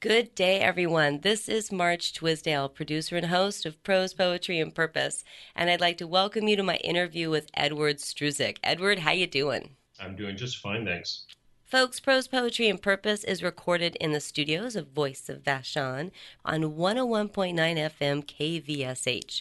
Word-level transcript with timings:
Good 0.00 0.34
day, 0.34 0.60
everyone. 0.60 1.20
This 1.20 1.48
is 1.48 1.72
March 1.72 2.12
Twisdale, 2.12 2.68
producer 2.68 3.16
and 3.16 3.28
host 3.28 3.64
of 3.64 3.82
Prose 3.82 4.12
Poetry 4.12 4.60
and 4.60 4.74
Purpose, 4.74 5.24
and 5.54 5.70
I'd 5.70 5.80
like 5.80 5.96
to 5.96 6.06
welcome 6.06 6.46
you 6.48 6.56
to 6.56 6.62
my 6.62 6.76
interview 6.76 7.30
with 7.30 7.48
Edward 7.54 7.96
Struzik. 7.96 8.58
Edward, 8.62 8.98
how 8.98 9.12
you 9.12 9.26
doing? 9.26 9.70
I'm 9.98 10.14
doing 10.14 10.36
just 10.36 10.58
fine, 10.58 10.84
thanks. 10.84 11.24
Folks, 11.64 11.98
Prose 11.98 12.28
Poetry 12.28 12.68
and 12.68 12.82
Purpose 12.82 13.24
is 13.24 13.42
recorded 13.42 13.96
in 13.96 14.12
the 14.12 14.20
studios 14.20 14.76
of 14.76 14.88
Voice 14.88 15.30
of 15.30 15.42
Vashon 15.42 16.10
on 16.44 16.74
101.9 16.74 17.54
FM 17.54 18.22
KVSH. 18.22 19.40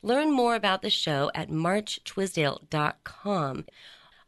Learn 0.00 0.30
more 0.30 0.54
about 0.54 0.82
the 0.82 0.90
show 0.90 1.32
at 1.34 1.50
marchtwisdale.com. 1.50 3.64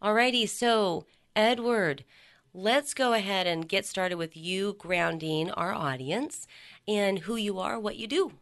Alrighty, 0.02 0.48
so 0.48 1.07
Edward, 1.37 2.05
let's 2.53 2.95
go 2.95 3.12
ahead 3.12 3.46
and 3.46 3.69
get 3.69 3.87
started 3.87 4.16
with 4.16 4.37
you 4.37 4.75
grounding 4.79 5.51
our 5.53 5.73
audience 5.73 6.47
and 6.88 7.20
who 7.20 7.37
you 7.37 7.59
are, 7.59 7.79
what 7.79 7.97
you 7.97 8.06
do. 8.06 8.33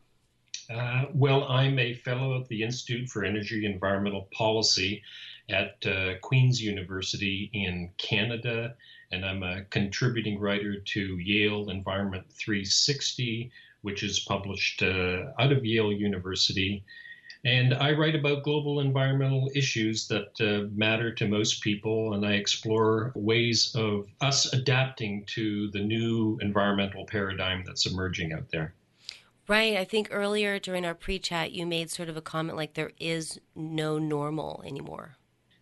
Uh, 0.70 1.06
well, 1.14 1.45
I'm 1.45 1.78
a 1.78 1.95
fellow 1.95 2.38
at 2.41 2.48
the 2.48 2.62
Institute 2.62 3.09
for 3.09 3.24
Energy 3.24 3.64
and 3.64 3.74
Environmental 3.74 4.28
Policy 4.33 5.02
at 5.48 5.84
uh, 5.86 6.19
Queen's 6.20 6.60
University 6.60 7.50
in 7.55 7.91
Canada, 7.97 8.74
and 9.10 9.24
I'm 9.24 9.42
a 9.42 9.64
contributing 9.70 10.38
writer 10.38 10.78
to 10.78 11.19
Yale 11.19 11.70
Environment 11.70 12.25
360, 12.30 13.50
which 13.80 14.02
is 14.02 14.20
published 14.20 14.83
uh, 14.83 15.33
out 15.38 15.52
of 15.52 15.64
Yale 15.64 15.92
University. 15.92 16.84
And 17.48 17.73
I 17.73 17.93
write 17.93 18.15
about 18.15 18.43
global 18.43 18.80
environmental 18.80 19.51
issues 19.55 20.06
that 20.09 20.39
uh, 20.39 20.69
matter 20.77 21.15
to 21.15 21.27
most 21.27 21.62
people, 21.62 22.12
and 22.12 22.27
I 22.27 22.33
explore 22.33 23.11
ways 23.15 23.75
of 23.75 24.06
us 24.20 24.52
adapting 24.52 25.25
to 25.29 25.70
the 25.70 25.80
new 25.80 26.39
environmental 26.42 27.06
paradigm 27.06 27.65
that's 27.65 27.87
emerging 27.87 28.34
out 28.34 28.51
there. 28.51 28.75
Right. 29.47 29.79
I 29.79 29.84
think 29.84 30.09
earlier 30.11 30.59
during 30.59 30.84
our 30.84 30.95
pre 30.95 31.19
chat, 31.19 31.53
you 31.53 31.64
made 31.64 31.91
sort 31.91 32.11
of 32.11 32.19
a 32.19 32.20
comment 32.20 32.59
like 32.59 32.75
there 32.75 32.92
is 33.00 33.41
no 33.56 33.98
normal 33.98 34.62
anymore. 34.67 35.17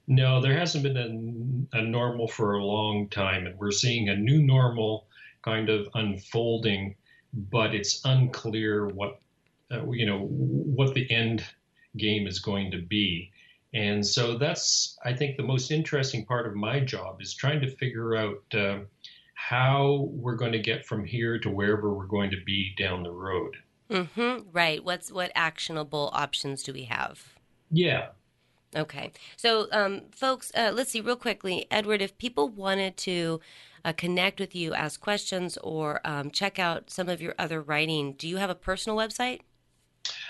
No, 0.08 0.40
there 0.40 0.58
hasn't 0.58 0.82
been 0.82 1.68
a, 1.72 1.78
a 1.78 1.82
normal 1.82 2.26
for 2.26 2.54
a 2.54 2.64
long 2.64 3.08
time, 3.10 3.46
and 3.46 3.56
we're 3.60 3.70
seeing 3.70 4.08
a 4.08 4.16
new 4.16 4.42
normal 4.42 5.06
kind 5.42 5.68
of 5.68 5.86
unfolding, 5.94 6.96
but 7.32 7.76
it's 7.76 8.04
unclear 8.04 8.88
what 8.88 9.20
uh, 9.70 9.88
you 9.90 10.06
know 10.06 10.26
what 10.26 10.94
the 10.94 11.08
end 11.10 11.44
game 11.96 12.26
is 12.26 12.38
going 12.38 12.70
to 12.70 12.82
be. 12.82 13.30
And 13.74 14.06
so 14.06 14.38
that's, 14.38 14.96
I 15.04 15.12
think, 15.12 15.36
the 15.36 15.42
most 15.42 15.70
interesting 15.70 16.24
part 16.24 16.46
of 16.46 16.54
my 16.54 16.80
job 16.80 17.20
is 17.20 17.34
trying 17.34 17.60
to 17.60 17.76
figure 17.76 18.16
out 18.16 18.42
uh, 18.54 18.78
how 19.34 20.08
we're 20.12 20.36
going 20.36 20.52
to 20.52 20.58
get 20.58 20.86
from 20.86 21.04
here 21.04 21.38
to 21.40 21.50
wherever 21.50 21.92
we're 21.92 22.06
going 22.06 22.30
to 22.30 22.42
be 22.44 22.74
down 22.78 23.02
the 23.02 23.10
road. 23.10 23.56
Mm-hmm. 23.90 24.48
Right. 24.50 24.82
What's 24.82 25.12
what 25.12 25.30
actionable 25.34 26.10
options 26.12 26.62
do 26.62 26.72
we 26.72 26.84
have? 26.84 27.34
Yeah. 27.70 28.08
Okay. 28.74 29.12
So, 29.36 29.68
um, 29.72 30.02
folks, 30.10 30.50
uh, 30.54 30.72
let's 30.74 30.90
see 30.90 31.00
real 31.00 31.16
quickly, 31.16 31.66
Edward. 31.70 32.02
If 32.02 32.18
people 32.18 32.48
wanted 32.48 32.96
to 32.98 33.40
uh, 33.84 33.92
connect 33.92 34.40
with 34.40 34.54
you, 34.54 34.74
ask 34.74 35.00
questions, 35.00 35.56
or 35.62 36.00
um, 36.04 36.30
check 36.30 36.58
out 36.58 36.90
some 36.90 37.08
of 37.08 37.20
your 37.20 37.34
other 37.38 37.62
writing, 37.62 38.14
do 38.14 38.26
you 38.26 38.38
have 38.38 38.50
a 38.50 38.54
personal 38.54 38.98
website? 38.98 39.40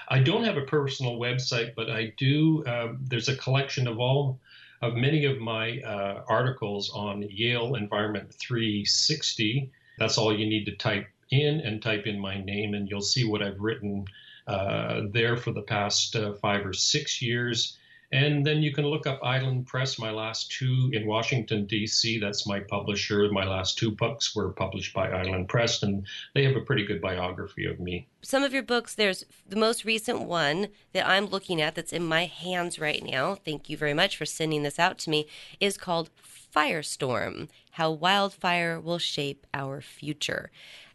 I 0.09 0.21
don't 0.21 0.45
have 0.45 0.57
a 0.57 0.63
personal 0.63 1.19
website, 1.19 1.75
but 1.75 1.91
I 1.91 2.13
do. 2.17 2.65
Uh, 2.65 2.95
there's 3.01 3.29
a 3.29 3.37
collection 3.37 3.89
of 3.89 3.99
all 3.99 4.41
of 4.83 4.95
many 4.95 5.25
of 5.25 5.39
my 5.39 5.81
uh, 5.81 6.23
articles 6.29 6.91
on 6.95 7.23
Yale 7.23 7.75
Environment 7.75 8.33
360. 8.33 9.71
That's 9.99 10.19
all 10.19 10.37
you 10.37 10.47
need 10.47 10.67
to 10.67 10.77
type 10.77 11.07
in 11.31 11.61
and 11.61 11.83
type 11.83 12.07
in 12.07 12.21
my 12.21 12.43
name, 12.43 12.75
and 12.75 12.89
you'll 12.89 13.01
see 13.01 13.25
what 13.25 13.43
I've 13.43 13.61
written 13.61 14.05
uh, 14.47 15.03
there 15.11 15.37
for 15.37 15.53
the 15.53 15.63
past 15.63 16.15
uh, 16.15 16.35
five 16.35 16.65
or 16.65 16.73
six 16.73 17.21
years. 17.21 17.77
And 18.13 18.47
then 18.47 18.63
you 18.63 18.73
can 18.73 18.87
look 18.87 19.07
up 19.07 19.21
Island 19.23 19.67
Press, 19.67 19.99
my 19.99 20.11
last 20.11 20.51
two 20.53 20.91
in 20.93 21.07
Washington, 21.07 21.67
D.C. 21.67 22.19
That's 22.19 22.47
my 22.47 22.61
publisher. 22.61 23.29
My 23.33 23.45
last 23.45 23.79
two 23.79 23.91
books 23.91 24.35
were 24.35 24.53
published 24.53 24.95
by 24.95 25.11
Island 25.11 25.49
Press, 25.49 25.83
and 25.83 26.07
they 26.35 26.45
have 26.45 26.57
a 26.57 26.61
pretty 26.61 26.87
good 26.87 27.01
biography 27.01 27.67
of 27.67 27.81
me. 27.81 28.07
Some 28.23 28.43
of 28.43 28.53
your 28.53 28.63
books, 28.63 28.95
there's 28.95 29.25
the 29.49 29.57
most 29.57 29.85
recent 29.85 30.23
one 30.23 30.69
that 30.93 31.07
I'm 31.07 31.27
looking 31.27 31.61
at 31.61 31.75
that's 31.75 31.93
in 31.93 32.05
my 32.05 32.27
hands 32.27 32.79
right 32.79 33.03
now. 33.05 33.35
Thank 33.35 33.69
you 33.69 33.77
very 33.77 33.95
much 33.95 34.17
for 34.17 34.27
sending 34.27 34.63
this 34.63 34.79
out 34.79 34.99
to 34.99 35.11
me, 35.11 35.27
is 35.61 35.77
called 35.77 36.11
Firestorm 36.55 37.49
How 37.73 37.91
Wildfire 37.91 38.81
Will 38.81 38.99
Shape 38.99 39.47
Our 39.53 39.81
Future. 39.81 40.51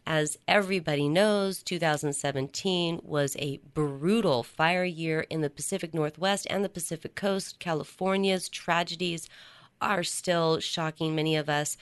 As 0.06 0.38
everybody 0.48 1.08
knows, 1.08 1.62
2017 1.62 3.00
was 3.04 3.36
a 3.38 3.58
brutal 3.72 4.42
fire 4.42 4.84
year 4.84 5.20
in 5.30 5.42
the 5.42 5.50
Pacific 5.50 5.94
Northwest 5.94 6.46
and 6.50 6.64
the 6.64 6.68
Pacific 6.68 7.14
Coast. 7.14 7.58
California's 7.60 8.48
tragedies 8.48 9.28
are 9.80 10.02
still 10.02 10.58
shocking 10.60 11.14
many 11.14 11.36
of 11.36 11.48
us. 11.48 11.76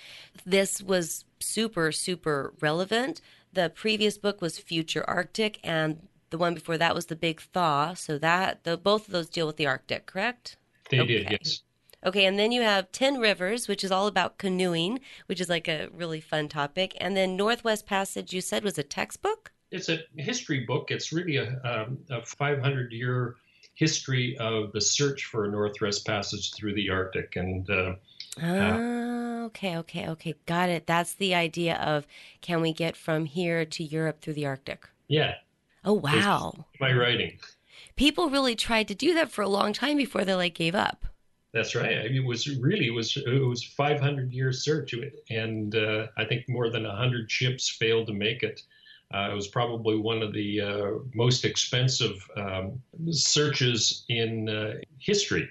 This 0.44 0.82
was 0.82 1.25
super, 1.38 1.92
super 1.92 2.53
relevant. 2.60 3.20
The 3.53 3.70
previous 3.70 4.19
book 4.19 4.41
was 4.41 4.58
Future 4.58 5.04
Arctic, 5.08 5.58
and 5.64 6.06
the 6.31 6.38
one 6.38 6.54
before 6.54 6.78
that 6.78 6.94
was 6.94 7.06
The 7.06 7.16
Big 7.16 7.41
Thaw. 7.41 7.94
So 7.94 8.19
that 8.19 8.64
the, 8.64 8.76
both 8.76 9.06
of 9.06 9.12
those 9.12 9.28
deal 9.28 9.47
with 9.47 9.56
the 9.56 9.66
Arctic, 9.66 10.06
correct? 10.06 10.56
They 10.91 11.00
okay. 11.00 11.25
did, 11.25 11.31
yes. 11.31 11.62
Okay, 12.05 12.25
and 12.25 12.38
then 12.38 12.50
you 12.50 12.62
have 12.62 12.93
10 12.93 13.19
Rivers, 13.19 13.69
which 13.69 13.84
is 13.84 13.93
all 13.93 14.06
about 14.06 14.38
canoeing, 14.38 15.00
which 15.27 15.41
is 15.41 15.49
like 15.49 15.69
a 15.69 15.88
really 15.93 16.21
fun 16.21 16.49
topic. 16.49 16.97
And 16.99 17.16
then 17.16 17.37
Northwest 17.37 17.87
Passage, 17.87 18.33
you 18.33 18.41
said 18.41 18.65
was 18.65 18.78
a 18.78 18.83
textbook? 18.83 19.53
It's 19.71 19.88
a 19.88 19.99
history 20.16 20.61
book. 20.61 20.91
It's 20.91 21.12
really 21.12 21.37
a, 21.37 21.61
um, 21.65 21.99
a 22.11 22.25
500 22.25 22.93
year 22.93 23.37
history 23.75 24.37
of 24.38 24.72
the 24.72 24.81
search 24.81 25.27
for 25.27 25.44
a 25.44 25.50
Northwest 25.50 26.06
Passage 26.06 26.53
through 26.55 26.75
the 26.75 26.91
Arctic. 26.91 27.37
And 27.37 27.69
uh, 27.71 27.94
uh, 28.43 29.44
okay, 29.47 29.77
okay, 29.78 30.09
okay. 30.09 30.34
Got 30.47 30.71
it. 30.71 30.87
That's 30.87 31.15
the 31.15 31.34
idea 31.34 31.77
of 31.77 32.06
can 32.41 32.61
we 32.62 32.72
get 32.72 32.97
from 32.97 33.27
here 33.27 33.65
to 33.65 33.84
Europe 33.84 34.21
through 34.21 34.34
the 34.34 34.47
Arctic? 34.47 34.88
Yeah. 35.09 35.34
Oh, 35.84 35.94
wow. 35.94 36.67
My 36.81 36.93
writing. 36.93 37.38
People 37.97 38.31
really 38.31 38.55
tried 38.55 38.88
to 38.88 38.94
do 38.94 39.15
that 39.15 39.31
for 39.31 39.43
a 39.43 39.49
long 39.49 39.72
time 39.72 39.97
before 39.97 40.25
they 40.25 40.34
like 40.34 40.55
gave 40.55 40.75
up. 40.75 41.06
That's 41.53 41.75
right. 41.75 41.91
It 41.91 42.25
was 42.25 42.49
really 42.61 42.87
it 42.87 42.94
was 42.94 43.16
it 43.16 43.44
was 43.44 43.65
500 43.65 44.33
years 44.33 44.65
search, 44.65 44.94
and 45.31 45.75
uh, 45.75 46.06
I 46.16 46.25
think 46.25 46.49
more 46.49 46.71
than 46.71 46.84
100 46.84 47.31
ships 47.31 47.69
failed 47.69 48.06
to 48.06 48.12
make 48.12 48.43
it. 48.43 48.62
Uh, 49.12 49.31
it 49.33 49.34
was 49.34 49.49
probably 49.49 49.97
one 49.97 50.22
of 50.22 50.33
the 50.33 50.61
uh, 50.61 50.91
most 51.12 51.44
expensive 51.44 52.25
um, 52.37 52.81
searches 53.11 54.05
in 54.09 54.49
uh, 54.49 54.75
history, 55.00 55.50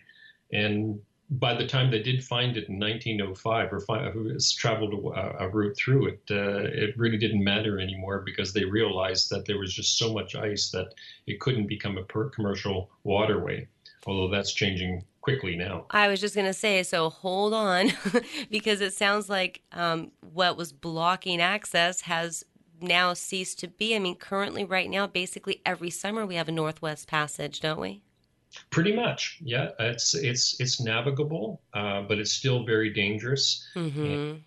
and 0.54 1.02
by 1.32 1.54
the 1.54 1.68
time 1.68 1.92
they 1.92 2.02
did 2.02 2.24
find 2.24 2.58
it 2.58 2.70
in 2.70 2.80
1905 2.80 3.74
or 3.74 3.80
find, 3.82 4.42
traveled 4.58 4.94
a, 4.94 5.44
a, 5.44 5.50
route 5.50 5.78
through 5.78 6.08
it, 6.08 6.22
uh, 6.32 6.64
it 6.64 6.98
really 6.98 7.18
didn't 7.18 7.44
matter 7.44 7.80
anymore 7.80 8.24
because 8.26 8.52
they 8.52 8.66
realized 8.66 9.30
that 9.30 9.46
there 9.46 9.60
was 9.60 9.72
just 9.72 10.00
so 10.00 10.12
much 10.12 10.34
ice 10.36 10.72
that 10.72 10.94
it 11.28 11.40
couldn't 11.40 11.68
become 11.68 12.00
a 12.00 12.30
commercial 12.30 12.90
waterway. 13.04 13.68
Although 14.08 14.34
that's 14.34 14.54
changing 14.54 15.04
quickly 15.22 15.56
now. 15.56 15.86
I 15.92 16.08
was 16.08 16.20
just 16.20 16.36
going 16.36 16.48
to 16.48 16.54
say, 16.54 16.84
so 16.84 17.10
hold 17.10 17.54
on, 17.54 17.92
because 18.50 18.82
it 18.82 18.94
sounds 18.94 19.30
like 19.30 19.62
um, 19.72 20.12
what 20.34 20.58
was 20.58 20.72
blocking 20.72 21.42
access 21.42 22.02
has 22.02 22.44
now 22.82 23.14
ceased 23.14 23.60
to 23.60 23.68
be. 23.68 23.96
I 23.96 24.00
mean, 24.00 24.16
currently, 24.16 24.64
right 24.64 24.90
now, 24.90 25.08
basically 25.08 25.62
every 25.66 25.90
summer 25.90 26.26
we 26.26 26.36
have 26.36 26.48
a 26.48 26.52
Northwest 26.52 27.08
Passage, 27.08 27.60
don't 27.60 27.80
we? 27.80 28.02
Pretty 28.72 28.96
much, 28.96 29.38
yeah. 29.42 29.70
It's 29.78 30.16
it's 30.16 30.60
it's 30.60 30.82
navigable, 30.82 31.62
uh, 31.74 32.02
but 32.02 32.18
it's 32.18 32.32
still 32.32 32.64
very 32.64 32.90
dangerous. 32.92 33.68
Mm-hmm. 33.76 34.38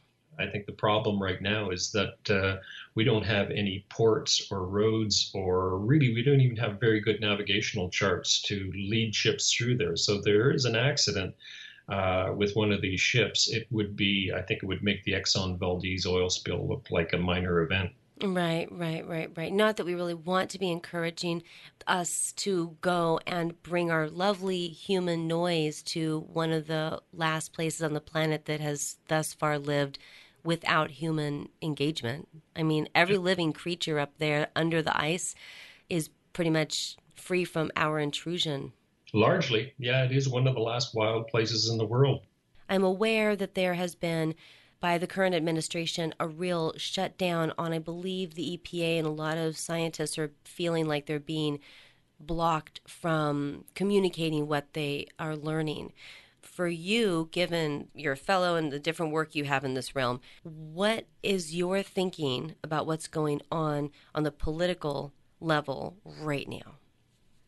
I 0.43 0.51
think 0.51 0.67
the 0.67 0.73
problem 0.73 1.23
right 1.23 1.41
now 1.41 1.71
is 1.71 1.93
that 1.93 2.31
uh, 2.31 2.61
we 2.95 3.05
don't 3.05 3.25
have 3.25 3.51
any 3.51 3.87
ports 3.89 4.49
or 4.51 4.67
roads, 4.67 5.31
or 5.35 5.79
really, 5.79 6.13
we 6.13 6.23
don't 6.23 6.41
even 6.41 6.57
have 6.57 6.81
very 6.81 7.01
good 7.01 7.21
navigational 7.21 7.89
charts 7.91 8.43
to 8.43 8.71
lead 8.75 9.15
ships 9.15 9.53
through 9.53 9.77
there. 9.79 9.97
So 9.97 10.21
there 10.21 10.51
is 10.51 10.65
an 10.65 10.77
accident 10.77 11.35
uh, 11.89 12.33
with 12.37 12.57
one 12.57 12.73
of 12.73 12.81
these 12.81 13.01
ships. 13.01 13.51
It 13.51 13.67
would 13.71 13.97
be, 13.97 14.33
I 14.35 14.43
think, 14.43 14.63
it 14.63 14.67
would 14.67 14.83
make 14.83 15.05
the 15.05 15.13
Exxon 15.13 15.59
Valdez 15.59 16.07
oil 16.07 16.31
spill 16.31 16.67
look 16.67 16.87
like 16.91 17.13
a 17.13 17.19
minor 17.19 17.61
event. 17.63 17.91
Right, 18.23 18.71
right, 18.71 19.07
right, 19.07 19.31
right. 19.37 19.53
Not 19.53 19.77
that 19.77 19.87
we 19.87 19.95
really 19.95 20.15
want 20.15 20.51
to 20.51 20.59
be 20.59 20.71
encouraging 20.71 21.43
us 21.89 22.33
to 22.37 22.77
go 22.81 23.19
and 23.27 23.61
bring 23.63 23.91
our 23.91 24.09
lovely 24.09 24.69
human 24.69 25.27
noise 25.27 25.83
to 25.83 26.21
one 26.33 26.53
of 26.53 26.69
the 26.69 27.01
last 27.13 27.53
places 27.53 27.83
on 27.83 27.95
the 27.95 28.01
planet 28.01 28.45
that 28.45 28.61
has 28.61 28.99
thus 29.09 29.35
far 29.35 29.59
lived 29.59 29.99
without 30.45 30.91
human 30.91 31.49
engagement. 31.61 32.29
I 32.57 32.63
mean, 32.63 32.89
every 32.95 33.19
living 33.19 33.53
creature 33.53 33.99
up 33.99 34.19
there 34.19 34.49
under 34.57 34.83
the 34.83 34.99
ice 34.99 35.35
is 35.89 36.11
pretty 36.33 36.51
much 36.51 36.97
free 37.15 37.45
from 37.45 37.71
our 37.77 37.99
intrusion. 37.99 38.73
Largely, 39.13 39.75
yeah, 39.79 40.05
it 40.05 40.13
is 40.13 40.29
one 40.29 40.47
of 40.47 40.55
the 40.55 40.61
last 40.61 40.95
wild 40.95 41.29
places 41.29 41.69
in 41.69 41.79
the 41.79 41.85
world. 41.85 42.23
I'm 42.69 42.85
aware 42.85 43.37
that 43.37 43.55
there 43.55 43.75
has 43.75 43.95
been 43.95 44.35
by 44.81 44.99
the 44.99 45.07
current 45.07 45.35
administration 45.35 46.15
a 46.19 46.27
real 46.27 46.73
shutdown 46.77 47.53
on, 47.57 47.73
I 47.73 47.79
believe, 47.79 48.35
the 48.35 48.59
EPA, 48.59 48.99
and 48.99 49.07
a 49.07 49.11
lot 49.11 49.39
of 49.39 49.57
scientists 49.57 50.19
are 50.19 50.33
feeling 50.45 50.89
like 50.89 51.07
they're 51.07 51.21
being 51.21 51.61
blocked 52.19 52.81
from 52.87 53.65
communicating 53.75 54.49
what 54.49 54.73
they 54.73 55.07
are 55.19 55.37
learning. 55.37 55.93
For 56.53 56.69
you, 56.69 57.31
given 57.33 57.89
your 57.95 58.15
fellow 58.15 58.57
and 58.57 58.71
the 58.71 58.79
different 58.79 59.11
work 59.11 59.35
you 59.35 59.45
have 59.45 59.65
in 59.65 59.73
this 59.73 59.97
realm, 59.97 60.21
what 60.43 61.07
is 61.23 61.57
your 61.57 61.83
thinking 61.83 62.57
about 62.63 62.87
what's 62.87 63.09
going 63.09 63.41
on 63.51 63.91
on 64.15 64.23
the 64.23 64.31
political 64.31 65.15
level 65.41 65.97
right 66.05 66.47
now? 66.47 66.77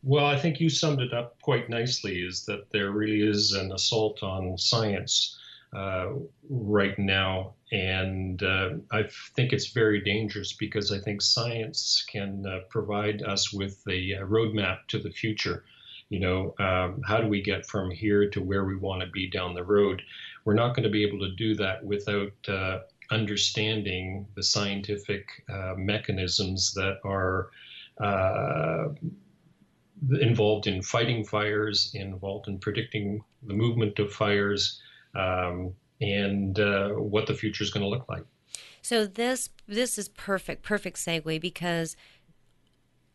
Well, 0.03 0.25
I 0.25 0.39
think 0.39 0.59
you 0.59 0.71
summed 0.71 1.03
it 1.03 1.12
up 1.12 1.39
quite 1.43 1.69
nicely 1.69 2.21
is 2.23 2.47
that 2.47 2.71
there 2.71 2.93
really 2.93 3.21
is 3.21 3.53
an 3.53 3.73
assault 3.73 4.23
on 4.23 4.56
science 4.56 5.39
uh, 5.75 6.12
right 6.49 6.99
now. 6.99 7.53
And 7.73 8.43
uh, 8.43 8.71
I 8.91 9.03
think 9.37 9.53
it's 9.53 9.73
very 9.73 10.00
dangerous 10.00 10.55
because 10.55 10.91
I 10.91 10.99
think 10.99 11.21
science 11.21 12.07
can 12.11 12.47
uh, 12.47 12.61
provide 12.71 13.23
us 13.23 13.53
with 13.53 13.83
a 13.87 14.12
roadmap 14.23 14.87
to 14.89 14.99
the 14.99 15.11
future. 15.11 15.65
You 16.14 16.20
know, 16.20 16.55
um, 16.61 17.02
how 17.02 17.20
do 17.20 17.26
we 17.26 17.43
get 17.43 17.66
from 17.66 17.90
here 17.90 18.31
to 18.31 18.40
where 18.40 18.64
we 18.64 18.76
want 18.76 19.00
to 19.02 19.08
be 19.08 19.28
down 19.28 19.52
the 19.52 19.64
road? 19.64 20.00
We're 20.44 20.55
not 20.55 20.76
going 20.76 20.84
to 20.84 20.88
be 20.88 21.05
able 21.05 21.19
to 21.19 21.34
do 21.34 21.56
that 21.56 21.84
without 21.84 22.31
uh, 22.46 22.78
understanding 23.11 24.25
the 24.37 24.43
scientific 24.44 25.26
uh, 25.49 25.75
mechanisms 25.76 26.72
that 26.75 26.99
are 27.05 27.50
uh, 28.00 28.90
involved 30.20 30.69
in 30.69 30.82
fighting 30.82 31.25
fires, 31.25 31.90
involved 31.94 32.46
in 32.46 32.61
predicting 32.61 33.25
the 33.43 33.55
movement 33.55 33.99
of 33.99 34.12
fires, 34.12 34.81
um, 35.16 35.75
and 36.00 36.61
uh, 36.61 36.90
what 36.90 37.26
the 37.26 37.34
future 37.34 37.64
is 37.64 37.70
going 37.72 37.82
to 37.82 37.88
look 37.88 38.08
like. 38.08 38.25
So 38.82 39.05
this 39.05 39.50
this 39.66 39.99
is 39.99 40.11
perfect, 40.11 40.62
perfect 40.62 40.96
segue 40.96 41.40
because 41.40 41.96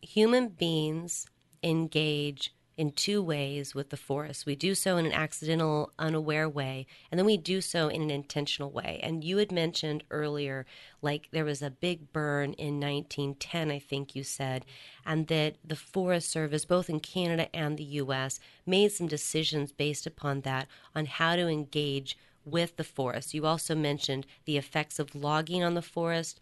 human 0.02 0.50
beings 0.50 1.28
engage 1.64 2.54
in 2.80 2.94
two 2.94 3.22
ways 3.22 3.76
with 3.76 3.90
the 3.90 3.98
forest. 3.98 4.46
We 4.46 4.56
do 4.56 4.74
so 4.74 4.96
in 4.96 5.06
an 5.06 5.12
accidental, 5.12 5.92
unaware 6.00 6.48
way, 6.48 6.88
and 7.12 7.20
then 7.20 7.26
we 7.26 7.36
do 7.36 7.60
so 7.60 7.90
in 7.90 8.02
an 8.02 8.10
intentional 8.10 8.72
way. 8.72 9.02
And 9.04 9.22
you 9.22 9.36
had 9.36 9.52
mentioned 9.52 10.06
earlier, 10.10 10.66
like 11.02 11.28
there 11.32 11.44
was 11.44 11.62
a 11.62 11.70
big 11.70 12.14
burn 12.14 12.54
in 12.54 12.80
1910, 12.80 13.70
I 13.70 13.80
think 13.80 14.16
you 14.16 14.24
said, 14.24 14.64
and 15.06 15.28
that 15.28 15.58
the 15.62 15.76
Forest 15.76 16.30
Service, 16.30 16.64
both 16.64 16.90
in 16.90 17.02
Canada 17.02 17.54
and 17.54 17.78
the 17.78 17.84
US, 17.84 18.40
made 18.66 18.94
some 18.94 19.08
decisions 19.08 19.74
based 19.74 20.08
upon 20.08 20.42
that 20.42 20.70
on 20.96 21.06
how 21.06 21.36
to 21.36 21.50
engage 21.50 22.18
with 22.46 22.78
the 22.78 22.86
forest. 22.86 23.34
You 23.34 23.46
also 23.46 23.76
mentioned 23.76 24.26
the 24.46 24.56
effects 24.56 25.00
of 25.00 25.14
logging 25.14 25.66
on 25.66 25.74
the 25.74 25.82
forest 25.82 26.40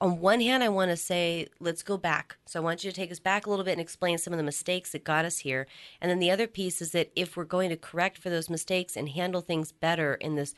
on 0.00 0.20
one 0.20 0.40
hand, 0.40 0.62
I 0.62 0.70
want 0.70 0.90
to 0.90 0.96
say, 0.96 1.48
let's 1.60 1.82
go 1.82 1.98
back. 1.98 2.36
So 2.46 2.58
I 2.58 2.62
want 2.62 2.82
you 2.82 2.90
to 2.90 2.96
take 2.96 3.12
us 3.12 3.18
back 3.18 3.46
a 3.46 3.50
little 3.50 3.64
bit 3.64 3.72
and 3.72 3.80
explain 3.80 4.16
some 4.16 4.32
of 4.32 4.38
the 4.38 4.42
mistakes 4.44 4.92
that 4.92 5.04
got 5.04 5.26
us 5.26 5.38
here. 5.38 5.66
And 6.00 6.10
then 6.10 6.18
the 6.18 6.30
other 6.30 6.46
piece 6.46 6.80
is 6.80 6.92
that 6.92 7.10
if 7.14 7.36
we're 7.36 7.44
going 7.44 7.68
to 7.68 7.76
correct 7.76 8.16
for 8.16 8.30
those 8.30 8.48
mistakes 8.48 8.96
and 8.96 9.10
handle 9.10 9.42
things 9.42 9.72
better 9.72 10.14
in 10.14 10.36
this 10.36 10.54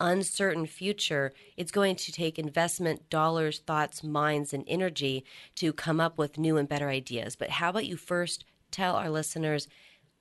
uncertain 0.00 0.64
future, 0.64 1.32
it's 1.56 1.72
going 1.72 1.96
to 1.96 2.12
take 2.12 2.38
investment, 2.38 3.10
dollars, 3.10 3.58
thoughts, 3.58 4.02
minds, 4.02 4.54
and 4.54 4.64
energy 4.66 5.24
to 5.56 5.72
come 5.72 6.00
up 6.00 6.16
with 6.16 6.38
new 6.38 6.56
and 6.56 6.68
better 6.68 6.88
ideas. 6.88 7.36
But 7.36 7.50
how 7.50 7.70
about 7.70 7.86
you 7.86 7.96
first 7.96 8.44
tell 8.70 8.96
our 8.96 9.10
listeners 9.10 9.68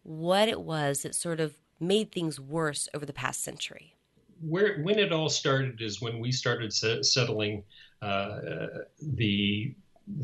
what 0.04 0.50
it 0.50 0.60
was 0.60 1.04
that 1.04 1.16
sort 1.16 1.40
of 1.40 1.56
made 1.80 2.12
things 2.12 2.40
worse 2.40 2.90
over 2.94 3.06
the 3.06 3.14
past 3.14 3.44
century? 3.44 3.96
Where, 4.42 4.82
when 4.82 5.00
it 5.00 5.14
all 5.14 5.30
started 5.30 5.82
is 5.82 6.02
when 6.02 6.20
we 6.20 6.32
started 6.32 6.74
settling 6.74 7.60
uh, 7.60 7.62
the 8.02 9.74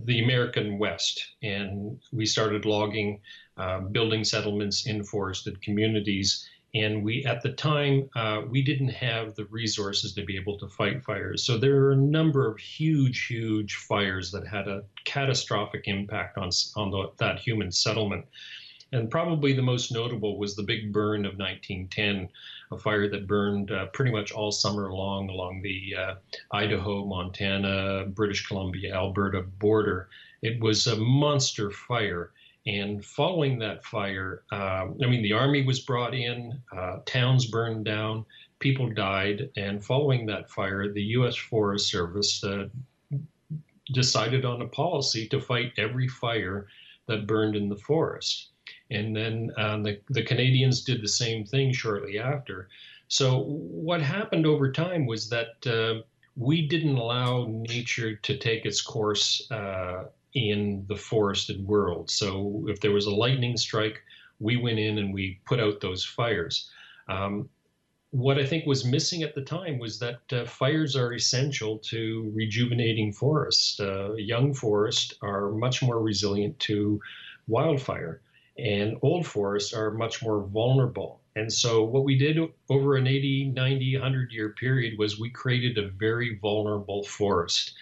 the 0.06 0.24
American 0.24 0.78
West, 0.78 1.36
and 1.42 2.00
we 2.14 2.26
started 2.26 2.66
logging, 2.66 3.20
uh, 3.58 3.82
building 3.82 4.24
settlements 4.24 4.88
in 4.88 5.04
forested 5.04 5.62
communities. 5.62 6.48
And 6.76 7.04
we, 7.04 7.24
at 7.26 7.44
the 7.44 7.52
time, 7.52 8.10
uh, 8.16 8.42
we 8.50 8.64
didn't 8.64 8.90
have 8.90 9.36
the 9.36 9.46
resources 9.46 10.14
to 10.14 10.24
be 10.24 10.38
able 10.38 10.58
to 10.58 10.68
fight 10.70 11.04
fires. 11.04 11.44
So 11.44 11.58
there 11.58 11.78
are 11.84 11.92
a 11.92 11.98
number 11.98 12.50
of 12.50 12.58
huge, 12.58 13.28
huge 13.28 13.76
fires 13.76 14.32
that 14.32 14.48
had 14.48 14.68
a 14.68 14.84
catastrophic 15.06 15.84
impact 15.88 16.38
on 16.38 16.50
on 16.76 16.90
the, 16.90 17.12
that 17.18 17.40
human 17.40 17.72
settlement. 17.72 18.26
And 18.94 19.10
probably 19.10 19.54
the 19.54 19.62
most 19.64 19.92
notable 19.92 20.38
was 20.38 20.56
the 20.56 20.62
big 20.62 20.94
burn 20.94 21.26
of 21.26 21.40
1910, 21.40 22.30
a 22.72 22.78
fire 22.78 23.10
that 23.10 23.26
burned 23.26 23.72
uh, 23.72 23.88
pretty 23.88 24.12
much 24.12 24.32
all 24.32 24.52
summer 24.52 24.94
long 24.94 25.32
along 25.32 25.64
the 25.64 25.96
uh, 25.98 26.16
Idaho, 26.52 27.04
Montana, 27.04 28.06
British 28.10 28.46
Columbia, 28.46 28.94
Alberta 28.94 29.42
border. 29.42 30.10
It 30.44 30.62
was 30.62 30.86
a 30.86 30.96
monster 30.96 31.72
fire. 31.72 32.34
And 32.68 33.04
following 33.04 33.58
that 33.60 33.84
fire, 33.84 34.44
uh, 34.52 34.86
I 35.02 35.08
mean, 35.08 35.24
the 35.24 35.34
army 35.34 35.64
was 35.64 35.80
brought 35.80 36.14
in, 36.14 36.62
uh, 36.72 37.00
towns 37.08 37.48
burned 37.48 37.86
down, 37.86 38.26
people 38.60 38.90
died. 38.92 39.50
And 39.58 39.84
following 39.84 40.28
that 40.28 40.52
fire, 40.52 40.94
the 40.94 41.02
U.S. 41.18 41.36
Forest 41.36 41.90
Service 41.90 42.44
uh, 42.44 42.68
decided 43.92 44.46
on 44.46 44.62
a 44.62 44.68
policy 44.68 45.28
to 45.30 45.42
fight 45.42 45.74
every 45.78 46.08
fire 46.08 46.68
that 47.08 47.26
burned 47.26 47.56
in 47.56 47.70
the 47.70 47.76
forest. 47.76 48.50
And 48.94 49.16
then 49.16 49.52
um, 49.58 49.84
the, 49.84 50.00
the 50.10 50.24
Canadians 50.24 50.82
did 50.82 51.02
the 51.02 51.08
same 51.08 51.46
thing 51.46 51.74
shortly 51.74 52.20
after. 52.20 52.70
So, 53.08 53.44
what 53.44 54.02
happened 54.02 54.46
over 54.46 54.72
time 54.72 55.06
was 55.06 55.30
that 55.30 55.68
uh, 55.68 56.02
we 56.36 56.68
didn't 56.68 56.98
allow 56.98 57.46
nature 57.48 58.16
to 58.16 58.38
take 58.38 58.66
its 58.66 58.82
course 58.82 59.50
uh, 59.52 60.06
in 60.34 60.86
the 60.88 60.96
forested 60.96 61.66
world. 61.66 62.10
So, 62.10 62.66
if 62.68 62.80
there 62.80 62.92
was 62.92 63.06
a 63.06 63.16
lightning 63.16 63.58
strike, 63.58 64.02
we 64.40 64.58
went 64.58 64.80
in 64.80 64.98
and 64.98 65.14
we 65.14 65.40
put 65.46 65.60
out 65.60 65.80
those 65.80 66.04
fires. 66.04 66.70
Um, 67.08 67.50
what 68.12 68.38
I 68.38 68.46
think 68.46 68.68
was 68.68 68.86
missing 68.86 69.24
at 69.24 69.34
the 69.34 69.42
time 69.42 69.80
was 69.80 69.98
that 70.00 70.22
uh, 70.32 70.46
fires 70.46 70.96
are 70.96 71.14
essential 71.14 71.80
to 71.80 72.32
rejuvenating 72.36 73.12
forests. 73.12 73.80
Uh, 73.80 74.14
young 74.14 74.54
forests 74.54 75.16
are 75.24 75.52
much 75.52 75.82
more 75.82 76.00
resilient 76.00 76.60
to 76.60 77.02
wildfire 77.48 78.22
and 78.58 78.98
old 79.02 79.26
forests 79.26 79.74
are 79.74 79.92
much 79.92 80.22
more 80.22 80.46
vulnerable. 80.46 81.22
And 81.36 81.52
so, 81.52 81.84
what 81.84 82.04
we 82.04 82.18
did 82.18 82.38
over 82.70 82.96
an 82.96 83.08
80, 83.08 83.52
90, 83.56 83.96
100 83.96 84.32
year 84.32 84.50
period 84.50 85.00
was 85.00 85.20
we 85.20 85.32
created 85.32 85.78
a 85.78 85.90
very 85.90 86.38
vulnerable 86.40 87.04
forest. 87.04 87.74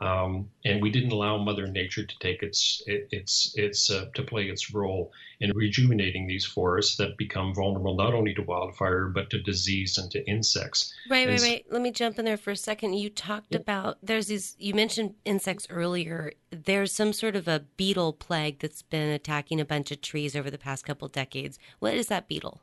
Um, 0.00 0.48
and 0.64 0.80
we 0.80 0.90
didn't 0.90 1.12
allow 1.12 1.36
Mother 1.36 1.66
Nature 1.66 2.04
to 2.04 2.18
take 2.20 2.42
its 2.42 2.82
its 2.86 3.52
its 3.56 3.90
uh, 3.90 4.06
to 4.14 4.22
play 4.22 4.44
its 4.44 4.72
role 4.72 5.12
in 5.40 5.52
rejuvenating 5.54 6.26
these 6.26 6.46
forests 6.46 6.96
that 6.96 7.18
become 7.18 7.54
vulnerable 7.54 7.94
not 7.94 8.14
only 8.14 8.32
to 8.34 8.42
wildfire 8.42 9.06
but 9.06 9.28
to 9.30 9.42
disease 9.42 9.98
and 9.98 10.10
to 10.12 10.26
insects. 10.26 10.94
Right, 11.10 11.28
and 11.28 11.40
right, 11.40 11.50
right. 11.50 11.66
Let 11.70 11.82
me 11.82 11.90
jump 11.90 12.18
in 12.18 12.24
there 12.24 12.38
for 12.38 12.50
a 12.50 12.56
second. 12.56 12.94
You 12.94 13.10
talked 13.10 13.52
yeah. 13.52 13.60
about 13.60 13.98
there's 14.02 14.28
these. 14.28 14.56
You 14.58 14.72
mentioned 14.72 15.16
insects 15.26 15.66
earlier. 15.68 16.32
There's 16.50 16.92
some 16.92 17.12
sort 17.12 17.36
of 17.36 17.46
a 17.46 17.60
beetle 17.76 18.14
plague 18.14 18.60
that's 18.60 18.82
been 18.82 19.10
attacking 19.10 19.60
a 19.60 19.66
bunch 19.66 19.90
of 19.90 20.00
trees 20.00 20.34
over 20.34 20.50
the 20.50 20.58
past 20.58 20.86
couple 20.86 21.08
decades. 21.08 21.58
What 21.78 21.94
is 21.94 22.06
that 22.06 22.26
beetle? 22.26 22.62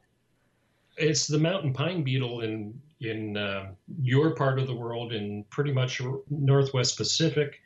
It's 0.97 1.27
the 1.27 1.39
mountain 1.39 1.73
pine 1.73 2.03
beetle 2.03 2.41
in 2.41 2.79
in 2.99 3.37
uh, 3.37 3.71
your 4.01 4.35
part 4.35 4.59
of 4.59 4.67
the 4.67 4.75
world, 4.75 5.13
in 5.13 5.43
pretty 5.49 5.71
much 5.71 6.01
Northwest 6.29 6.97
Pacific. 6.97 7.61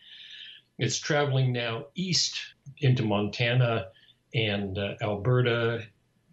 It's 0.77 0.99
traveling 0.99 1.53
now 1.53 1.85
east 1.95 2.37
into 2.79 3.03
Montana 3.03 3.87
and 4.33 4.77
uh, 4.77 4.95
Alberta, 5.01 5.83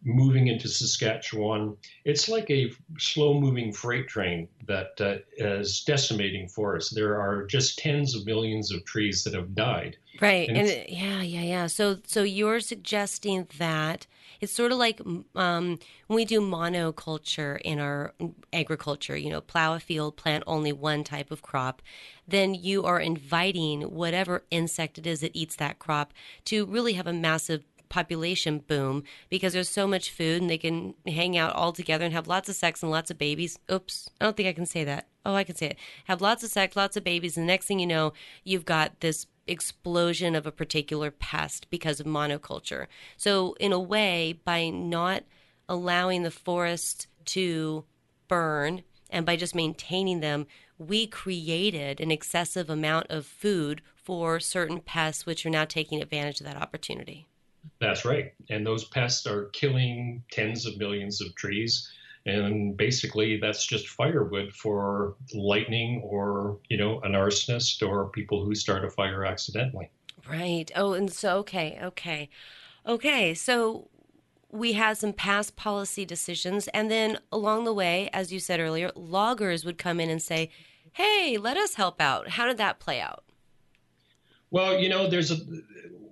moving 0.04 0.48
into 0.48 0.68
Saskatchewan. 0.68 1.76
It's 2.04 2.28
like 2.28 2.50
a 2.50 2.72
slow 2.98 3.38
moving 3.38 3.72
freight 3.72 4.08
train 4.08 4.48
that 4.66 4.92
uh, 5.00 5.16
is 5.36 5.82
decimating 5.84 6.48
forests. 6.48 6.92
There 6.92 7.20
are 7.20 7.44
just 7.46 7.78
tens 7.78 8.14
of 8.14 8.24
millions 8.26 8.72
of 8.72 8.84
trees 8.84 9.22
that 9.24 9.34
have 9.34 9.54
died. 9.54 9.96
Right. 10.20 10.48
And, 10.48 10.58
and 10.58 10.88
yeah, 10.88 11.22
yeah, 11.22 11.42
yeah. 11.42 11.66
So 11.66 11.98
so 12.06 12.22
you're 12.22 12.60
suggesting 12.60 13.46
that 13.58 14.06
it's 14.40 14.52
sort 14.52 14.72
of 14.72 14.78
like 14.78 15.00
um, 15.34 15.78
when 16.06 16.16
we 16.16 16.24
do 16.24 16.40
monoculture 16.40 17.60
in 17.62 17.78
our 17.78 18.14
agriculture, 18.52 19.16
you 19.16 19.30
know, 19.30 19.40
plow 19.40 19.74
a 19.74 19.80
field, 19.80 20.16
plant 20.16 20.44
only 20.46 20.72
one 20.72 21.04
type 21.04 21.30
of 21.30 21.42
crop, 21.42 21.82
then 22.26 22.54
you 22.54 22.84
are 22.84 23.00
inviting 23.00 23.82
whatever 23.82 24.44
insect 24.50 24.98
it 24.98 25.06
is 25.06 25.20
that 25.20 25.34
eats 25.34 25.56
that 25.56 25.78
crop 25.78 26.12
to 26.44 26.66
really 26.66 26.94
have 26.94 27.06
a 27.06 27.12
massive 27.12 27.64
population 27.88 28.58
boom 28.58 29.02
because 29.28 29.52
there's 29.52 29.68
so 29.68 29.86
much 29.86 30.10
food 30.10 30.40
and 30.40 30.50
they 30.50 30.58
can 30.58 30.94
hang 31.06 31.36
out 31.36 31.54
all 31.54 31.72
together 31.72 32.04
and 32.04 32.14
have 32.14 32.28
lots 32.28 32.48
of 32.48 32.54
sex 32.54 32.82
and 32.82 32.90
lots 32.90 33.10
of 33.10 33.18
babies. 33.18 33.58
Oops, 33.70 34.10
I 34.20 34.24
don't 34.24 34.36
think 34.36 34.48
I 34.48 34.52
can 34.52 34.66
say 34.66 34.84
that. 34.84 35.08
Oh, 35.24 35.34
I 35.34 35.44
can 35.44 35.56
say 35.56 35.68
it. 35.68 35.78
Have 36.04 36.20
lots 36.20 36.42
of 36.42 36.50
sex, 36.50 36.76
lots 36.76 36.96
of 36.96 37.04
babies, 37.04 37.36
and 37.36 37.44
the 37.44 37.52
next 37.52 37.66
thing 37.66 37.78
you 37.78 37.86
know, 37.86 38.12
you've 38.44 38.64
got 38.64 39.00
this 39.00 39.26
explosion 39.48 40.34
of 40.34 40.46
a 40.46 40.52
particular 40.52 41.10
pest 41.10 41.68
because 41.70 42.00
of 42.00 42.06
monoculture. 42.06 42.86
So, 43.16 43.54
in 43.60 43.72
a 43.72 43.80
way, 43.80 44.40
by 44.44 44.70
not 44.70 45.24
allowing 45.68 46.22
the 46.22 46.30
forest 46.30 47.06
to 47.26 47.84
burn 48.28 48.82
and 49.10 49.24
by 49.24 49.36
just 49.36 49.54
maintaining 49.54 50.20
them, 50.20 50.46
we 50.78 51.06
created 51.06 52.00
an 52.00 52.10
excessive 52.10 52.70
amount 52.70 53.06
of 53.10 53.26
food 53.26 53.82
for 53.94 54.40
certain 54.40 54.80
pests, 54.80 55.26
which 55.26 55.44
are 55.44 55.50
now 55.50 55.64
taking 55.64 56.00
advantage 56.00 56.40
of 56.40 56.46
that 56.46 56.56
opportunity. 56.56 57.26
That's 57.80 58.04
right. 58.04 58.32
And 58.48 58.64
those 58.66 58.84
pests 58.84 59.26
are 59.26 59.46
killing 59.46 60.22
tens 60.30 60.66
of 60.66 60.78
millions 60.78 61.20
of 61.20 61.34
trees. 61.34 61.90
And 62.28 62.76
basically, 62.76 63.38
that's 63.38 63.66
just 63.66 63.88
firewood 63.88 64.52
for 64.52 65.16
lightning 65.34 66.02
or, 66.04 66.58
you 66.68 66.76
know, 66.76 67.00
an 67.00 67.12
arsonist 67.12 67.86
or 67.86 68.10
people 68.10 68.44
who 68.44 68.54
start 68.54 68.84
a 68.84 68.90
fire 68.90 69.24
accidentally. 69.24 69.90
Right. 70.28 70.70
Oh, 70.76 70.92
and 70.92 71.10
so, 71.12 71.38
okay, 71.38 71.78
okay. 71.82 72.28
Okay. 72.86 73.34
So 73.34 73.88
we 74.50 74.72
had 74.72 74.96
some 74.98 75.12
past 75.12 75.56
policy 75.56 76.04
decisions. 76.04 76.68
And 76.68 76.90
then 76.90 77.18
along 77.30 77.64
the 77.64 77.74
way, 77.74 78.08
as 78.12 78.32
you 78.32 78.40
said 78.40 78.60
earlier, 78.60 78.90
loggers 78.94 79.64
would 79.64 79.78
come 79.78 80.00
in 80.00 80.10
and 80.10 80.22
say, 80.22 80.50
hey, 80.92 81.38
let 81.38 81.56
us 81.56 81.74
help 81.74 82.00
out. 82.00 82.30
How 82.30 82.46
did 82.46 82.58
that 82.58 82.80
play 82.80 83.00
out? 83.00 83.24
Well, 84.50 84.78
you 84.78 84.88
know, 84.88 85.08
there's 85.08 85.30
a 85.30 85.36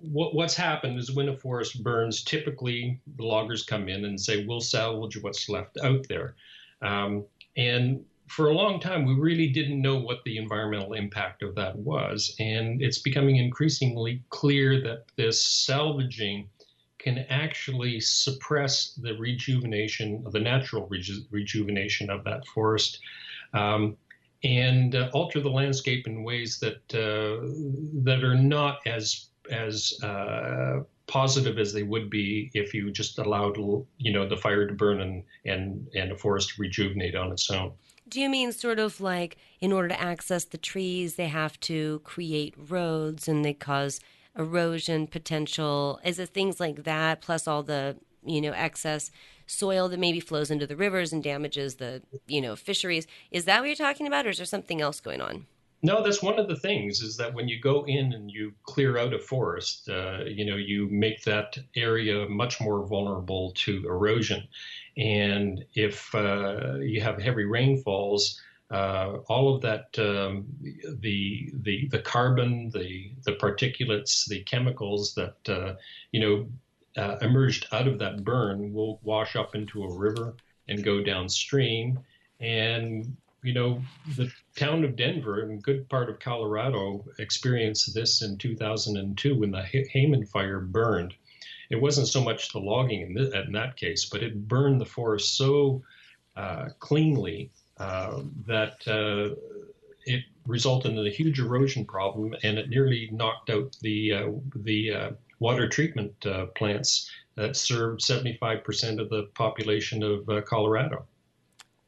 what, 0.03 0.35
what's 0.35 0.55
happened 0.55 0.99
is 0.99 1.15
when 1.15 1.29
a 1.29 1.37
forest 1.37 1.83
burns, 1.83 2.23
typically 2.23 3.01
the 3.17 3.25
loggers 3.25 3.65
come 3.65 3.89
in 3.89 4.05
and 4.05 4.21
say, 4.21 4.45
we'll 4.45 4.61
salvage 4.61 5.21
what's 5.23 5.49
left 5.49 5.79
out 5.83 6.07
there. 6.09 6.37
Um, 6.83 7.25
and 7.57 8.05
for 8.29 8.49
a 8.49 8.55
long 8.55 8.81
time, 8.81 9.05
we 9.05 9.15
really 9.15 9.49
didn't 9.49 9.81
know 9.81 9.99
what 9.99 10.23
the 10.25 10.37
environmental 10.37 10.93
impact 10.93 11.43
of 11.43 11.55
that 11.55 11.77
was. 11.77 12.35
And 12.39 12.83
it's 12.83 12.99
becoming 12.99 13.37
increasingly 13.37 14.23
clear 14.31 14.81
that 14.83 15.05
this 15.17 15.45
salvaging 15.47 16.49
can 16.99 17.19
actually 17.29 18.01
suppress 18.01 18.95
the 18.95 19.13
rejuvenation 19.15 20.25
the 20.33 20.41
natural 20.41 20.89
reju- 20.89 21.25
rejuvenation 21.31 22.11
of 22.11 22.25
that 22.25 22.45
forest 22.49 22.99
um, 23.55 23.97
and 24.45 24.95
uh, 24.95 25.11
alter 25.13 25.41
the 25.41 25.51
landscape 25.51 26.07
in 26.07 26.23
ways 26.23 26.59
that 26.61 26.77
uh, 26.95 27.47
that 28.05 28.23
are 28.23 28.35
not 28.35 28.79
as 28.87 29.29
as 29.51 29.99
uh, 30.03 30.81
positive 31.07 31.59
as 31.59 31.73
they 31.73 31.83
would 31.83 32.11
be 32.11 32.51
if 32.55 32.75
you 32.75 32.91
just 32.91 33.19
allowed 33.19 33.57
you 33.99 34.13
know 34.13 34.29
the 34.29 34.37
fire 34.37 34.67
to 34.67 34.75
burn 34.75 35.01
and 35.01 35.23
and 35.45 35.87
and 35.95 36.13
a 36.13 36.17
forest 36.17 36.51
to 36.51 36.63
rejuvenate 36.63 37.15
on 37.15 37.33
its 37.33 37.51
own. 37.51 37.73
Do 38.09 38.21
you 38.21 38.29
mean 38.29 38.53
sort 38.53 38.79
of 38.79 39.01
like 39.01 39.37
in 39.61 39.73
order 39.73 39.89
to 39.89 40.01
access 40.01 40.45
the 40.45 40.59
trees, 40.59 41.17
they 41.17 41.29
have 41.29 41.59
to 41.61 42.01
create 42.05 42.55
roads 42.57 43.27
and 43.27 43.45
they 43.45 43.55
cause 43.55 44.01
erosion 44.39 45.07
potential? 45.09 45.99
Is 46.05 46.19
it 46.19 46.29
things 46.29 46.61
like 46.61 46.85
that, 46.85 47.21
plus 47.21 47.49
all 47.49 47.63
the 47.63 47.97
you 48.25 48.41
know 48.41 48.53
excess 48.53 49.11
soil 49.47 49.89
that 49.89 49.99
maybe 49.99 50.21
flows 50.21 50.51
into 50.51 50.67
the 50.67 50.77
rivers 50.77 51.13
and 51.13 51.23
damages 51.23 51.77
the 51.77 52.03
you 52.27 52.41
know 52.41 52.57
fisheries? 52.57 53.07
Is 53.31 53.45
that 53.45 53.61
what 53.61 53.67
you're 53.67 53.77
talking 53.77 54.07
about, 54.07 54.27
or 54.27 54.31
is 54.31 54.39
there 54.39 54.47
something 54.47 54.81
else 54.81 55.01
going 55.01 55.21
on? 55.21 55.47
No, 55.83 56.03
that's 56.03 56.23
one 56.23 56.39
of 56.39 56.49
the 56.49 56.57
things 56.57 57.03
is 57.03 57.17
that 57.19 57.35
when 57.35 57.49
you 57.49 57.61
go 57.61 57.85
in 57.87 58.13
and 58.13 58.31
you 58.31 58.53
clear 58.63 58.97
out 58.97 59.15
a 59.15 59.19
forest, 59.19 59.89
uh, 59.89 60.25
you 60.25 60.45
know, 60.45 60.57
you 60.57 60.89
make 60.91 61.23
that 61.25 61.59
area 61.77 62.27
much 62.29 62.61
more 62.61 62.87
vulnerable 62.87 63.53
to 63.57 63.85
erosion. 63.87 64.49
And 64.97 65.65
if 65.75 66.15
uh, 66.15 66.77
you 66.77 67.01
have 67.03 67.21
heavy 67.21 67.45
rainfalls, 67.45 68.41
uh, 68.71 69.19
all 69.29 69.55
of 69.55 69.63
that, 69.63 69.97
um, 69.99 70.47
the 71.01 71.53
the 71.63 71.89
the 71.89 72.01
carbon, 72.01 72.71
the 72.71 73.13
the 73.25 73.33
particulates, 73.35 74.27
the 74.27 74.43
chemicals 74.43 75.15
that 75.15 75.37
uh, 75.49 75.75
you 76.11 76.21
know 76.21 76.49
uh, 76.97 77.17
emerged 77.21 77.67
out 77.73 77.89
of 77.89 77.99
that 77.99 78.25
burn 78.25 78.73
will 78.73 79.01
wash 79.03 79.37
up 79.37 79.55
into 79.55 79.85
a 79.85 79.95
river 79.95 80.35
and 80.69 80.85
go 80.85 81.03
downstream. 81.03 81.99
And 82.41 83.17
you 83.43 83.55
know, 83.55 83.81
the 84.17 84.31
town 84.57 84.83
of 84.83 84.97
Denver 84.97 85.43
and 85.43 85.63
good 85.63 85.89
part 85.89 86.11
of 86.11 86.19
Colorado 86.19 87.05
experienced 87.19 87.95
this 87.95 88.23
in 88.23 88.39
2002 88.39 89.39
when 89.39 89.53
the 89.53 89.63
Hayman 89.63 90.27
fire 90.27 90.59
burned. 90.59 91.15
It 91.71 91.81
wasn't 91.81 92.09
so 92.09 92.21
much 92.21 92.53
the 92.53 92.59
logging 92.59 93.03
in, 93.03 93.19
in 93.35 93.53
that 93.53 93.77
case, 93.77 94.07
but 94.07 94.23
it 94.23 94.49
burned 94.49 94.81
the 94.81 94.87
forest 94.87 95.37
so 95.37 95.83
uh, 96.37 96.71
cleanly 96.81 97.51
uh, 97.79 98.23
that 98.47 98.77
uh, 98.89 99.35
it 100.07 100.25
resulted 100.47 100.93
in 100.93 101.07
a 101.07 101.11
huge 101.11 101.39
erosion 101.39 101.85
problem, 101.85 102.35
and 102.43 102.59
it 102.59 102.69
nearly 102.69 103.09
knocked 103.13 103.51
out 103.51 103.77
the 103.81 104.13
uh, 104.13 104.31
the 104.55 104.93
uh, 104.93 105.11
water 105.39 105.69
treatment 105.69 106.15
uh, 106.27 106.47
plants 106.57 107.11
that 107.37 107.57
serve 107.57 107.99
75% 107.99 109.01
of 109.01 109.11
the 109.11 109.25
population 109.35 110.03
of 110.03 110.27
Colorado. 110.47 111.05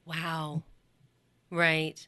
Wow. 0.05 0.63
Right. 1.51 2.07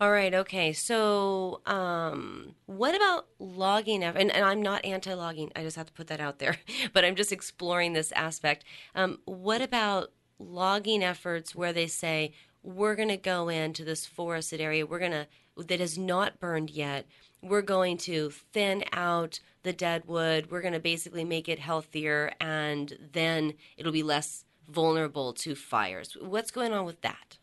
All 0.00 0.10
right. 0.10 0.34
Okay. 0.34 0.72
So, 0.72 1.62
um, 1.66 2.54
what 2.66 2.94
about 2.94 3.26
logging? 3.38 4.02
And, 4.02 4.30
and 4.30 4.44
I'm 4.44 4.60
not 4.60 4.84
anti-logging. 4.84 5.52
I 5.56 5.62
just 5.62 5.76
have 5.76 5.86
to 5.86 5.92
put 5.92 6.08
that 6.08 6.20
out 6.20 6.38
there. 6.38 6.56
But 6.92 7.04
I'm 7.04 7.14
just 7.14 7.32
exploring 7.32 7.92
this 7.92 8.12
aspect. 8.12 8.64
Um, 8.94 9.20
what 9.24 9.62
about 9.62 10.10
logging 10.38 11.02
efforts 11.02 11.54
where 11.54 11.72
they 11.72 11.86
say 11.86 12.32
we're 12.62 12.96
going 12.96 13.08
to 13.08 13.16
go 13.16 13.48
into 13.48 13.84
this 13.84 14.06
forested 14.06 14.60
area 14.60 14.86
we're 14.86 14.98
going 14.98 15.12
to 15.12 15.26
that 15.56 15.80
is 15.80 15.96
not 15.96 16.40
burned 16.40 16.70
yet 16.70 17.06
we're 17.44 17.62
going 17.62 17.96
to 17.96 18.30
thin 18.52 18.84
out 18.92 19.40
the 19.62 19.72
dead 19.72 20.02
wood 20.06 20.50
we're 20.50 20.62
going 20.62 20.74
to 20.74 20.80
basically 20.80 21.24
make 21.24 21.48
it 21.48 21.58
healthier 21.58 22.32
and 22.40 22.98
then 23.12 23.54
it'll 23.76 23.92
be 23.92 24.02
less 24.02 24.44
vulnerable 24.68 25.32
to 25.32 25.54
fires 25.54 26.16
what's 26.20 26.50
going 26.50 26.72
on 26.72 26.84
with 26.84 27.00
that 27.02 27.38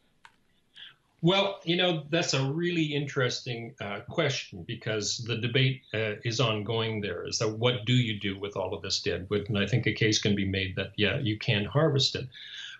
well, 1.23 1.59
you 1.63 1.75
know, 1.75 2.03
that's 2.09 2.33
a 2.33 2.43
really 2.51 2.83
interesting 2.83 3.75
uh, 3.79 3.99
question 4.09 4.63
because 4.63 5.19
the 5.19 5.37
debate 5.37 5.83
uh, 5.93 6.13
is 6.25 6.39
ongoing 6.39 6.99
there 6.99 7.27
is 7.27 7.37
that 7.37 7.59
what 7.59 7.85
do 7.85 7.93
you 7.93 8.19
do 8.19 8.39
with 8.39 8.57
all 8.57 8.73
of 8.73 8.81
this 8.81 8.99
dead 8.99 9.27
wood? 9.29 9.47
And 9.47 9.57
I 9.57 9.67
think 9.67 9.85
a 9.85 9.93
case 9.93 10.19
can 10.19 10.35
be 10.35 10.45
made 10.45 10.75
that, 10.77 10.93
yeah, 10.97 11.19
you 11.19 11.37
can 11.37 11.65
harvest 11.65 12.15
it. 12.15 12.27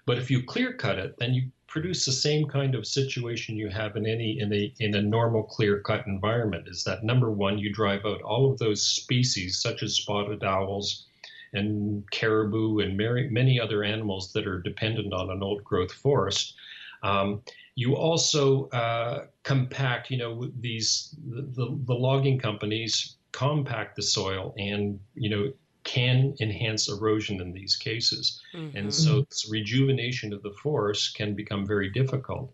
But 0.08 0.18
if 0.18 0.32
you 0.32 0.42
clear 0.42 0.74
cut 0.74 0.98
it, 0.98 1.18
then 1.20 1.36
you 1.36 1.52
produce 1.72 2.06
the 2.06 2.12
same 2.12 2.46
kind 2.48 2.76
of 2.76 2.86
situation 2.86 3.56
you 3.56 3.70
have 3.70 3.96
in 3.96 4.06
any 4.06 4.38
in 4.42 4.52
a 4.54 4.74
in 4.80 4.94
a 4.96 5.02
normal 5.02 5.42
clear 5.42 5.80
cut 5.80 6.06
environment 6.06 6.68
is 6.68 6.84
that 6.84 7.02
number 7.02 7.32
one 7.32 7.58
you 7.58 7.72
drive 7.72 8.06
out 8.06 8.22
all 8.24 8.52
of 8.52 8.60
those 8.60 8.86
species 8.86 9.62
such 9.62 9.82
as 9.82 9.96
spotted 9.96 10.44
owls 10.44 11.06
and 11.54 12.04
caribou 12.12 12.80
and 12.80 12.98
many 12.98 13.58
other 13.58 13.84
animals 13.86 14.34
that 14.34 14.46
are 14.46 14.62
dependent 14.62 15.14
on 15.14 15.30
an 15.30 15.42
old 15.42 15.64
growth 15.64 15.92
forest. 15.92 16.56
Um, 17.04 17.42
you 17.76 17.96
also 17.96 18.68
uh, 18.70 19.26
compact 19.44 20.12
you 20.12 20.18
know 20.18 20.52
these 20.60 21.16
the, 21.30 21.42
the, 21.42 21.80
the 21.86 21.94
logging 21.94 22.38
companies 22.38 23.16
compact 23.32 23.96
the 23.96 24.02
soil 24.02 24.54
and 24.58 25.00
you 25.16 25.30
know 25.30 25.54
can 25.84 26.36
enhance 26.40 26.90
erosion 26.90 27.42
in 27.42 27.54
these 27.54 27.76
cases. 27.76 28.42
Mm-hmm. 28.54 28.78
And 28.78 28.94
so 28.94 29.22
this 29.22 29.50
rejuvenation 29.50 30.34
of 30.34 30.44
the 30.44 30.54
forest 30.62 31.16
can 31.16 31.36
become 31.36 31.66
very 31.66 31.90
difficult. 31.90 32.54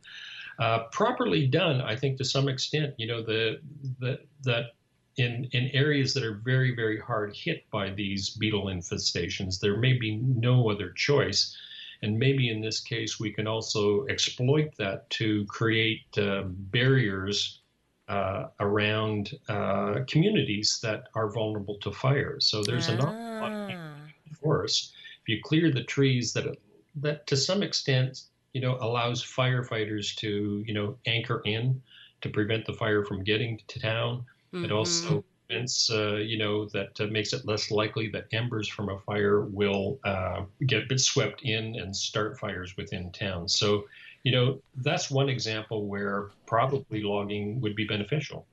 Uh, 0.60 0.86
properly 0.92 1.46
done, 1.46 1.82
I 1.82 1.96
think 1.96 2.18
to 2.18 2.26
some 2.26 2.48
extent, 2.48 2.96
you 2.98 3.08
know, 3.08 3.22
the, 3.22 3.60
the 4.00 4.20
that 4.44 4.72
in, 5.18 5.50
in 5.52 5.70
areas 5.74 6.14
that 6.14 6.24
are 6.24 6.42
very, 6.44 6.76
very 6.76 7.00
hard 7.00 7.36
hit 7.36 7.70
by 7.72 7.90
these 7.90 8.32
beetle 8.32 8.66
infestations, 8.66 9.60
there 9.60 9.78
may 9.78 9.94
be 9.94 10.18
no 10.18 10.70
other 10.70 10.92
choice. 10.92 11.56
And 12.04 12.18
maybe 12.18 12.50
in 12.50 12.62
this 12.62 12.80
case, 12.80 13.20
we 13.20 13.32
can 13.32 13.48
also 13.48 14.06
exploit 14.06 14.76
that 14.78 15.10
to 15.12 15.46
create 15.46 16.06
uh, 16.18 16.44
barriers 16.46 17.62
uh, 18.08 18.48
around 18.60 19.34
uh, 19.50 20.00
communities 20.08 20.80
that 20.82 21.06
are 21.16 21.30
vulnerable 21.30 21.78
to 21.80 21.92
fire. 21.92 22.40
So 22.40 22.64
there's 22.64 22.90
ah. 22.90 22.94
an 22.94 23.00
awful 23.02 23.40
lot 23.42 23.52
of 23.52 23.72
ah. 23.74 23.96
forest. 24.42 24.94
If 25.22 25.30
you 25.30 25.40
clear 25.44 25.72
the 25.72 25.84
trees, 25.84 26.34
that 26.34 26.58
that 26.96 27.28
to 27.28 27.38
some 27.38 27.64
extent, 27.64 28.24
you 28.54 28.62
know, 28.62 28.78
allows 28.82 29.24
firefighters 29.24 30.16
to 30.18 30.64
you 30.66 30.74
know 30.74 30.98
anchor 31.06 31.42
in 31.46 31.82
to 32.22 32.30
prevent 32.30 32.66
the 32.66 32.74
fire 32.74 33.04
from 33.04 33.24
getting 33.24 33.60
to 33.68 33.80
town. 33.80 34.26
Mm-hmm. 34.54 34.66
It 34.66 34.72
also 34.72 35.24
prevents, 35.48 35.90
uh, 35.90 36.16
you 36.16 36.38
know, 36.38 36.66
that 36.70 37.00
uh, 37.00 37.08
makes 37.08 37.34
it 37.34 37.46
less 37.46 37.72
likely 37.72 38.10
that 38.10 38.28
embers 38.32 38.68
from 38.68 38.90
a 38.90 39.00
fire 39.00 39.42
will 39.42 40.00
uh, 40.04 40.44
get 40.66 40.88
swept 41.00 41.44
in 41.44 41.76
and 41.76 41.96
start 41.96 42.40
fires 42.40 42.76
within 42.78 43.12
town. 43.12 43.48
So 43.48 43.86
you 44.28 44.34
know, 44.34 44.62
that's 44.76 45.10
one 45.10 45.30
example 45.30 45.86
where 45.86 46.32
probably 46.46 47.02
logging 47.02 47.62
would 47.62 47.78
be 47.78 47.86
beneficial. 47.86 48.46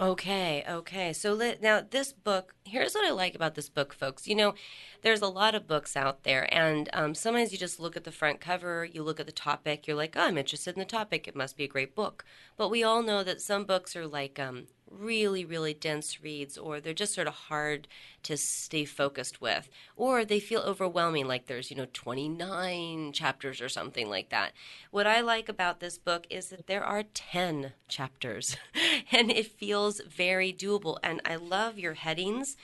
Okay, 0.00 0.64
okay. 0.68 1.12
So 1.12 1.34
let, 1.34 1.60
now 1.60 1.82
this 1.90 2.12
book, 2.12 2.54
here's 2.64 2.94
what 2.94 3.04
I 3.04 3.10
like 3.10 3.34
about 3.34 3.56
this 3.56 3.68
book, 3.68 3.92
folks. 3.92 4.28
You 4.28 4.36
know, 4.36 4.54
there's 5.02 5.20
a 5.20 5.26
lot 5.26 5.56
of 5.56 5.66
books 5.66 5.96
out 5.96 6.22
there, 6.22 6.46
and 6.54 6.88
um, 6.92 7.16
sometimes 7.16 7.50
you 7.50 7.58
just 7.58 7.80
look 7.80 7.96
at 7.96 8.04
the 8.04 8.12
front 8.12 8.40
cover, 8.40 8.84
you 8.84 9.02
look 9.02 9.18
at 9.18 9.26
the 9.26 9.32
topic, 9.32 9.88
you're 9.88 9.96
like, 9.96 10.14
oh, 10.16 10.20
I'm 10.20 10.38
interested 10.38 10.76
in 10.76 10.78
the 10.78 10.84
topic. 10.84 11.26
It 11.26 11.34
must 11.34 11.56
be 11.56 11.64
a 11.64 11.68
great 11.68 11.96
book. 11.96 12.24
But 12.56 12.68
we 12.68 12.84
all 12.84 13.02
know 13.02 13.24
that 13.24 13.40
some 13.40 13.64
books 13.64 13.96
are 13.96 14.06
like 14.06 14.38
um, 14.38 14.68
really, 14.90 15.44
really 15.44 15.72
dense 15.72 16.22
reads, 16.22 16.58
or 16.58 16.80
they're 16.80 16.92
just 16.92 17.14
sort 17.14 17.28
of 17.28 17.34
hard 17.34 17.86
to 18.24 18.36
stay 18.36 18.84
focused 18.84 19.40
with, 19.40 19.68
or 19.96 20.24
they 20.24 20.40
feel 20.40 20.60
overwhelming, 20.60 21.26
like 21.26 21.46
there's, 21.46 21.70
you 21.70 21.76
know, 21.76 21.86
29 21.92 23.12
chapters 23.12 23.60
or 23.60 23.68
something 23.68 24.10
like 24.10 24.30
that. 24.30 24.52
What 24.90 25.06
I 25.06 25.20
like 25.20 25.48
about 25.48 25.80
this 25.80 25.96
book 25.96 26.26
is 26.28 26.48
that 26.50 26.66
there 26.66 26.84
are 26.84 27.04
10 27.04 27.72
chapters, 27.88 28.56
and 29.12 29.30
it 29.30 29.46
feels 29.46 30.00
very 30.00 30.52
doable. 30.52 30.98
And 31.02 31.20
I 31.24 31.36
love 31.36 31.78
your 31.78 31.94
headings 31.94 32.56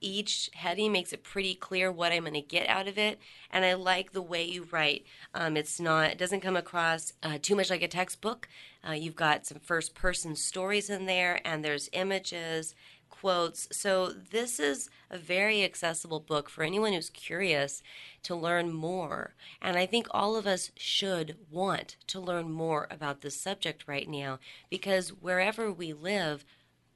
each 0.00 0.50
heading 0.54 0.92
makes 0.92 1.12
it 1.12 1.22
pretty 1.22 1.54
clear 1.54 1.90
what 1.90 2.12
I'm 2.12 2.22
going 2.22 2.34
to 2.34 2.40
get 2.40 2.68
out 2.68 2.88
of 2.88 2.98
it, 2.98 3.18
and 3.50 3.64
I 3.64 3.74
like 3.74 4.12
the 4.12 4.22
way 4.22 4.44
you 4.44 4.66
write. 4.70 5.04
Um, 5.34 5.56
it's 5.56 5.80
not, 5.80 6.10
it 6.10 6.18
doesn't 6.18 6.40
come 6.40 6.56
across 6.56 7.12
uh, 7.22 7.38
too 7.40 7.56
much 7.56 7.70
like 7.70 7.82
a 7.82 7.88
textbook. 7.88 8.48
Uh, 8.88 8.92
you've 8.92 9.16
got 9.16 9.46
some 9.46 9.58
first 9.58 9.94
person 9.94 10.36
stories 10.36 10.90
in 10.90 11.06
there, 11.06 11.40
and 11.44 11.64
there's 11.64 11.90
images, 11.92 12.74
quotes. 13.08 13.68
So 13.72 14.12
this 14.12 14.60
is 14.60 14.88
a 15.10 15.18
very 15.18 15.64
accessible 15.64 16.20
book 16.20 16.48
for 16.48 16.62
anyone 16.62 16.92
who's 16.92 17.10
curious 17.10 17.82
to 18.22 18.36
learn 18.36 18.72
more. 18.72 19.34
And 19.60 19.76
I 19.76 19.86
think 19.86 20.06
all 20.10 20.36
of 20.36 20.46
us 20.46 20.70
should 20.76 21.36
want 21.50 21.96
to 22.08 22.20
learn 22.20 22.50
more 22.50 22.86
about 22.90 23.22
this 23.22 23.40
subject 23.40 23.84
right 23.86 24.08
now 24.08 24.38
because 24.70 25.08
wherever 25.08 25.72
we 25.72 25.92
live, 25.92 26.44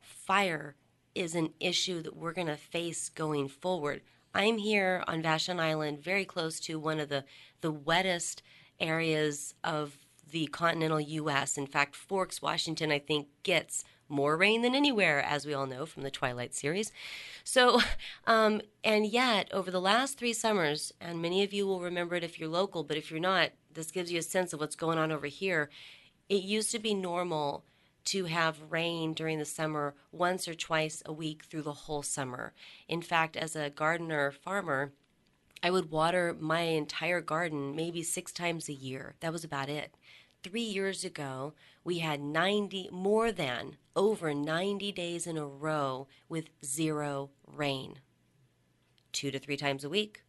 fire 0.00 0.76
is 1.14 1.34
an 1.34 1.50
issue 1.60 2.02
that 2.02 2.16
we're 2.16 2.32
going 2.32 2.46
to 2.46 2.56
face 2.56 3.08
going 3.08 3.48
forward. 3.48 4.02
I'm 4.34 4.58
here 4.58 5.04
on 5.06 5.22
Vashon 5.22 5.60
Island, 5.60 6.02
very 6.02 6.24
close 6.24 6.58
to 6.60 6.78
one 6.78 6.98
of 6.98 7.08
the, 7.08 7.24
the 7.60 7.70
wettest 7.70 8.42
areas 8.80 9.54
of 9.62 9.98
the 10.30 10.46
continental 10.46 11.00
U.S. 11.00 11.58
In 11.58 11.66
fact, 11.66 11.94
Forks, 11.94 12.40
Washington, 12.40 12.90
I 12.90 12.98
think, 12.98 13.28
gets 13.42 13.84
more 14.08 14.36
rain 14.36 14.62
than 14.62 14.74
anywhere, 14.74 15.22
as 15.22 15.46
we 15.46 15.54
all 15.54 15.66
know 15.66 15.86
from 15.86 16.02
the 16.02 16.10
Twilight 16.10 16.54
series. 16.54 16.92
So, 17.44 17.80
um, 18.26 18.60
and 18.82 19.06
yet, 19.06 19.48
over 19.52 19.70
the 19.70 19.80
last 19.80 20.18
three 20.18 20.32
summers, 20.32 20.92
and 21.00 21.20
many 21.20 21.42
of 21.42 21.52
you 21.52 21.66
will 21.66 21.80
remember 21.80 22.14
it 22.14 22.24
if 22.24 22.38
you're 22.38 22.48
local, 22.48 22.84
but 22.84 22.96
if 22.96 23.10
you're 23.10 23.20
not, 23.20 23.50
this 23.72 23.90
gives 23.90 24.12
you 24.12 24.18
a 24.18 24.22
sense 24.22 24.52
of 24.52 24.60
what's 24.60 24.76
going 24.76 24.98
on 24.98 25.12
over 25.12 25.26
here. 25.26 25.70
It 26.28 26.42
used 26.42 26.70
to 26.72 26.78
be 26.78 26.94
normal 26.94 27.64
to 28.04 28.24
have 28.24 28.70
rain 28.70 29.14
during 29.14 29.38
the 29.38 29.44
summer 29.44 29.94
once 30.10 30.48
or 30.48 30.54
twice 30.54 31.02
a 31.06 31.12
week 31.12 31.44
through 31.44 31.62
the 31.62 31.72
whole 31.72 32.02
summer. 32.02 32.52
In 32.88 33.02
fact, 33.02 33.36
as 33.36 33.54
a 33.54 33.70
gardener 33.70 34.30
farmer, 34.30 34.92
I 35.62 35.70
would 35.70 35.90
water 35.90 36.36
my 36.38 36.60
entire 36.62 37.20
garden 37.20 37.76
maybe 37.76 38.02
six 38.02 38.32
times 38.32 38.68
a 38.68 38.72
year. 38.72 39.14
That 39.20 39.32
was 39.32 39.44
about 39.44 39.68
it. 39.68 39.94
Three 40.42 40.62
years 40.62 41.04
ago, 41.04 41.54
we 41.84 42.00
had 42.00 42.20
90, 42.20 42.88
more 42.90 43.30
than 43.30 43.76
over 43.94 44.34
90 44.34 44.90
days 44.90 45.26
in 45.26 45.38
a 45.38 45.46
row 45.46 46.08
with 46.28 46.48
zero 46.64 47.30
rain. 47.46 48.00
Two 49.12 49.30
to 49.30 49.38
three 49.38 49.56
times 49.56 49.84
a 49.84 49.88
week, 49.88 50.24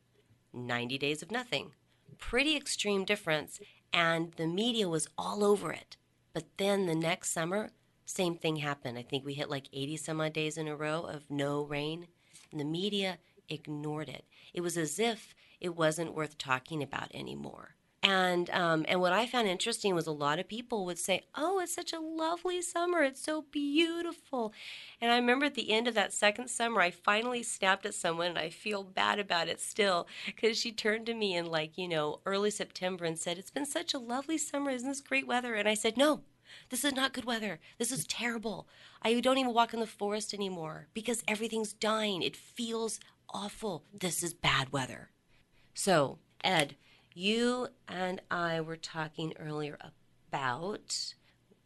90 0.53 1.00
days 1.00 1.24
of 1.24 1.32
nothing. 1.32 1.72
Pretty 2.20 2.56
extreme 2.56 3.06
difference, 3.06 3.60
and 3.92 4.34
the 4.34 4.46
media 4.46 4.88
was 4.88 5.08
all 5.18 5.44
over 5.44 5.72
it. 5.72 5.98
But 6.34 6.58
then 6.58 6.88
the 6.88 6.96
next 6.96 7.32
summer, 7.32 7.72
same 8.06 8.36
thing 8.36 8.58
happened. 8.58 8.98
I 8.98 9.04
think 9.04 9.24
we 9.24 9.36
hit 9.36 9.50
like 9.50 9.70
80 9.72 9.98
some 9.98 10.20
odd 10.20 10.34
days 10.34 10.58
in 10.58 10.68
a 10.68 10.75
row 10.75 11.02
of 11.02 11.30
no 11.30 11.63
rain. 11.63 12.08
And 12.52 12.60
the 12.60 12.66
media 12.66 13.20
ignored 13.48 14.10
it. 14.10 14.25
It 14.54 14.62
was 14.62 14.78
as 14.78 15.00
if 15.00 15.36
it 15.62 15.75
wasn't 15.75 16.16
worth 16.16 16.38
talking 16.38 16.82
about 16.82 17.13
anymore. 17.13 17.75
And 18.03 18.50
um, 18.50 18.86
and 18.89 19.00
what 19.00 19.13
I 19.13 19.25
found 19.25 19.48
interesting 19.48 19.95
was 19.95 20.07
a 20.07 20.12
lot 20.12 20.38
of 20.38 20.50
people 20.50 20.83
would 20.83 21.00
say, 21.00 21.22
"Oh, 21.36 21.60
it's 21.60 21.74
such 21.74 21.93
a 21.93 22.01
lovely 22.01 22.62
summer. 22.62 23.01
It's 23.01 23.24
so 23.24 23.45
beautiful." 23.50 24.51
And 25.00 25.10
I 25.10 25.15
remember 25.15 25.45
at 25.45 25.55
the 25.55 25.72
end 25.72 25.88
of 25.88 25.93
that 25.95 26.12
second 26.12 26.50
summer, 26.50 26.81
I 26.81 26.91
finally 26.91 27.43
snapped 27.43 27.86
at 27.86 27.93
someone, 27.93 28.27
and 28.27 28.38
I 28.38 28.50
feel 28.50 28.83
bad 28.83 29.19
about 29.19 29.48
it 29.48 29.62
still 29.62 30.05
because 30.25 30.57
she 30.57 30.74
turned 30.74 31.05
to 31.05 31.13
me 31.13 31.33
in 31.33 31.45
like 31.45 31.77
you 31.77 31.88
know 31.88 32.19
early 32.25 32.51
September 32.51 33.05
and 33.05 33.17
said, 33.17 33.38
"It's 33.38 33.51
been 33.51 33.65
such 33.65 33.93
a 33.93 34.00
lovely 34.00 34.38
summer. 34.38 34.72
Isn't 34.72 34.89
this 34.89 35.00
great 35.00 35.25
weather?" 35.25 35.55
And 35.55 35.69
I 35.69 35.74
said, 35.74 35.95
"No, 35.95 36.24
this 36.69 36.83
is 36.83 36.93
not 36.93 37.13
good 37.13 37.25
weather. 37.25 37.62
This 37.77 37.93
is 37.93 38.05
terrible. 38.05 38.67
I 39.01 39.17
don't 39.22 39.38
even 39.38 39.53
walk 39.53 39.74
in 39.74 39.79
the 39.79 39.88
forest 39.88 40.33
anymore 40.33 40.88
because 40.93 41.24
everything's 41.25 41.72
dying. 41.72 42.22
It 42.22 42.36
feels 42.36 43.00
awful. 43.29 43.86
This 43.93 44.24
is 44.24 44.33
bad 44.33 44.74
weather." 44.74 45.11
So, 45.74 46.20
Ed 46.44 46.75
you 47.16 47.68
and 47.88 48.22
I 48.30 48.62
were 48.62 48.78
talking 48.78 49.34
earlier 49.40 49.78
about 50.28 51.14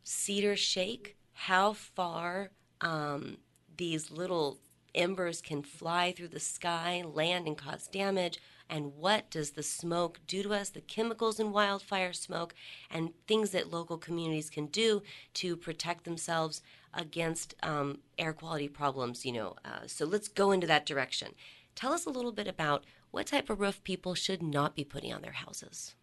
cedar 0.04 0.56
shake, 0.56 1.18
how 1.34 1.74
far 1.74 2.52
um, 2.82 3.38
these 3.78 4.12
little 4.12 4.60
embers 4.96 5.42
can 5.42 5.62
fly 5.62 6.12
through 6.12 6.30
the 6.30 6.40
sky, 6.40 7.04
land, 7.06 7.48
and 7.48 7.58
cause 7.58 7.88
damage. 7.88 8.40
And 8.70 8.96
what 8.98 9.30
does 9.30 9.52
the 9.52 9.64
smoke 9.64 10.20
do 10.28 10.44
to 10.44 10.54
us? 10.54 10.70
The 10.70 10.82
chemicals 10.82 11.40
in 11.40 11.54
wildfire 11.54 12.12
smoke, 12.14 12.54
and 12.92 13.12
things 13.28 13.52
that 13.52 13.72
local 13.72 13.98
communities 13.98 14.50
can 14.50 14.66
do 14.68 15.04
to 15.36 15.56
protect 15.56 16.04
themselves 16.04 16.62
against 16.94 17.56
um, 17.64 18.00
air 18.18 18.34
quality 18.34 18.68
problems. 18.68 19.26
You 19.26 19.34
know, 19.34 19.56
uh, 19.64 19.88
so 19.88 20.06
let's 20.06 20.28
go 20.28 20.52
into 20.52 20.68
that 20.68 20.86
direction. 20.86 21.30
Tell 21.76 21.94
us 21.94 22.06
a 22.06 22.10
little 22.10 22.32
bit 22.32 22.48
about 22.48 22.84
what 23.18 23.26
type 23.26 23.50
of 23.50 23.60
roof 23.60 23.84
people 23.84 24.14
should 24.14 24.44
not 24.44 24.76
be 24.76 24.84
putting 24.84 25.12
on 25.12 25.24
their 25.24 25.32
houses? 25.32 25.96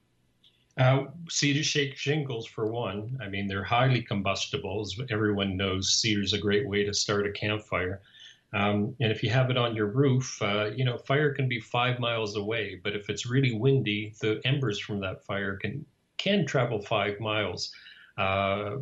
Uh, 0.76 1.04
cedar 1.30 1.62
shake 1.62 1.96
shingles, 1.96 2.44
for 2.44 2.66
one. 2.66 3.16
I 3.22 3.28
mean, 3.28 3.46
they're 3.46 3.62
highly 3.62 4.02
combustible. 4.02 4.80
As 4.80 4.96
everyone 5.12 5.56
knows, 5.56 5.94
cedar 5.94 6.22
is 6.22 6.32
a 6.32 6.38
great 6.38 6.68
way 6.68 6.82
to 6.82 6.92
start 6.92 7.28
a 7.28 7.30
campfire. 7.30 8.02
Um, 8.52 8.96
and 9.00 9.12
if 9.12 9.22
you 9.22 9.30
have 9.30 9.48
it 9.48 9.56
on 9.56 9.76
your 9.76 9.86
roof, 9.86 10.42
uh, 10.42 10.72
you 10.74 10.84
know, 10.84 10.98
fire 10.98 11.32
can 11.32 11.48
be 11.48 11.60
five 11.60 12.00
miles 12.00 12.36
away. 12.36 12.80
But 12.82 12.96
if 12.96 13.08
it's 13.08 13.30
really 13.30 13.54
windy, 13.54 14.12
the 14.20 14.40
embers 14.44 14.80
from 14.80 14.98
that 15.02 15.24
fire 15.24 15.56
can 15.56 15.86
can 16.18 16.44
travel 16.44 16.82
five 16.82 17.20
miles. 17.20 17.72
Uh, 18.18 18.78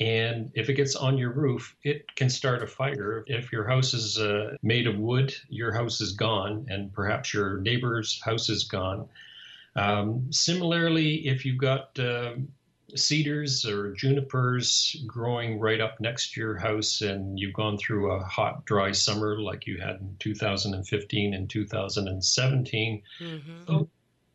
and 0.00 0.50
if 0.54 0.68
it 0.68 0.74
gets 0.74 0.96
on 0.96 1.18
your 1.18 1.30
roof, 1.30 1.76
it 1.84 2.14
can 2.16 2.28
start 2.28 2.62
a 2.62 2.66
fire. 2.66 3.24
If 3.28 3.52
your 3.52 3.66
house 3.66 3.94
is 3.94 4.18
uh, 4.18 4.56
made 4.62 4.88
of 4.88 4.98
wood, 4.98 5.34
your 5.48 5.72
house 5.72 6.00
is 6.00 6.12
gone, 6.12 6.66
and 6.68 6.92
perhaps 6.92 7.32
your 7.32 7.58
neighbor's 7.58 8.20
house 8.20 8.48
is 8.48 8.64
gone. 8.64 9.08
Um, 9.76 10.32
similarly, 10.32 11.28
if 11.28 11.44
you've 11.44 11.58
got 11.58 11.96
uh, 11.98 12.34
cedars 12.96 13.64
or 13.64 13.94
junipers 13.94 14.96
growing 15.06 15.60
right 15.60 15.80
up 15.80 16.00
next 16.00 16.32
to 16.32 16.40
your 16.40 16.56
house 16.56 17.00
and 17.00 17.38
you've 17.38 17.54
gone 17.54 17.78
through 17.78 18.12
a 18.12 18.24
hot, 18.24 18.64
dry 18.64 18.90
summer 18.90 19.40
like 19.40 19.66
you 19.66 19.78
had 19.78 20.00
in 20.00 20.16
2015 20.18 21.34
and 21.34 21.50
2017, 21.50 23.02
mm-hmm. 23.20 23.82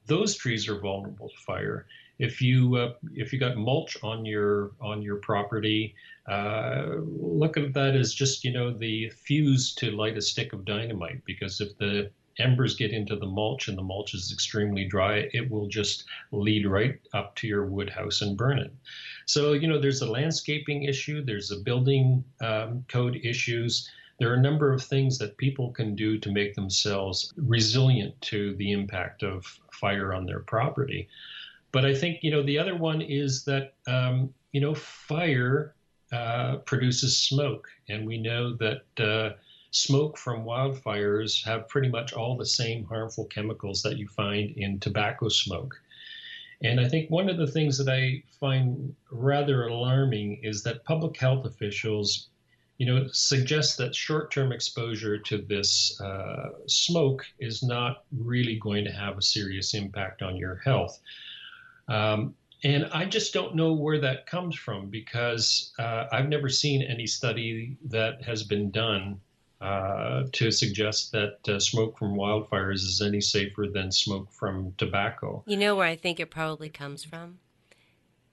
those 0.06 0.36
trees 0.36 0.69
are 0.69 0.80
vulnerable 0.80 1.30
to 1.30 1.38
fire 1.38 1.86
if 2.19 2.41
you 2.41 2.75
uh, 2.75 2.93
if 3.15 3.32
you 3.32 3.39
got 3.39 3.55
mulch 3.55 3.97
on 4.03 4.25
your 4.25 4.71
on 4.82 5.01
your 5.01 5.15
property, 5.17 5.95
uh, 6.27 6.97
look 6.99 7.58
at 7.58 7.73
that 7.73 7.95
as 7.95 8.13
just 8.13 8.43
you 8.43 8.51
know 8.51 8.71
the 8.71 9.10
fuse 9.10 9.73
to 9.75 9.91
light 9.91 10.17
a 10.17 10.21
stick 10.21 10.51
of 10.53 10.65
dynamite. 10.65 11.23
Because 11.25 11.62
if 11.62 11.77
the 11.77 12.12
embers 12.38 12.75
get 12.75 12.91
into 12.91 13.15
the 13.15 13.25
mulch 13.25 13.67
and 13.67 13.77
the 13.77 13.84
mulch 13.84 14.13
is 14.13 14.32
extremely 14.32 14.86
dry, 14.86 15.29
it 15.34 15.49
will 15.49 15.67
just 15.67 16.05
lead 16.32 16.65
right 16.65 16.99
up 17.13 17.36
to 17.36 17.47
your 17.47 17.65
wood 17.65 17.89
house 17.89 18.21
and 18.21 18.38
burn 18.38 18.60
it. 18.60 18.73
So 19.25 19.53
you 19.53 19.67
know 19.67 19.79
there's 19.79 20.01
a 20.01 20.12
landscaping 20.12 20.84
issue, 20.84 21.23
there's 21.23 21.51
a 21.51 21.60
building 21.60 22.23
um, 22.41 22.84
code 22.89 23.19
issues. 23.23 23.89
There 24.19 24.29
are 24.29 24.36
a 24.36 24.41
number 24.41 24.73
of 24.73 24.84
things 24.84 25.17
that 25.19 25.38
people 25.38 25.71
can 25.71 25.95
do 25.95 26.17
to 26.17 26.29
make 26.29 26.53
themselves 26.53 27.32
resilient 27.38 28.19
to 28.23 28.53
the 28.55 28.73
impact 28.73 29.23
of 29.23 29.45
fire 29.71 30.13
on 30.13 30.25
their 30.25 30.41
property. 30.41 31.08
But 31.71 31.86
I 31.86 31.93
think 31.93 32.23
you 32.23 32.32
know 32.32 32.43
the 32.43 32.58
other 32.58 32.75
one 32.75 33.01
is 33.01 33.43
that 33.45 33.73
um, 33.88 34.34
you 34.51 34.62
know 34.62 34.73
fire 34.73 35.75
uh, 36.12 36.58
produces 36.58 37.17
smoke, 37.17 37.67
and 37.88 38.05
we 38.05 38.17
know 38.17 38.53
that 38.55 38.84
uh, 38.99 39.36
smoke 39.71 40.17
from 40.17 40.43
wildfires 40.43 41.43
have 41.45 41.69
pretty 41.69 41.89
much 41.89 42.13
all 42.13 42.36
the 42.36 42.45
same 42.45 42.84
harmful 42.86 43.25
chemicals 43.25 43.82
that 43.84 43.97
you 43.97 44.08
find 44.08 44.51
in 44.58 44.79
tobacco 44.79 45.29
smoke. 45.29 45.79
And 46.62 46.79
I 46.79 46.89
think 46.89 47.10
one 47.10 47.29
of 47.29 47.38
the 47.38 47.47
things 47.47 47.77
that 47.77 47.88
I 47.88 48.23
find 48.39 48.93
rather 49.12 49.67
alarming 49.67 50.41
is 50.43 50.63
that 50.63 50.84
public 50.84 51.15
health 51.17 51.45
officials, 51.45 52.27
you 52.77 52.86
know, 52.86 53.08
suggest 53.13 53.77
that 53.77 53.95
short-term 53.95 54.51
exposure 54.51 55.17
to 55.19 55.38
this 55.38 55.99
uh, 56.01 56.49
smoke 56.67 57.25
is 57.39 57.63
not 57.63 58.03
really 58.12 58.55
going 58.55 58.84
to 58.86 58.91
have 58.91 59.17
a 59.17 59.21
serious 59.21 59.73
impact 59.73 60.21
on 60.21 60.36
your 60.36 60.55
health. 60.55 60.99
Um, 61.89 62.36
and 62.63 62.86
I 62.91 63.06
just 63.06 63.34
don't 63.34 63.56
know 63.56 63.73
where 63.73 63.99
that 63.99 64.25
comes 64.25 64.56
from 64.56 64.88
because 64.89 65.73
uh, 65.80 66.06
I've 66.12 66.30
never 66.30 66.49
seen 66.49 66.82
any 66.82 67.08
study 67.08 67.78
that 67.86 68.21
has 68.23 68.43
been 68.43 68.69
done 68.69 69.19
uh, 69.62 70.23
to 70.34 70.52
suggest 70.52 71.12
that 71.12 71.38
uh, 71.47 71.60
smoke 71.60 71.97
from 71.97 72.15
wildfires 72.15 72.75
is 72.75 73.02
any 73.02 73.21
safer 73.21 73.65
than 73.73 73.91
smoke 73.91 74.32
from 74.32 74.73
tobacco. 74.78 75.43
You 75.47 75.58
know 75.58 75.75
where 75.75 75.88
I 75.88 75.95
think 75.95 76.19
it 76.19 76.32
probably 76.32 76.69
comes 76.69 77.04
from? 77.04 77.39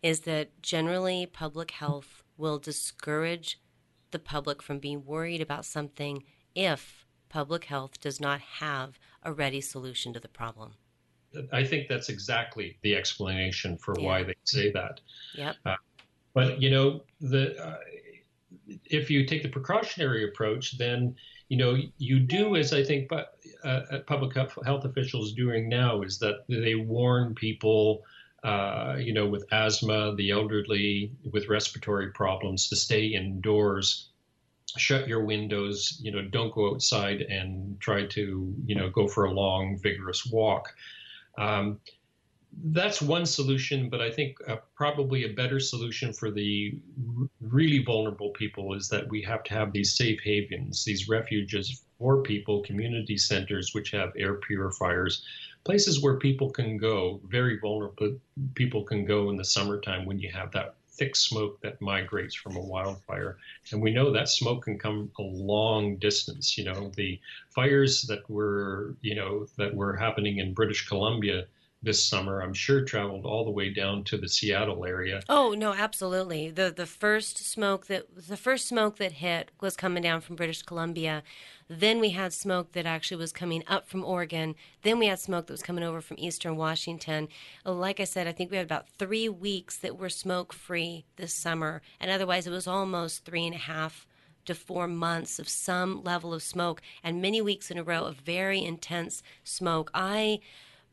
Is 0.02 0.20
that 0.20 0.62
generally 0.62 1.26
public 1.26 1.72
health 1.72 2.22
will 2.36 2.58
discourage 2.58 3.60
the 4.10 4.18
public 4.18 4.62
from 4.62 4.78
being 4.78 5.04
worried 5.04 5.40
about 5.40 5.64
something 5.64 6.22
if 6.54 7.06
public 7.28 7.64
health 7.64 8.00
does 8.00 8.20
not 8.20 8.40
have 8.40 8.98
a 9.22 9.32
ready 9.32 9.60
solution 9.60 10.12
to 10.12 10.20
the 10.20 10.28
problem. 10.28 10.74
I 11.52 11.64
think 11.64 11.88
that's 11.88 12.08
exactly 12.08 12.78
the 12.82 12.94
explanation 12.94 13.76
for 13.76 13.94
yeah. 13.98 14.06
why 14.06 14.22
they 14.22 14.34
say 14.44 14.70
that. 14.72 15.00
Yep. 15.34 15.56
Uh, 15.64 15.76
but 16.34 16.60
you 16.60 16.70
know, 16.70 17.02
the 17.20 17.56
uh, 17.62 17.78
if 18.84 19.10
you 19.10 19.26
take 19.26 19.42
the 19.42 19.48
precautionary 19.48 20.28
approach, 20.28 20.78
then 20.78 21.14
you 21.48 21.56
know 21.56 21.76
you 21.98 22.20
do 22.20 22.56
as 22.56 22.72
I 22.72 22.82
think, 22.84 23.08
but 23.08 23.38
uh, 23.64 23.98
public 24.06 24.34
health 24.34 24.84
officials 24.84 25.32
doing 25.32 25.68
now 25.68 26.02
is 26.02 26.18
that 26.18 26.44
they 26.48 26.74
warn 26.74 27.34
people. 27.34 28.02
Uh, 28.44 28.96
you 29.00 29.12
know, 29.12 29.26
with 29.26 29.44
asthma, 29.50 30.14
the 30.14 30.30
elderly, 30.30 31.10
with 31.32 31.48
respiratory 31.48 32.12
problems, 32.12 32.68
to 32.68 32.76
stay 32.76 33.06
indoors 33.06 34.10
shut 34.76 35.08
your 35.08 35.24
windows 35.24 35.98
you 36.02 36.10
know 36.10 36.22
don't 36.22 36.52
go 36.54 36.70
outside 36.70 37.22
and 37.22 37.80
try 37.80 38.04
to 38.06 38.54
you 38.64 38.74
know 38.74 38.90
go 38.90 39.06
for 39.06 39.24
a 39.24 39.32
long 39.32 39.78
vigorous 39.78 40.26
walk 40.26 40.74
um, 41.38 41.80
that's 42.64 43.02
one 43.02 43.26
solution, 43.26 43.88
but 43.90 44.00
I 44.00 44.10
think 44.10 44.38
uh, 44.48 44.56
probably 44.74 45.24
a 45.24 45.34
better 45.34 45.60
solution 45.60 46.12
for 46.12 46.30
the 46.30 46.78
r- 47.20 47.28
really 47.40 47.82
vulnerable 47.82 48.30
people 48.30 48.74
is 48.74 48.88
that 48.88 49.08
we 49.08 49.20
have 49.22 49.44
to 49.44 49.54
have 49.54 49.72
these 49.72 49.94
safe 49.94 50.20
havens, 50.24 50.84
these 50.84 51.08
refuges 51.08 51.82
for 51.98 52.22
people, 52.22 52.62
community 52.62 53.18
centers 53.18 53.74
which 53.74 53.90
have 53.90 54.12
air 54.16 54.34
purifiers, 54.34 55.22
places 55.64 56.02
where 56.02 56.16
people 56.16 56.50
can 56.50 56.76
go, 56.78 57.20
very 57.28 57.58
vulnerable 57.58 58.16
people 58.54 58.84
can 58.84 59.04
go 59.04 59.28
in 59.30 59.36
the 59.36 59.44
summertime 59.44 60.06
when 60.06 60.18
you 60.18 60.30
have 60.32 60.52
that 60.52 60.76
thick 60.96 61.16
smoke 61.16 61.60
that 61.60 61.80
migrates 61.80 62.34
from 62.34 62.56
a 62.56 62.60
wildfire. 62.60 63.36
And 63.72 63.82
we 63.82 63.92
know 63.92 64.10
that 64.12 64.28
smoke 64.28 64.64
can 64.64 64.78
come 64.78 65.10
a 65.18 65.22
long 65.22 65.96
distance. 65.96 66.56
You 66.56 66.64
know, 66.64 66.90
the 66.96 67.20
fires 67.54 68.02
that 68.02 68.28
were, 68.30 68.96
you 69.00 69.14
know, 69.14 69.46
that 69.56 69.74
were 69.74 69.96
happening 69.96 70.38
in 70.38 70.54
British 70.54 70.88
Columbia 70.88 71.46
this 71.82 72.02
summer, 72.02 72.42
I'm 72.42 72.54
sure 72.54 72.84
traveled 72.84 73.26
all 73.26 73.44
the 73.44 73.50
way 73.50 73.72
down 73.72 74.02
to 74.04 74.18
the 74.18 74.28
Seattle 74.28 74.84
area. 74.84 75.22
Oh 75.28 75.54
no, 75.56 75.72
absolutely. 75.72 76.50
the 76.50 76.72
The 76.74 76.86
first 76.86 77.38
smoke 77.38 77.86
that 77.86 78.06
the 78.28 78.36
first 78.36 78.66
smoke 78.66 78.96
that 78.96 79.12
hit 79.12 79.50
was 79.60 79.76
coming 79.76 80.02
down 80.02 80.20
from 80.20 80.36
British 80.36 80.62
Columbia. 80.62 81.22
Then 81.68 81.98
we 82.00 82.10
had 82.10 82.32
smoke 82.32 82.72
that 82.72 82.86
actually 82.86 83.16
was 83.16 83.32
coming 83.32 83.64
up 83.66 83.88
from 83.88 84.04
Oregon. 84.04 84.54
Then 84.82 84.98
we 84.98 85.06
had 85.06 85.18
smoke 85.18 85.46
that 85.46 85.52
was 85.52 85.62
coming 85.62 85.82
over 85.82 86.00
from 86.00 86.18
Eastern 86.18 86.56
Washington. 86.56 87.28
Like 87.64 87.98
I 87.98 88.04
said, 88.04 88.28
I 88.28 88.32
think 88.32 88.50
we 88.50 88.56
had 88.56 88.66
about 88.66 88.88
three 88.88 89.28
weeks 89.28 89.76
that 89.78 89.98
were 89.98 90.08
smoke 90.08 90.52
free 90.52 91.04
this 91.16 91.34
summer, 91.34 91.82
and 91.98 92.10
otherwise 92.10 92.46
it 92.46 92.52
was 92.52 92.68
almost 92.68 93.24
three 93.24 93.44
and 93.44 93.54
a 93.54 93.58
half 93.58 94.06
to 94.44 94.54
four 94.54 94.86
months 94.86 95.40
of 95.40 95.48
some 95.48 96.04
level 96.04 96.32
of 96.32 96.42
smoke 96.42 96.80
and 97.02 97.20
many 97.20 97.42
weeks 97.42 97.70
in 97.70 97.78
a 97.78 97.82
row 97.82 98.04
of 98.04 98.16
very 98.16 98.62
intense 98.64 99.22
smoke. 99.42 99.90
I 99.92 100.38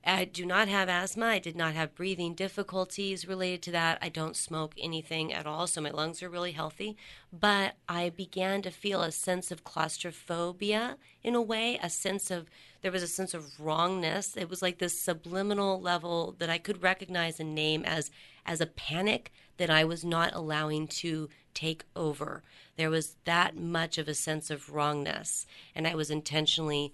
I 0.05 0.25
do 0.25 0.45
not 0.45 0.67
have 0.67 0.89
asthma. 0.89 1.27
I 1.27 1.39
did 1.39 1.55
not 1.55 1.75
have 1.75 1.95
breathing 1.95 2.33
difficulties 2.33 3.25
related 3.25 3.61
to 3.63 3.71
that. 3.71 3.99
I 4.01 4.09
don't 4.09 4.35
smoke 4.35 4.73
anything 4.77 5.31
at 5.31 5.45
all, 5.45 5.65
so 5.65 5.79
my 5.79 5.91
lungs 5.91 6.21
are 6.21 6.29
really 6.29 6.51
healthy. 6.51 6.97
But 7.31 7.75
I 7.87 8.09
began 8.09 8.61
to 8.63 8.71
feel 8.71 9.01
a 9.01 9.13
sense 9.13 9.49
of 9.49 9.63
claustrophobia 9.63 10.97
in 11.23 11.35
a 11.35 11.41
way, 11.41 11.79
a 11.81 11.89
sense 11.89 12.29
of, 12.29 12.49
there 12.81 12.91
was 12.91 13.03
a 13.03 13.07
sense 13.07 13.33
of 13.33 13.57
wrongness. 13.59 14.35
It 14.35 14.49
was 14.49 14.61
like 14.61 14.79
this 14.79 14.99
subliminal 14.99 15.79
level 15.79 16.35
that 16.37 16.49
I 16.49 16.57
could 16.57 16.83
recognize 16.83 17.39
and 17.39 17.55
name 17.55 17.85
as, 17.85 18.11
as 18.45 18.59
a 18.59 18.65
panic 18.65 19.31
that 19.55 19.69
I 19.69 19.85
was 19.85 20.03
not 20.03 20.33
allowing 20.33 20.87
to 20.87 21.29
take 21.53 21.85
over. 21.95 22.43
There 22.75 22.89
was 22.89 23.15
that 23.23 23.55
much 23.55 23.97
of 23.97 24.09
a 24.09 24.13
sense 24.13 24.49
of 24.49 24.69
wrongness, 24.69 25.45
and 25.73 25.87
I 25.87 25.95
was 25.95 26.11
intentionally 26.11 26.93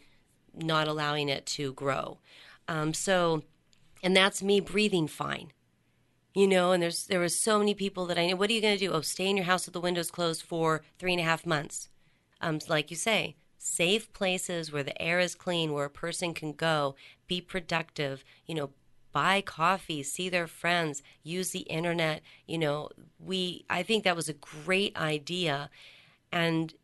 not 0.53 0.87
allowing 0.87 1.29
it 1.29 1.45
to 1.45 1.73
grow. 1.73 2.19
Um, 2.69 2.93
so, 2.93 3.41
and 4.03 4.15
that's 4.15 4.43
me 4.43 4.59
breathing 4.59 5.07
fine. 5.07 5.51
You 6.35 6.47
know, 6.47 6.71
and 6.71 6.81
there's 6.81 7.07
there 7.07 7.19
was 7.19 7.37
so 7.37 7.57
many 7.57 7.73
people 7.73 8.05
that 8.05 8.17
I 8.17 8.27
know. 8.27 8.35
What 8.35 8.51
are 8.51 8.53
you 8.53 8.61
going 8.61 8.77
to 8.77 8.87
do? 8.87 8.93
Oh, 8.93 9.01
stay 9.01 9.27
in 9.27 9.35
your 9.35 9.47
house 9.47 9.65
with 9.65 9.73
the 9.73 9.81
windows 9.81 10.11
closed 10.11 10.43
for 10.43 10.83
three 10.99 11.11
and 11.11 11.19
a 11.19 11.25
half 11.25 11.45
months. 11.45 11.89
Um, 12.39 12.59
like 12.69 12.91
you 12.91 12.95
say, 12.95 13.35
safe 13.57 14.13
places 14.13 14.71
where 14.71 14.83
the 14.83 15.01
air 15.01 15.19
is 15.19 15.33
clean, 15.33 15.73
where 15.73 15.85
a 15.85 15.89
person 15.89 16.35
can 16.35 16.53
go, 16.53 16.95
be 17.27 17.41
productive. 17.41 18.23
You 18.45 18.53
know, 18.53 18.69
buy 19.11 19.41
coffee, 19.41 20.03
see 20.03 20.29
their 20.29 20.47
friends, 20.47 21.01
use 21.23 21.49
the 21.49 21.61
internet. 21.61 22.21
You 22.45 22.59
know, 22.59 22.89
we. 23.17 23.65
I 23.67 23.81
think 23.81 24.03
that 24.03 24.15
was 24.15 24.29
a 24.29 24.33
great 24.33 24.95
idea, 24.95 25.71
and 26.31 26.75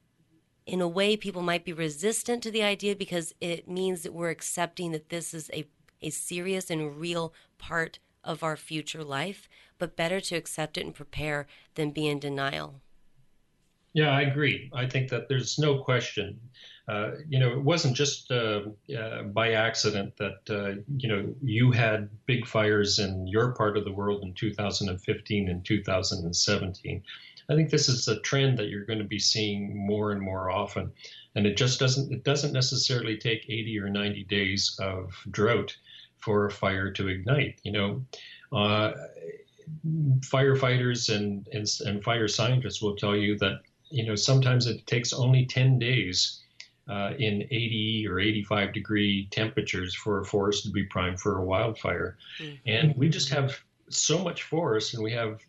in 0.65 0.81
a 0.81 0.87
way, 0.87 1.15
people 1.15 1.43
might 1.43 1.63
be 1.63 1.73
resistant 1.73 2.41
to 2.41 2.51
the 2.51 2.63
idea 2.63 2.95
because 2.95 3.35
it 3.39 3.69
means 3.69 4.01
that 4.01 4.13
we're 4.13 4.31
accepting 4.31 4.91
that 4.91 5.09
this 5.09 5.33
is 5.33 5.51
a 5.53 5.67
a 6.05 6.11
serious 6.11 6.69
and 6.69 6.97
real 6.97 7.33
part 7.57 7.99
of 8.23 8.43
our 8.43 8.55
future 8.55 9.03
life, 9.03 9.49
but 9.77 9.95
better 9.95 10.21
to 10.21 10.35
accept 10.35 10.77
it 10.77 10.85
and 10.85 10.93
prepare 10.93 11.47
than 11.75 11.91
be 11.91 12.07
in 12.07 12.19
denial. 12.19 12.81
Yeah, 13.93 14.09
I 14.09 14.23
agree. 14.23 14.69
I 14.73 14.87
think 14.87 15.09
that 15.09 15.29
there's 15.29 15.57
no 15.57 15.81
question. 15.81 16.39
Uh, 16.87 17.11
you 17.29 17.39
know, 17.39 17.53
it 17.53 17.61
wasn't 17.61 17.95
just 17.95 18.29
uh, 18.29 18.63
uh, 18.95 19.23
by 19.23 19.53
accident 19.53 20.17
that 20.17 20.39
uh, 20.49 20.81
you 20.97 21.07
know 21.07 21.33
you 21.41 21.71
had 21.71 22.09
big 22.25 22.45
fires 22.45 22.99
in 22.99 23.25
your 23.25 23.53
part 23.53 23.77
of 23.77 23.85
the 23.85 23.93
world 23.93 24.21
in 24.23 24.33
2015 24.33 25.49
and 25.49 25.65
2017. 25.65 27.03
I 27.47 27.55
think 27.55 27.69
this 27.69 27.87
is 27.87 28.07
a 28.07 28.19
trend 28.19 28.57
that 28.57 28.67
you're 28.67 28.85
going 28.85 28.99
to 28.99 29.05
be 29.05 29.19
seeing 29.19 29.75
more 29.75 30.11
and 30.11 30.21
more 30.21 30.51
often, 30.51 30.91
and 31.35 31.47
it 31.47 31.55
just 31.55 31.79
doesn't 31.79 32.11
it 32.11 32.23
doesn't 32.23 32.53
necessarily 32.53 33.17
take 33.17 33.45
80 33.49 33.79
or 33.79 33.89
90 33.89 34.25
days 34.25 34.75
of 34.79 35.13
drought 35.31 35.75
for 36.25 36.47
a 36.47 36.51
fire 36.51 36.91
to 36.91 37.07
ignite. 37.07 37.59
You 37.63 37.71
know, 37.71 38.05
uh, 38.51 38.93
firefighters 40.21 41.15
and, 41.15 41.47
and, 41.53 41.67
and 41.85 42.03
fire 42.03 42.27
scientists 42.27 42.81
will 42.81 42.95
tell 42.95 43.15
you 43.15 43.37
that 43.37 43.61
you 43.89 44.05
know 44.05 44.15
sometimes 44.15 44.65
it 44.65 44.85
takes 44.87 45.13
only 45.13 45.45
10 45.45 45.77
days 45.77 46.41
uh, 46.89 47.11
in 47.17 47.43
80 47.43 48.07
or 48.09 48.19
85 48.19 48.73
degree 48.73 49.27
temperatures 49.31 49.93
for 49.95 50.19
a 50.19 50.25
forest 50.25 50.63
to 50.63 50.71
be 50.71 50.83
primed 50.83 51.19
for 51.19 51.37
a 51.37 51.45
wildfire, 51.45 52.17
mm-hmm. 52.39 52.55
and 52.65 52.95
we 52.97 53.07
just 53.07 53.29
have 53.29 53.59
so 53.89 54.17
much 54.23 54.43
forest, 54.43 54.95
and 54.95 55.03
we 55.03 55.11
have 55.11 55.39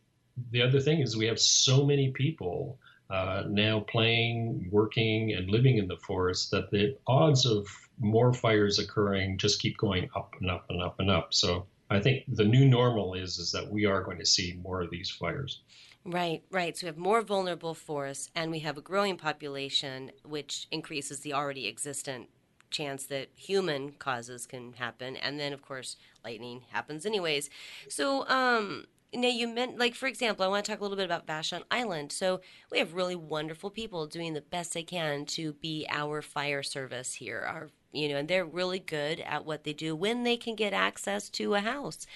the 0.50 0.60
other 0.60 0.80
thing 0.80 1.00
is 1.00 1.16
we 1.16 1.26
have 1.26 1.40
so 1.40 1.86
many 1.86 2.10
people 2.10 2.78
uh, 3.08 3.44
now 3.48 3.80
playing, 3.80 4.68
working, 4.70 5.32
and 5.32 5.50
living 5.50 5.78
in 5.78 5.88
the 5.88 5.96
forest 5.96 6.50
that 6.50 6.70
the 6.70 6.96
odds 7.06 7.46
of 7.46 7.66
more 7.98 8.32
fires 8.32 8.78
occurring 8.78 9.38
just 9.38 9.60
keep 9.60 9.76
going 9.78 10.08
up 10.14 10.34
and 10.40 10.50
up 10.50 10.66
and 10.68 10.82
up 10.82 11.00
and 11.00 11.10
up. 11.10 11.32
So 11.32 11.66
I 11.88 12.00
think 12.00 12.24
the 12.28 12.44
new 12.44 12.66
normal 12.66 13.14
is 13.14 13.38
is 13.38 13.52
that 13.52 13.70
we 13.70 13.86
are 13.86 14.02
going 14.02 14.18
to 14.18 14.26
see 14.26 14.58
more 14.62 14.82
of 14.82 14.90
these 14.90 15.10
fires. 15.10 15.62
Right, 16.04 16.42
right. 16.52 16.76
So 16.76 16.86
we 16.86 16.88
have 16.88 16.98
more 16.98 17.20
vulnerable 17.20 17.74
forests, 17.74 18.30
and 18.34 18.52
we 18.52 18.60
have 18.60 18.78
a 18.78 18.80
growing 18.80 19.16
population, 19.16 20.12
which 20.24 20.68
increases 20.70 21.20
the 21.20 21.32
already 21.32 21.66
existent 21.66 22.28
chance 22.70 23.06
that 23.06 23.28
human 23.34 23.92
causes 23.92 24.46
can 24.46 24.74
happen. 24.74 25.16
And 25.16 25.40
then, 25.40 25.52
of 25.52 25.62
course, 25.62 25.96
lightning 26.24 26.62
happens 26.70 27.06
anyways. 27.06 27.50
So, 27.88 28.26
um, 28.28 28.86
now 29.14 29.28
you 29.28 29.48
meant 29.48 29.78
like 29.78 29.94
for 29.94 30.06
example 30.06 30.44
i 30.44 30.48
want 30.48 30.64
to 30.64 30.70
talk 30.70 30.80
a 30.80 30.82
little 30.82 30.96
bit 30.96 31.04
about 31.04 31.26
vashon 31.26 31.62
island 31.70 32.10
so 32.12 32.40
we 32.70 32.78
have 32.78 32.92
really 32.92 33.14
wonderful 33.14 33.70
people 33.70 34.06
doing 34.06 34.34
the 34.34 34.40
best 34.40 34.74
they 34.74 34.82
can 34.82 35.24
to 35.24 35.52
be 35.54 35.86
our 35.88 36.20
fire 36.20 36.62
service 36.62 37.14
here 37.14 37.40
our 37.46 37.70
you 37.96 38.08
know 38.08 38.16
and 38.16 38.28
they're 38.28 38.44
really 38.44 38.78
good 38.78 39.20
at 39.20 39.44
what 39.44 39.64
they 39.64 39.72
do 39.72 39.94
when 39.94 40.24
they 40.24 40.36
can 40.36 40.54
get 40.54 40.72
access 40.72 41.28
to 41.28 41.54
a 41.54 41.60
house 41.60 42.06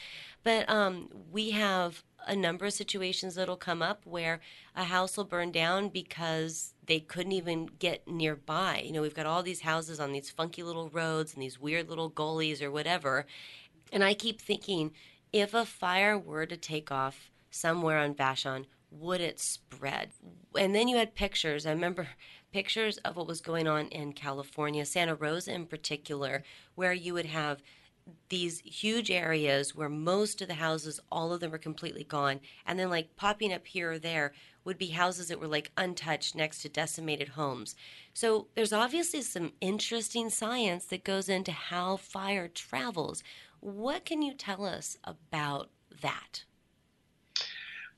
but 0.43 0.69
um, 0.71 1.09
we 1.31 1.51
have 1.51 2.03
a 2.27 2.37
number 2.37 2.67
of 2.67 2.73
situations 2.73 3.35
that'll 3.35 3.57
come 3.57 3.83
up 3.83 4.05
where 4.05 4.41
a 4.77 4.85
house 4.85 5.17
will 5.17 5.25
burn 5.25 5.51
down 5.51 5.89
because 5.89 6.75
they 6.87 7.01
couldn't 7.01 7.33
even 7.33 7.67
get 7.79 8.07
nearby 8.07 8.83
you 8.85 8.93
know 8.93 9.03
we've 9.03 9.15
got 9.15 9.27
all 9.27 9.43
these 9.43 9.63
houses 9.63 9.99
on 9.99 10.13
these 10.13 10.31
funky 10.31 10.63
little 10.63 10.89
roads 10.91 11.35
and 11.35 11.43
these 11.43 11.59
weird 11.59 11.89
little 11.89 12.09
gullies 12.09 12.61
or 12.63 12.71
whatever 12.71 13.27
and 13.93 14.05
i 14.05 14.15
keep 14.15 14.41
thinking 14.41 14.93
if 15.33 15.55
a 15.55 15.65
fire 15.65 16.19
were 16.19 16.47
to 16.47 16.57
take 16.57 16.91
off 16.91 17.31
somewhere 17.51 17.99
on 17.99 18.15
Vashon, 18.15 18.67
would 18.91 19.21
it 19.21 19.39
spread? 19.39 20.11
And 20.59 20.75
then 20.75 20.89
you 20.89 20.97
had 20.97 21.15
pictures. 21.15 21.67
I 21.67 21.71
remember 21.71 22.09
pictures 22.53 22.99
of 22.99 23.17
what 23.17 23.27
was 23.27 23.41
going 23.41 23.67
on 23.67 23.89
in 23.89 24.13
California, 24.13 24.85
Santa 24.85 25.15
Rosa 25.15 25.53
in 25.53 25.67
particular, 25.67 26.43
where 26.75 26.93
you 26.93 27.15
would 27.15 27.27
have 27.27 27.63
these 28.29 28.61
huge 28.61 29.11
areas 29.11 29.75
where 29.75 29.89
most 29.89 30.41
of 30.41 30.49
the 30.49 30.55
houses, 30.55 31.01
all 31.11 31.33
of 31.33 31.41
them 31.41 31.51
were 31.51 31.59
completely 31.59 32.05
gone. 32.05 32.41
And 32.67 32.79
then, 32.79 32.91
like, 32.91 33.17
popping 33.17 33.53
up 33.53 33.67
here 33.67 33.93
or 33.93 33.99
there 33.99 34.33
would 34.65 34.79
be 34.79 34.89
houses 34.89 35.29
that 35.29 35.41
were 35.41 35.47
like 35.47 35.71
untouched 35.77 36.35
next 36.35 36.61
to 36.63 36.69
decimated 36.69 37.29
homes. 37.29 37.75
So, 38.15 38.49
there's 38.55 38.73
obviously 38.73 39.23
some 39.23 39.53
interesting 39.61 40.31
science 40.31 40.87
that 40.87 41.05
goes 41.05 41.29
into 41.29 41.53
how 41.53 41.97
fire 41.97 42.49
travels. 42.49 43.23
What 43.61 44.05
can 44.05 44.23
you 44.23 44.35
tell 44.35 44.65
us 44.65 44.97
about 45.05 45.71
that? 46.03 46.45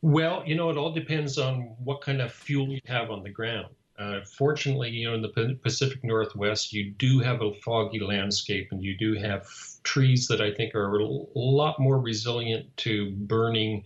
Well, 0.03 0.43
you 0.45 0.57
know, 0.57 0.69
it 0.71 0.77
all 0.77 0.93
depends 0.93 1.39
on 1.39 1.75
what 1.83 2.01
kind 2.01 2.21
of 2.21 2.33
fuel 2.33 2.69
you 2.69 2.81
have 2.87 3.11
on 3.11 3.23
the 3.23 3.31
ground. 3.31 3.69
Uh, 3.99 4.21
fortunately, 4.37 4.91
you 4.91 5.09
know, 5.09 5.15
in 5.15 5.23
the 5.23 5.59
Pacific 5.63 6.03
Northwest, 6.03 6.73
you 6.73 6.91
do 6.93 7.21
have 7.21 7.43
a 7.43 7.53
foggy 7.55 8.01
landscape 8.01 8.69
and 8.73 8.83
you 8.83 8.97
do 8.97 9.15
have 9.15 9.47
trees 9.83 10.27
that 10.29 10.41
I 10.41 10.53
think 10.53 10.75
are 10.75 10.99
a 10.99 11.07
lot 11.35 11.79
more 11.79 12.01
resilient 12.01 12.75
to 12.79 13.11
burning 13.13 13.85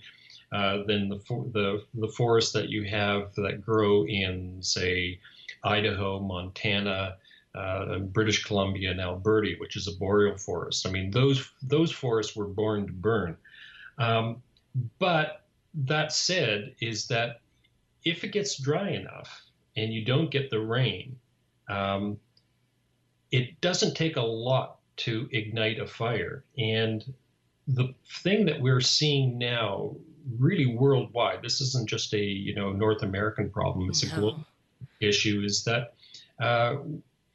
uh, 0.53 0.85
than 0.87 1.09
the, 1.09 1.19
the, 1.53 1.85
the 1.95 2.09
forests 2.09 2.53
that 2.53 2.69
you 2.69 2.85
have 2.85 3.35
that 3.35 3.63
grow 3.63 4.07
in, 4.07 4.63
say, 4.63 5.19
Idaho, 5.65 6.21
Montana, 6.21 7.17
uh, 7.55 7.99
British 7.99 8.45
Columbia, 8.45 8.93
and 8.93 9.01
Alberta, 9.01 9.55
which 9.59 9.77
is 9.77 9.89
a 9.89 9.93
boreal 9.93 10.37
forest. 10.39 10.87
I 10.87 10.91
mean, 10.91 11.11
those 11.11 11.51
those 11.63 11.91
forests 11.91 12.37
were 12.37 12.47
born 12.47 12.87
to 12.87 12.93
burn. 12.93 13.37
Um, 13.99 14.43
but 14.99 15.47
that 15.75 16.13
said, 16.13 16.75
is 16.81 17.09
that 17.09 17.41
if 18.05 18.23
it 18.25 18.33
gets 18.33 18.61
dry 18.61 18.91
enough 18.91 19.46
and 19.77 19.93
you 19.93 20.05
don't 20.05 20.31
get 20.31 20.51
the 20.51 20.61
rain, 20.61 21.17
um, 21.69 22.19
it 23.31 23.61
doesn't 23.61 23.95
take 23.95 24.17
a 24.17 24.23
lot 24.23 24.79
to 24.97 25.29
ignite 25.33 25.79
a 25.79 25.87
fire. 25.87 26.45
And 26.57 27.05
the 27.69 27.95
thing 28.23 28.47
that 28.47 28.61
we're 28.61 28.81
seeing 28.81 29.39
now, 29.39 29.95
really 30.39 30.67
worldwide, 30.67 31.43
this 31.43 31.61
isn't 31.61 31.89
just 31.89 32.15
a 32.15 32.23
you 32.23 32.55
know 32.55 32.73
North 32.73 33.03
American 33.03 33.51
problem; 33.51 33.89
it's 33.89 34.05
no. 34.05 34.11
a 34.11 34.21
global 34.21 34.47
issue. 35.01 35.43
Is 35.45 35.65
that 35.65 35.95
uh, 36.41 36.77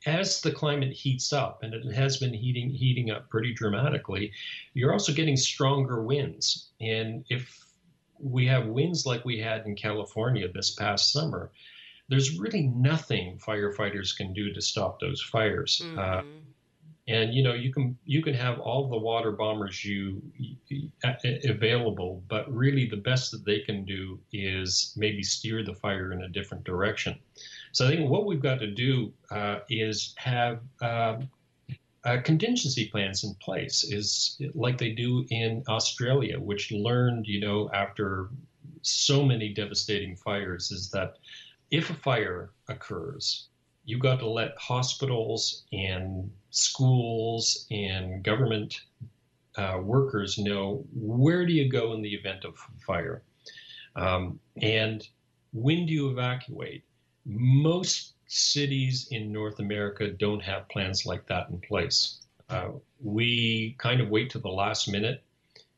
as 0.05 0.41
the 0.41 0.51
climate 0.51 0.91
heats 0.91 1.33
up, 1.33 1.63
and 1.63 1.73
it 1.73 1.93
has 1.93 2.17
been 2.17 2.33
heating 2.33 2.69
heating 2.69 3.11
up 3.11 3.29
pretty 3.29 3.53
dramatically, 3.53 4.31
you're 4.73 4.93
also 4.93 5.13
getting 5.13 5.37
stronger 5.37 6.01
winds. 6.01 6.69
And 6.79 7.25
if 7.29 7.65
we 8.19 8.45
have 8.47 8.67
winds 8.67 9.05
like 9.05 9.25
we 9.25 9.39
had 9.39 9.65
in 9.65 9.75
California 9.75 10.47
this 10.51 10.71
past 10.71 11.11
summer, 11.11 11.51
there's 12.11 12.37
really 12.37 12.67
nothing 12.67 13.39
firefighters 13.39 14.15
can 14.15 14.33
do 14.33 14.53
to 14.53 14.61
stop 14.61 14.99
those 14.99 15.21
fires. 15.21 15.81
Uh, 15.81 15.87
mm-hmm. 15.87 16.19
Uh, 16.19 16.21
and 17.07 17.33
you 17.33 17.41
know 17.41 17.53
you 17.53 17.73
can 17.73 17.97
you 18.05 18.21
can 18.21 18.33
have 18.33 18.59
all 18.59 18.87
the 18.87 18.97
water 18.97 19.31
bombers 19.31 19.83
you, 19.83 20.21
you 20.37 20.91
available, 21.45 22.23
but 22.27 22.51
really 22.53 22.87
the 22.87 22.97
best 22.97 23.31
that 23.31 23.43
they 23.43 23.59
can 23.59 23.83
do 23.85 24.19
is 24.31 24.93
maybe 24.95 25.23
steer 25.23 25.63
the 25.63 25.73
fire 25.73 26.13
in 26.13 26.21
a 26.21 26.29
different 26.29 26.63
direction. 26.63 27.17
So 27.71 27.87
I 27.87 27.89
think 27.89 28.09
what 28.09 28.25
we've 28.25 28.41
got 28.41 28.59
to 28.59 28.67
do 28.67 29.11
uh, 29.31 29.59
is 29.69 30.13
have 30.17 30.59
uh, 30.81 31.17
uh, 32.03 32.17
contingency 32.23 32.87
plans 32.89 33.23
in 33.23 33.33
place, 33.35 33.83
is 33.83 34.39
like 34.53 34.77
they 34.77 34.91
do 34.91 35.25
in 35.29 35.63
Australia, 35.67 36.39
which 36.39 36.71
learned, 36.71 37.25
you 37.27 37.39
know, 37.39 37.69
after 37.73 38.29
so 38.81 39.23
many 39.23 39.53
devastating 39.53 40.15
fires, 40.15 40.71
is 40.71 40.89
that 40.91 41.17
if 41.71 41.89
a 41.89 41.93
fire 41.93 42.51
occurs, 42.67 43.47
you 43.85 43.97
got 43.97 44.19
to 44.19 44.29
let 44.29 44.57
hospitals 44.57 45.63
and 45.73 46.29
schools 46.51 47.65
and 47.71 48.23
government 48.23 48.81
uh, 49.57 49.79
workers 49.81 50.37
know 50.37 50.85
where 50.93 51.45
do 51.45 51.53
you 51.53 51.69
go 51.69 51.93
in 51.93 52.01
the 52.01 52.13
event 52.13 52.45
of 52.45 52.55
fire, 52.85 53.23
um, 53.95 54.39
and 54.61 55.07
when 55.51 55.85
do 55.85 55.93
you 55.93 56.09
evacuate 56.09 56.83
most 57.25 58.13
cities 58.31 59.09
in 59.11 59.31
North 59.31 59.59
America 59.59 60.09
don't 60.09 60.41
have 60.41 60.69
plans 60.69 61.05
like 61.05 61.27
that 61.27 61.49
in 61.49 61.59
place. 61.59 62.21
Uh, 62.49 62.69
we 63.01 63.75
kind 63.77 63.99
of 63.99 64.09
wait 64.09 64.29
to 64.29 64.39
the 64.39 64.47
last 64.47 64.87
minute. 64.87 65.21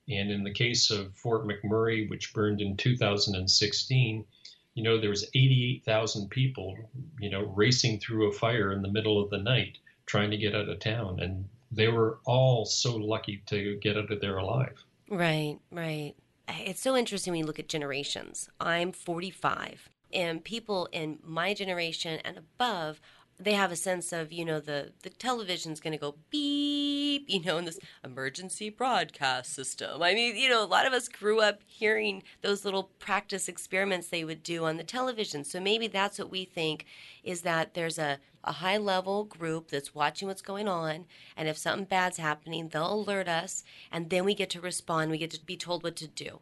And 0.08 0.30
in 0.30 0.44
the 0.44 0.54
case 0.54 0.92
of 0.92 1.16
Fort 1.16 1.48
McMurray, 1.48 2.08
which 2.10 2.34
burned 2.34 2.62
in 2.62 2.78
2016, 2.78 4.26
you 4.74 4.84
know, 4.84 5.00
there 5.00 5.10
was 5.10 5.30
88,000 5.36 6.30
people, 6.30 6.78
you 7.20 7.30
know, 7.30 7.44
racing 7.56 8.00
through 8.00 8.30
a 8.30 8.34
fire 8.34 8.72
in 8.72 8.82
the 8.82 8.92
middle 8.92 9.22
of 9.22 9.30
the 9.30 9.38
night 9.38 9.78
trying 10.06 10.32
to 10.32 10.38
get 10.38 10.56
out 10.56 10.70
of 10.70 10.80
town. 10.80 11.20
And 11.20 11.48
they 11.72 11.88
were 11.88 12.20
all 12.26 12.66
so 12.66 12.96
lucky 12.96 13.42
to 13.48 13.78
get 13.78 13.98
out 13.98 14.12
of 14.12 14.22
there 14.22 14.38
alive. 14.38 14.84
Right, 15.10 15.60
right. 15.72 16.14
It's 16.48 16.82
so 16.82 16.96
interesting 16.96 17.32
when 17.32 17.40
you 17.40 17.46
look 17.46 17.60
at 17.60 17.70
generations. 17.70 18.50
I'm 18.60 18.92
45 18.92 19.90
and 20.14 20.44
people 20.44 20.88
in 20.92 21.20
my 21.24 21.54
generation 21.54 22.20
and 22.24 22.38
above 22.38 23.00
they 23.40 23.54
have 23.54 23.72
a 23.72 23.76
sense 23.76 24.14
of 24.14 24.32
you 24.32 24.46
know 24.46 24.60
the 24.60 24.92
the 25.02 25.10
television's 25.10 25.80
going 25.80 25.94
to 25.94 25.98
go 25.98 26.16
beep 26.30 27.26
you 27.28 27.42
know 27.44 27.58
in 27.58 27.66
this 27.66 27.80
emergency 28.04 28.70
broadcast 28.70 29.54
system. 29.54 30.02
I 30.02 30.14
mean 30.14 30.36
you 30.36 30.50
know 30.50 30.64
a 30.64 30.66
lot 30.66 30.86
of 30.86 30.94
us 30.94 31.08
grew 31.08 31.42
up 31.42 31.62
hearing 31.66 32.24
those 32.42 32.66
little 32.66 32.92
practice 33.00 33.48
experiments 33.48 34.08
they 34.08 34.24
would 34.24 34.44
do 34.44 34.66
on 34.66 34.78
the 34.78 34.84
television. 34.84 35.44
So 35.44 35.60
maybe 35.60 35.88
that's 35.88 36.20
what 36.20 36.32
we 36.32 36.46
think 36.46 36.86
is 37.24 37.42
that 37.42 37.74
there's 37.74 37.98
a, 37.98 38.20
a 38.44 38.54
high 38.54 38.78
level 38.78 39.24
group 39.24 39.70
that's 39.70 39.96
watching 39.96 40.28
what's 40.28 40.42
going 40.42 40.68
on 40.68 41.06
and 41.36 41.48
if 41.48 41.58
something 41.58 41.86
bad's 41.86 42.18
happening 42.18 42.70
they'll 42.70 42.94
alert 42.94 43.28
us 43.28 43.64
and 43.92 44.10
then 44.10 44.26
we 44.26 44.36
get 44.36 44.50
to 44.52 44.62
respond. 44.62 45.12
We 45.12 45.18
get 45.18 45.32
to 45.32 45.44
be 45.44 45.58
told 45.58 45.84
what 45.84 45.96
to 45.98 46.08
do 46.08 46.40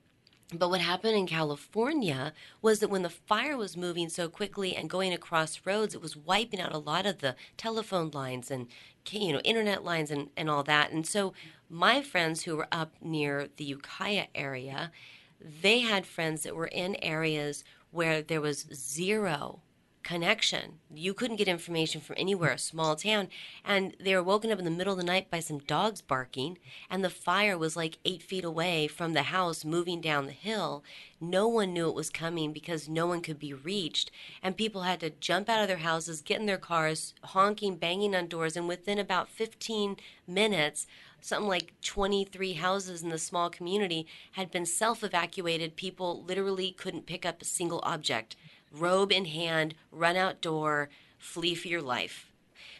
but 0.53 0.69
what 0.69 0.81
happened 0.81 1.15
in 1.15 1.27
California 1.27 2.33
was 2.61 2.79
that 2.79 2.89
when 2.89 3.03
the 3.03 3.09
fire 3.09 3.55
was 3.55 3.77
moving 3.77 4.09
so 4.09 4.27
quickly 4.27 4.75
and 4.75 4.89
going 4.89 5.13
across 5.13 5.65
roads, 5.65 5.95
it 5.95 6.01
was 6.01 6.17
wiping 6.17 6.59
out 6.59 6.73
a 6.73 6.77
lot 6.77 7.05
of 7.05 7.19
the 7.19 7.35
telephone 7.55 8.11
lines 8.11 8.51
and 8.51 8.67
you 9.09 9.31
know 9.31 9.39
internet 9.39 9.83
lines 9.83 10.11
and, 10.11 10.29
and 10.35 10.49
all 10.49 10.63
that. 10.63 10.91
And 10.91 11.07
so 11.07 11.33
my 11.69 12.01
friends 12.01 12.43
who 12.43 12.57
were 12.57 12.67
up 12.71 12.93
near 13.01 13.47
the 13.55 13.63
Ukiah 13.63 14.27
area, 14.35 14.91
they 15.39 15.79
had 15.79 16.05
friends 16.05 16.43
that 16.43 16.55
were 16.55 16.67
in 16.67 16.97
areas 17.01 17.63
where 17.91 18.21
there 18.21 18.41
was 18.41 18.67
zero 18.73 19.61
connection. 20.03 20.79
You 20.93 21.13
couldn't 21.13 21.37
get 21.37 21.47
information 21.47 22.01
from 22.01 22.15
anywhere, 22.17 22.51
a 22.51 22.57
small 22.57 22.95
town. 22.95 23.29
And 23.63 23.95
they 23.99 24.15
were 24.15 24.23
woken 24.23 24.51
up 24.51 24.59
in 24.59 24.65
the 24.65 24.71
middle 24.71 24.93
of 24.93 24.99
the 24.99 25.05
night 25.05 25.29
by 25.29 25.39
some 25.39 25.59
dogs 25.59 26.01
barking, 26.01 26.57
and 26.89 27.03
the 27.03 27.09
fire 27.09 27.57
was 27.57 27.75
like 27.75 27.99
eight 28.05 28.23
feet 28.23 28.43
away 28.43 28.87
from 28.87 29.13
the 29.13 29.23
house 29.23 29.63
moving 29.63 30.01
down 30.01 30.25
the 30.25 30.31
hill. 30.31 30.83
No 31.19 31.47
one 31.47 31.73
knew 31.73 31.87
it 31.87 31.95
was 31.95 32.09
coming 32.09 32.51
because 32.51 32.89
no 32.89 33.05
one 33.05 33.21
could 33.21 33.39
be 33.39 33.53
reached. 33.53 34.11
And 34.41 34.57
people 34.57 34.83
had 34.83 34.99
to 35.01 35.11
jump 35.11 35.49
out 35.49 35.61
of 35.61 35.67
their 35.67 35.77
houses, 35.77 36.21
get 36.21 36.39
in 36.39 36.45
their 36.45 36.57
cars, 36.57 37.13
honking, 37.23 37.77
banging 37.77 38.15
on 38.15 38.27
doors, 38.27 38.57
and 38.57 38.67
within 38.67 38.97
about 38.97 39.29
15 39.29 39.97
minutes, 40.27 40.87
something 41.21 41.47
like 41.47 41.73
23 41.83 42.53
houses 42.53 43.03
in 43.03 43.09
the 43.09 43.17
small 43.17 43.49
community 43.49 44.07
had 44.31 44.51
been 44.51 44.65
self 44.65 45.03
evacuated. 45.03 45.75
People 45.75 46.23
literally 46.23 46.71
couldn't 46.71 47.05
pick 47.05 47.25
up 47.25 47.41
a 47.41 47.45
single 47.45 47.81
object 47.83 48.35
robe 48.71 49.11
in 49.11 49.25
hand, 49.25 49.75
run 49.91 50.15
outdoor, 50.15 50.89
flee 51.17 51.55
for 51.55 51.67
your 51.67 51.81
life. 51.81 52.31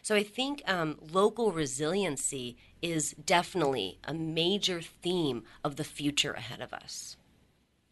So 0.02 0.16
I 0.16 0.24
think 0.24 0.62
um, 0.66 0.98
local 1.12 1.52
resiliency 1.52 2.56
is 2.80 3.12
definitely 3.12 3.98
a 4.04 4.12
major 4.12 4.82
theme 4.82 5.44
of 5.62 5.76
the 5.76 5.84
future 5.84 6.32
ahead 6.32 6.60
of 6.60 6.72
us. 6.72 7.16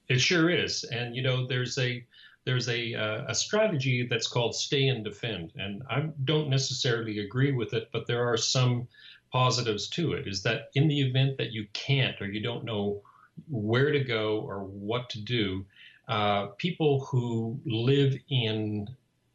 It 0.08 0.20
sure 0.20 0.50
is, 0.50 0.82
and 0.82 1.14
you 1.14 1.22
know, 1.22 1.46
there's 1.46 1.78
a 1.78 2.04
there's 2.44 2.68
a 2.68 2.94
uh, 2.94 3.24
a 3.28 3.34
strategy 3.34 4.08
that's 4.10 4.26
called 4.26 4.56
stay 4.56 4.88
and 4.88 5.04
defend, 5.04 5.52
and 5.54 5.82
I 5.88 6.08
don't 6.24 6.50
necessarily 6.50 7.20
agree 7.20 7.52
with 7.52 7.74
it, 7.74 7.90
but 7.92 8.08
there 8.08 8.26
are 8.26 8.36
some 8.36 8.88
positives 9.30 9.88
to 9.90 10.14
it. 10.14 10.26
Is 10.26 10.42
that 10.42 10.70
in 10.74 10.88
the 10.88 11.00
event 11.00 11.38
that 11.38 11.52
you 11.52 11.68
can't 11.72 12.20
or 12.20 12.26
you 12.26 12.42
don't 12.42 12.64
know 12.64 13.02
where 13.48 13.92
to 13.92 14.00
go 14.00 14.40
or 14.40 14.64
what 14.64 15.10
to 15.10 15.20
do, 15.20 15.64
uh, 16.10 16.48
people 16.58 17.04
who 17.04 17.60
live 17.64 18.16
in 18.28 18.88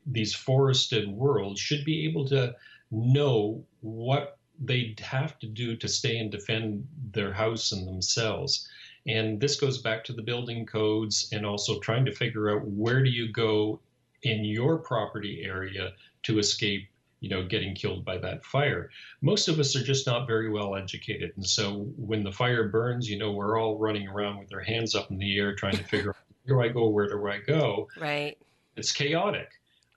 these 0.06 0.36
forested 0.36 1.10
worlds 1.10 1.60
should 1.60 1.86
be 1.86 2.06
able 2.06 2.28
to 2.28 2.54
know 2.92 3.64
what 3.80 4.38
they 4.60 4.94
have 5.00 5.40
to 5.40 5.48
do 5.48 5.78
to 5.78 5.88
stay 5.88 6.18
and 6.18 6.30
defend 6.30 6.86
their 7.14 7.32
house 7.32 7.72
and 7.72 7.88
themselves. 7.88 8.68
And 9.08 9.40
this 9.40 9.58
goes 9.58 9.78
back 9.78 10.04
to 10.04 10.14
the 10.14 10.22
building 10.22 10.66
codes 10.66 11.30
and 11.32 11.46
also 11.46 11.80
trying 11.80 12.04
to 12.06 12.12
figure 12.12 12.50
out 12.50 12.68
where 12.68 13.02
do 13.02 13.10
you 13.10 13.32
go 13.32 13.80
in 14.24 14.44
your 14.44 14.78
property 14.78 15.44
area 15.46 15.94
to 16.24 16.40
escape 16.40 16.90
you 17.22 17.30
know 17.30 17.46
getting 17.46 17.74
killed 17.74 18.04
by 18.04 18.18
that 18.18 18.44
fire 18.44 18.90
most 19.22 19.48
of 19.48 19.58
us 19.60 19.76
are 19.76 19.84
just 19.84 20.06
not 20.06 20.28
very 20.28 20.50
well 20.50 20.76
educated 20.76 21.32
and 21.38 21.46
so 21.46 21.88
when 21.98 22.24
the 22.24 22.32
fire 22.32 22.68
burns 22.68 23.10
you 23.10 23.18
know 23.18 23.32
we're 23.32 23.58
all 23.60 23.78
running 23.78 24.08
around 24.08 24.38
with 24.38 24.54
our 24.54 24.60
hands 24.60 24.96
up 24.96 25.10
in 25.10 25.18
the 25.18 25.40
air 25.40 25.56
trying 25.56 25.78
to 25.78 25.84
figure 25.86 26.10
out 26.10 26.25
do 26.48 26.62
I 26.62 26.70
go? 26.70 26.88
Where 26.90 27.08
do 27.08 27.28
I 27.28 27.40
go? 27.40 27.88
Right. 28.00 28.38
It's 28.76 28.92
chaotic. 28.92 29.50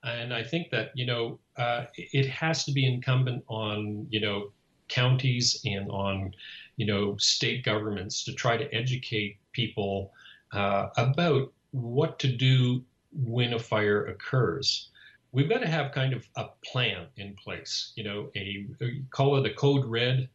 And 0.03 0.33
I 0.33 0.43
think 0.43 0.69
that, 0.71 0.91
you 0.95 1.05
know, 1.05 1.39
uh, 1.57 1.85
it 1.95 2.27
has 2.27 2.63
to 2.65 2.71
be 2.71 2.85
incumbent 2.85 3.43
on, 3.47 4.07
you 4.09 4.21
know, 4.21 4.51
counties 4.87 5.61
and 5.65 5.89
on, 5.91 6.33
you 6.77 6.85
know, 6.85 7.17
state 7.17 7.63
governments 7.63 8.23
to 8.23 8.33
try 8.33 8.57
to 8.57 8.73
educate 8.73 9.37
people 9.51 10.13
uh, 10.53 10.87
about 10.97 11.51
what 11.71 12.17
to 12.19 12.27
do 12.27 12.83
when 13.11 13.53
a 13.53 13.59
fire 13.59 14.05
occurs. 14.05 14.89
We've 15.31 15.49
got 15.49 15.59
to 15.59 15.67
have 15.67 15.91
kind 15.91 16.13
of 16.13 16.25
a 16.37 16.45
plan 16.65 17.07
in 17.17 17.35
place, 17.35 17.91
you 17.95 18.03
know, 18.03 18.31
a, 18.35 18.65
a 18.81 19.01
call 19.11 19.37
it 19.37 19.51
a 19.51 19.53
code 19.53 19.85
red 19.85 20.29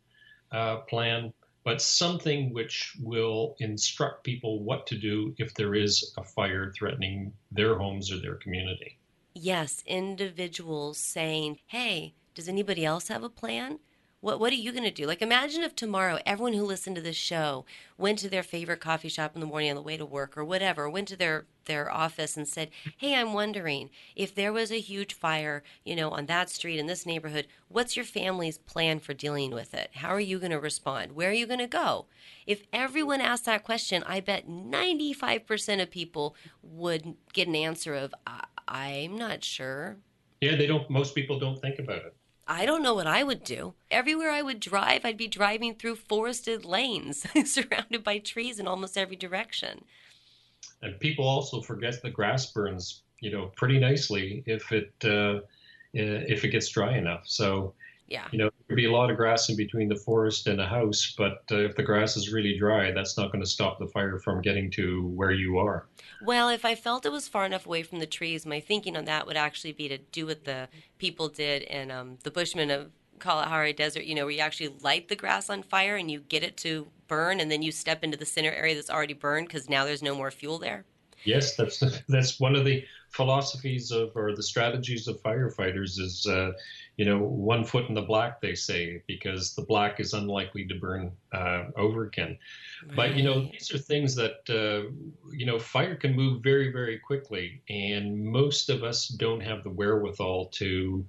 uh, 0.52 0.76
plan 0.88 1.32
but 1.64 1.80
something 1.80 2.52
which 2.52 2.94
will 3.00 3.56
instruct 3.58 4.22
people 4.22 4.62
what 4.62 4.86
to 4.86 4.96
do 4.96 5.34
if 5.38 5.54
there 5.54 5.74
is 5.74 6.12
a 6.18 6.22
fire 6.22 6.72
threatening 6.76 7.32
their 7.50 7.76
homes 7.78 8.12
or 8.12 8.18
their 8.18 8.34
community. 8.34 8.98
Yes, 9.34 9.82
individuals 9.86 10.98
saying, 10.98 11.58
hey, 11.66 12.14
does 12.34 12.48
anybody 12.48 12.84
else 12.84 13.08
have 13.08 13.24
a 13.24 13.28
plan? 13.28 13.78
What 14.24 14.40
what 14.40 14.52
are 14.54 14.56
you 14.56 14.72
going 14.72 14.84
to 14.84 14.90
do? 14.90 15.04
Like 15.06 15.20
imagine 15.20 15.62
if 15.62 15.76
tomorrow 15.76 16.18
everyone 16.24 16.54
who 16.54 16.64
listened 16.64 16.96
to 16.96 17.02
this 17.02 17.14
show 17.14 17.66
went 17.98 18.18
to 18.20 18.30
their 18.30 18.42
favorite 18.42 18.80
coffee 18.80 19.10
shop 19.10 19.34
in 19.34 19.40
the 19.40 19.46
morning 19.46 19.68
on 19.68 19.76
the 19.76 19.82
way 19.82 19.98
to 19.98 20.06
work 20.06 20.38
or 20.38 20.42
whatever, 20.42 20.88
went 20.88 21.08
to 21.08 21.16
their 21.16 21.44
their 21.66 21.92
office 21.92 22.34
and 22.34 22.48
said, 22.48 22.70
"Hey, 22.96 23.14
I'm 23.16 23.34
wondering 23.34 23.90
if 24.16 24.34
there 24.34 24.50
was 24.50 24.72
a 24.72 24.80
huge 24.80 25.12
fire, 25.12 25.62
you 25.84 25.94
know, 25.94 26.08
on 26.08 26.24
that 26.24 26.48
street 26.48 26.78
in 26.78 26.86
this 26.86 27.04
neighborhood, 27.04 27.48
what's 27.68 27.96
your 27.96 28.06
family's 28.06 28.56
plan 28.56 28.98
for 28.98 29.12
dealing 29.12 29.50
with 29.50 29.74
it? 29.74 29.90
How 29.96 30.08
are 30.08 30.20
you 30.20 30.38
going 30.38 30.52
to 30.52 30.58
respond? 30.58 31.12
Where 31.12 31.28
are 31.28 31.34
you 31.34 31.46
going 31.46 31.58
to 31.58 31.66
go?" 31.66 32.06
If 32.46 32.62
everyone 32.72 33.20
asked 33.20 33.44
that 33.44 33.62
question, 33.62 34.02
I 34.06 34.20
bet 34.20 34.48
95% 34.48 35.82
of 35.82 35.90
people 35.90 36.34
would 36.62 37.14
get 37.34 37.46
an 37.46 37.56
answer 37.56 37.94
of 37.94 38.14
I'm 38.66 39.18
not 39.18 39.44
sure. 39.44 39.98
Yeah, 40.40 40.56
they 40.56 40.66
don't 40.66 40.88
most 40.88 41.14
people 41.14 41.38
don't 41.38 41.60
think 41.60 41.78
about 41.78 42.06
it. 42.06 42.16
I 42.46 42.66
don't 42.66 42.82
know 42.82 42.94
what 42.94 43.06
I 43.06 43.22
would 43.22 43.44
do. 43.44 43.74
Everywhere 43.90 44.30
I 44.30 44.42
would 44.42 44.60
drive, 44.60 45.04
I'd 45.04 45.16
be 45.16 45.28
driving 45.28 45.74
through 45.74 45.96
forested 45.96 46.64
lanes 46.64 47.26
surrounded 47.44 48.04
by 48.04 48.18
trees 48.18 48.58
in 48.58 48.66
almost 48.66 48.98
every 48.98 49.16
direction. 49.16 49.84
And 50.82 50.98
people 51.00 51.26
also 51.26 51.60
forget 51.60 52.02
the 52.02 52.10
grass 52.10 52.52
burns, 52.52 53.02
you 53.20 53.30
know, 53.30 53.50
pretty 53.56 53.78
nicely 53.78 54.42
if 54.46 54.72
it 54.72 54.92
uh, 55.04 55.40
if 55.94 56.44
it 56.44 56.48
gets 56.48 56.68
dry 56.68 56.96
enough. 56.96 57.22
So 57.26 57.74
yeah. 58.14 58.28
You 58.30 58.38
know, 58.38 58.50
there'd 58.68 58.76
be 58.76 58.84
a 58.84 58.92
lot 58.92 59.10
of 59.10 59.16
grass 59.16 59.48
in 59.48 59.56
between 59.56 59.88
the 59.88 59.96
forest 59.96 60.46
and 60.46 60.60
a 60.60 60.66
house, 60.66 61.14
but 61.18 61.42
uh, 61.50 61.56
if 61.56 61.74
the 61.74 61.82
grass 61.82 62.16
is 62.16 62.32
really 62.32 62.56
dry, 62.56 62.92
that's 62.92 63.18
not 63.18 63.32
going 63.32 63.42
to 63.42 63.50
stop 63.50 63.80
the 63.80 63.88
fire 63.88 64.20
from 64.20 64.40
getting 64.40 64.70
to 64.72 65.08
where 65.08 65.32
you 65.32 65.58
are. 65.58 65.88
Well, 66.22 66.48
if 66.48 66.64
I 66.64 66.76
felt 66.76 67.04
it 67.04 67.10
was 67.10 67.26
far 67.26 67.44
enough 67.44 67.66
away 67.66 67.82
from 67.82 67.98
the 67.98 68.06
trees, 68.06 68.46
my 68.46 68.60
thinking 68.60 68.96
on 68.96 69.04
that 69.06 69.26
would 69.26 69.36
actually 69.36 69.72
be 69.72 69.88
to 69.88 69.98
do 69.98 70.26
what 70.26 70.44
the 70.44 70.68
people 70.98 71.28
did 71.28 71.62
in 71.62 71.90
um, 71.90 72.18
the 72.22 72.30
Bushmen 72.30 72.70
of 72.70 72.92
Kalahari 73.18 73.72
Desert, 73.72 74.04
you 74.04 74.14
know, 74.14 74.26
where 74.26 74.34
you 74.34 74.40
actually 74.40 74.72
light 74.80 75.08
the 75.08 75.16
grass 75.16 75.50
on 75.50 75.64
fire 75.64 75.96
and 75.96 76.08
you 76.08 76.20
get 76.20 76.44
it 76.44 76.56
to 76.58 76.86
burn, 77.08 77.40
and 77.40 77.50
then 77.50 77.62
you 77.62 77.72
step 77.72 78.04
into 78.04 78.16
the 78.16 78.26
center 78.26 78.52
area 78.52 78.76
that's 78.76 78.90
already 78.90 79.14
burned 79.14 79.48
because 79.48 79.68
now 79.68 79.84
there's 79.84 80.02
no 80.02 80.14
more 80.14 80.30
fuel 80.30 80.58
there. 80.60 80.84
Yes, 81.24 81.56
that's 81.56 81.82
that's 82.08 82.38
one 82.38 82.54
of 82.54 82.64
the 82.64 82.84
philosophies 83.14 83.92
of 83.92 84.10
or 84.16 84.34
the 84.34 84.42
strategies 84.42 85.06
of 85.06 85.22
firefighters 85.22 86.00
is 86.00 86.26
uh, 86.28 86.50
you 86.96 87.04
know 87.04 87.18
one 87.18 87.64
foot 87.64 87.88
in 87.88 87.94
the 87.94 88.02
black 88.02 88.40
they 88.40 88.54
say 88.54 89.00
because 89.06 89.54
the 89.54 89.62
black 89.62 90.00
is 90.00 90.14
unlikely 90.14 90.66
to 90.66 90.74
burn 90.74 91.12
uh, 91.32 91.64
over 91.76 92.04
again. 92.06 92.36
Right. 92.86 92.96
but 92.96 93.16
you 93.16 93.22
know 93.22 93.48
these 93.52 93.72
are 93.72 93.78
things 93.78 94.16
that 94.16 94.38
uh, 94.50 94.90
you 95.30 95.46
know 95.46 95.58
fire 95.58 95.94
can 95.94 96.14
move 96.16 96.42
very 96.42 96.72
very 96.72 96.98
quickly 96.98 97.62
and 97.68 98.24
most 98.24 98.68
of 98.68 98.82
us 98.82 99.08
don't 99.08 99.40
have 99.40 99.62
the 99.62 99.70
wherewithal 99.70 100.46
to 100.54 101.04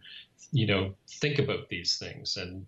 you 0.51 0.67
know 0.67 0.93
think 1.09 1.39
about 1.39 1.69
these 1.69 1.97
things. 1.97 2.37
And 2.37 2.65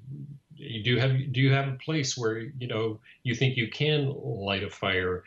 you 0.55 0.83
do 0.83 0.97
have 0.97 1.11
do 1.31 1.41
you 1.41 1.51
have 1.53 1.67
a 1.67 1.77
place 1.77 2.17
where 2.17 2.39
you 2.39 2.67
know 2.67 2.99
you 3.23 3.35
think 3.35 3.57
you 3.57 3.69
can 3.69 4.13
light 4.21 4.63
a 4.63 4.69
fire 4.69 5.23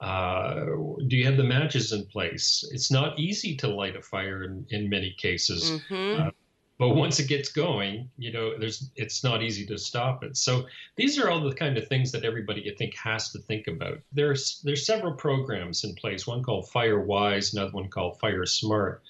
uh, 0.00 0.64
do 1.06 1.16
you 1.16 1.24
have 1.24 1.36
the 1.36 1.44
matches 1.44 1.92
in 1.92 2.04
place? 2.06 2.68
It's 2.72 2.90
not 2.90 3.18
easy 3.18 3.56
to 3.56 3.68
light 3.68 3.96
a 3.96 4.02
fire 4.02 4.44
in, 4.44 4.66
in 4.70 4.88
many 4.88 5.14
cases. 5.18 5.70
Mm-hmm. 5.70 6.22
Uh, 6.22 6.30
but 6.76 6.96
once 6.96 7.20
it 7.20 7.28
gets 7.28 7.50
going, 7.52 8.10
you 8.18 8.32
know, 8.32 8.58
there's 8.58 8.90
it's 8.96 9.22
not 9.22 9.42
easy 9.42 9.64
to 9.66 9.78
stop 9.78 10.24
it. 10.24 10.36
So 10.36 10.66
these 10.96 11.18
are 11.18 11.30
all 11.30 11.40
the 11.40 11.54
kind 11.54 11.78
of 11.78 11.86
things 11.86 12.10
that 12.12 12.24
everybody 12.24 12.68
I 12.70 12.74
think 12.74 12.96
has 12.96 13.30
to 13.30 13.38
think 13.38 13.68
about. 13.68 14.00
There's 14.12 14.60
there's 14.64 14.84
several 14.84 15.14
programs 15.14 15.84
in 15.84 15.94
place. 15.94 16.26
One 16.26 16.42
called 16.42 16.68
FireWise, 16.68 17.52
another 17.52 17.70
one 17.70 17.88
called 17.88 18.18
Fire 18.18 18.44
Smart. 18.44 19.02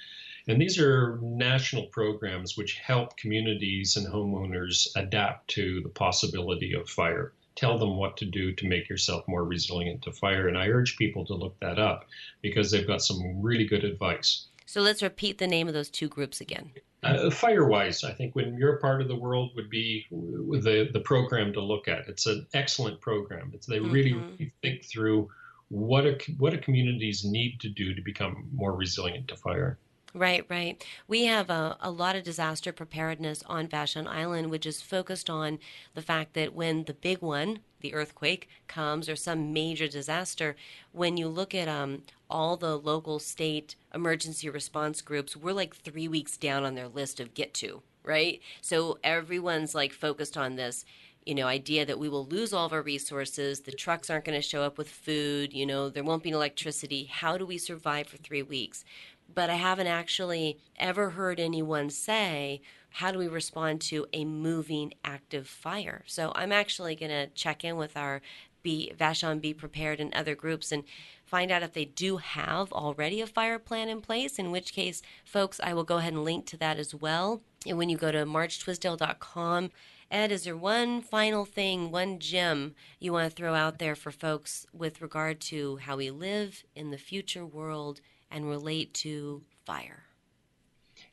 And 0.47 0.61
these 0.61 0.79
are 0.79 1.19
national 1.23 1.87
programs 1.87 2.55
which 2.55 2.75
help 2.75 3.17
communities 3.17 3.97
and 3.97 4.07
homeowners 4.07 4.89
adapt 4.95 5.49
to 5.53 5.81
the 5.81 5.89
possibility 5.89 6.75
of 6.75 6.87
fire 6.91 7.33
tell 7.57 7.79
them 7.79 7.97
what 7.97 8.17
to 8.19 8.25
do 8.25 8.53
to 8.53 8.69
make 8.69 8.89
yourself 8.89 9.27
more 9.29 9.45
resilient 9.45 10.03
to 10.03 10.13
fire. 10.13 10.49
And 10.49 10.59
I 10.59 10.69
urge 10.69 10.97
people 10.97 11.25
to 11.27 11.35
look 11.35 11.59
that 11.61 11.79
up 11.79 12.07
because 12.43 12.71
they've 12.71 12.87
got 12.87 13.03
some 13.03 13.41
really 13.41 13.67
good 13.67 13.85
advice. 13.85 14.47
So 14.67 14.81
let's 14.81 15.03
repeat 15.03 15.39
the 15.39 15.47
name 15.47 15.69
of 15.69 15.75
those 15.75 15.91
two 15.91 16.09
groups 16.09 16.41
again. 16.41 16.73
Uh, 17.03 17.29
Firewise, 17.29 18.03
I 18.03 18.13
think 18.13 18.35
when 18.35 18.57
your 18.57 18.79
part 18.79 19.03
of 19.03 19.09
the 19.09 19.17
world 19.17 19.51
would 19.57 19.69
be 19.69 20.07
the 20.11 20.89
the 20.91 21.01
program 21.01 21.53
to 21.53 21.61
look 21.61 21.87
at. 21.87 22.09
It's 22.09 22.27
an 22.27 22.47
excellent 22.55 23.01
program. 23.01 23.51
It's, 23.53 23.67
they 23.67 23.79
really, 23.79 24.13
mm-hmm. 24.13 24.31
really 24.31 24.53
think 24.63 24.87
through 24.87 25.29
what 25.69 26.07
a, 26.07 26.19
what 26.39 26.55
a 26.55 26.59
communities 26.59 27.25
need 27.25 27.61
to 27.61 27.69
do 27.69 27.95
to 27.95 28.01
become 28.01 28.49
more 28.55 28.75
resilient 28.75 29.29
to 29.29 29.37
fire. 29.37 29.79
Right, 30.17 30.47
right. 30.49 30.85
We 31.09 31.25
have 31.25 31.51
a, 31.51 31.77
a 31.81 31.91
lot 31.91 32.15
of 32.15 32.23
disaster 32.23 32.73
preparedness 32.73 33.43
on 33.47 33.67
Vashon 33.67 34.07
Island, 34.07 34.49
which 34.49 34.65
is 34.65 34.81
focused 34.81 35.29
on 35.29 35.59
the 35.95 36.03
fact 36.03 36.35
that 36.35 36.55
when 36.55 36.85
the 36.85 36.95
big 36.95 37.19
one, 37.21 37.59
the 37.81 37.95
earthquake, 37.95 38.49
comes 38.69 39.09
or 39.09 39.17
some 39.17 39.53
major 39.53 39.89
disaster, 39.89 40.55
when 40.93 41.17
you 41.17 41.27
look 41.27 41.53
at 41.53 41.67
um, 41.67 42.03
all 42.31 42.57
the 42.57 42.79
local 42.79 43.19
state 43.19 43.75
emergency 43.93 44.49
response 44.49 45.03
groups, 45.03 45.37
we're 45.37 45.53
like 45.53 45.75
three 45.75 46.07
weeks 46.07 46.37
down 46.37 46.63
on 46.63 46.77
their 46.77 46.89
list 46.89 47.19
of 47.19 47.35
get 47.35 47.53
to, 47.55 47.83
right? 48.05 48.41
So 48.61 48.99
everyone's 49.03 49.75
like 49.75 49.93
focused 49.93 50.37
on 50.37 50.55
this 50.55 50.85
you 51.27 51.35
know 51.35 51.47
idea 51.47 51.87
that 51.87 51.99
we 51.99 52.09
will 52.09 52.27
lose 52.27 52.53
all 52.53 52.67
of 52.67 52.73
our 52.75 52.83
resources 52.83 53.61
the 53.61 53.73
trucks 53.73 54.11
aren't 54.11 54.27
going 54.27 54.39
to 54.39 54.47
show 54.47 54.63
up 54.63 54.77
with 54.77 54.89
food 54.91 55.55
you 55.55 55.65
know 55.65 55.89
there 55.89 56.05
won't 56.05 56.23
be 56.23 56.29
electricity 56.29 57.05
how 57.05 57.39
do 57.39 57.47
we 57.47 57.57
survive 57.57 58.07
for 58.07 58.19
3 58.19 58.43
weeks 58.43 58.85
but 59.33 59.51
I 59.51 59.55
haven't 59.55 59.87
actually 59.87 60.59
ever 60.77 61.11
heard 61.11 61.41
anyone 61.41 61.91
say, 61.91 62.61
how 62.91 63.11
do 63.11 63.19
we 63.19 63.27
respond 63.27 63.81
to 63.83 64.07
a 64.13 64.25
moving 64.25 64.95
active 65.05 65.49
fire? 65.49 66.05
So 66.07 66.33
I'm 66.35 66.53
actually 66.53 66.95
going 66.95 67.11
to 67.11 67.27
check 67.29 67.65
in 67.65 67.77
with 67.77 67.97
our 67.97 68.21
Be 68.63 68.93
Vashon 68.97 69.41
Be 69.41 69.53
Prepared 69.53 70.01
and 70.01 70.15
other 70.15 70.35
groups 70.35 70.71
and 70.71 70.85
find 71.25 71.51
out 71.51 71.65
if 71.65 71.73
they 71.73 71.85
do 71.85 72.19
have 72.19 72.73
already 72.73 73.21
a 73.21 73.27
fire 73.27 73.59
plan 73.59 73.89
in 73.89 74.01
place, 74.01 74.39
in 74.39 74.53
which 74.53 74.73
case, 74.73 75.03
folks, 75.25 75.59
I 75.63 75.75
will 75.75 75.85
go 75.85 75.97
ahead 75.97 76.13
and 76.13 76.25
link 76.25 76.47
to 76.47 76.57
that 76.59 76.79
as 76.79 76.95
well. 76.95 77.43
And 77.67 77.79
when 77.79 77.89
you 77.89 77.97
go 77.97 78.13
to 78.13 78.25
marchtwisdale.com, 78.25 79.71
Ed, 80.11 80.31
is 80.31 80.45
there 80.45 80.57
one 80.57 81.01
final 81.03 81.45
thing, 81.45 81.91
one 81.91 82.21
gem 82.21 82.77
you 83.01 83.13
want 83.13 83.29
to 83.29 83.35
throw 83.35 83.55
out 83.55 83.81
there 83.81 83.97
for 83.97 84.13
folks 84.13 84.67
with 84.73 85.03
regard 85.03 85.41
to 85.41 85.79
how 85.79 85.97
we 85.97 86.11
live 86.11 86.63
in 86.77 86.91
the 86.91 86.99
future 86.99 87.45
world 87.45 88.01
and 88.35 88.49
relate 88.49 88.93
to 88.93 89.41
fire? 89.65 90.03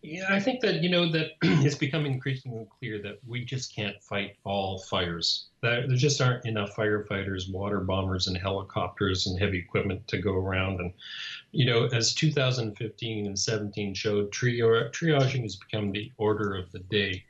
Yeah, 0.02 0.26
I 0.30 0.40
think 0.40 0.62
that 0.62 0.82
you 0.82 0.90
know 0.90 1.12
that 1.12 1.34
it's 1.44 1.76
becoming 1.76 2.14
increasingly 2.14 2.68
clear 2.80 3.00
that 3.04 3.20
we 3.28 3.46
just 3.46 3.76
can't 3.76 4.02
fight 4.02 4.36
all 4.44 4.80
fires. 4.80 5.48
There, 5.62 5.88
there 5.88 5.96
just 5.96 6.20
aren't 6.20 6.46
enough 6.46 6.76
firefighters, 6.76 7.52
water 7.52 7.80
bombers, 7.80 8.28
and 8.28 8.36
helicopters 8.36 9.28
and 9.28 9.40
heavy 9.40 9.60
equipment 9.60 10.08
to 10.08 10.18
go 10.18 10.34
around. 10.34 10.80
And 10.80 10.94
you 11.52 11.66
know, 11.66 11.86
as 11.94 12.16
2015 12.16 13.28
and 13.28 13.38
17 13.38 13.94
showed, 13.94 14.32
triaging 14.32 15.44
has 15.44 15.56
become 15.56 15.92
the 15.92 16.12
order 16.18 16.56
of 16.56 16.72
the 16.72 16.80
day. 16.80 17.24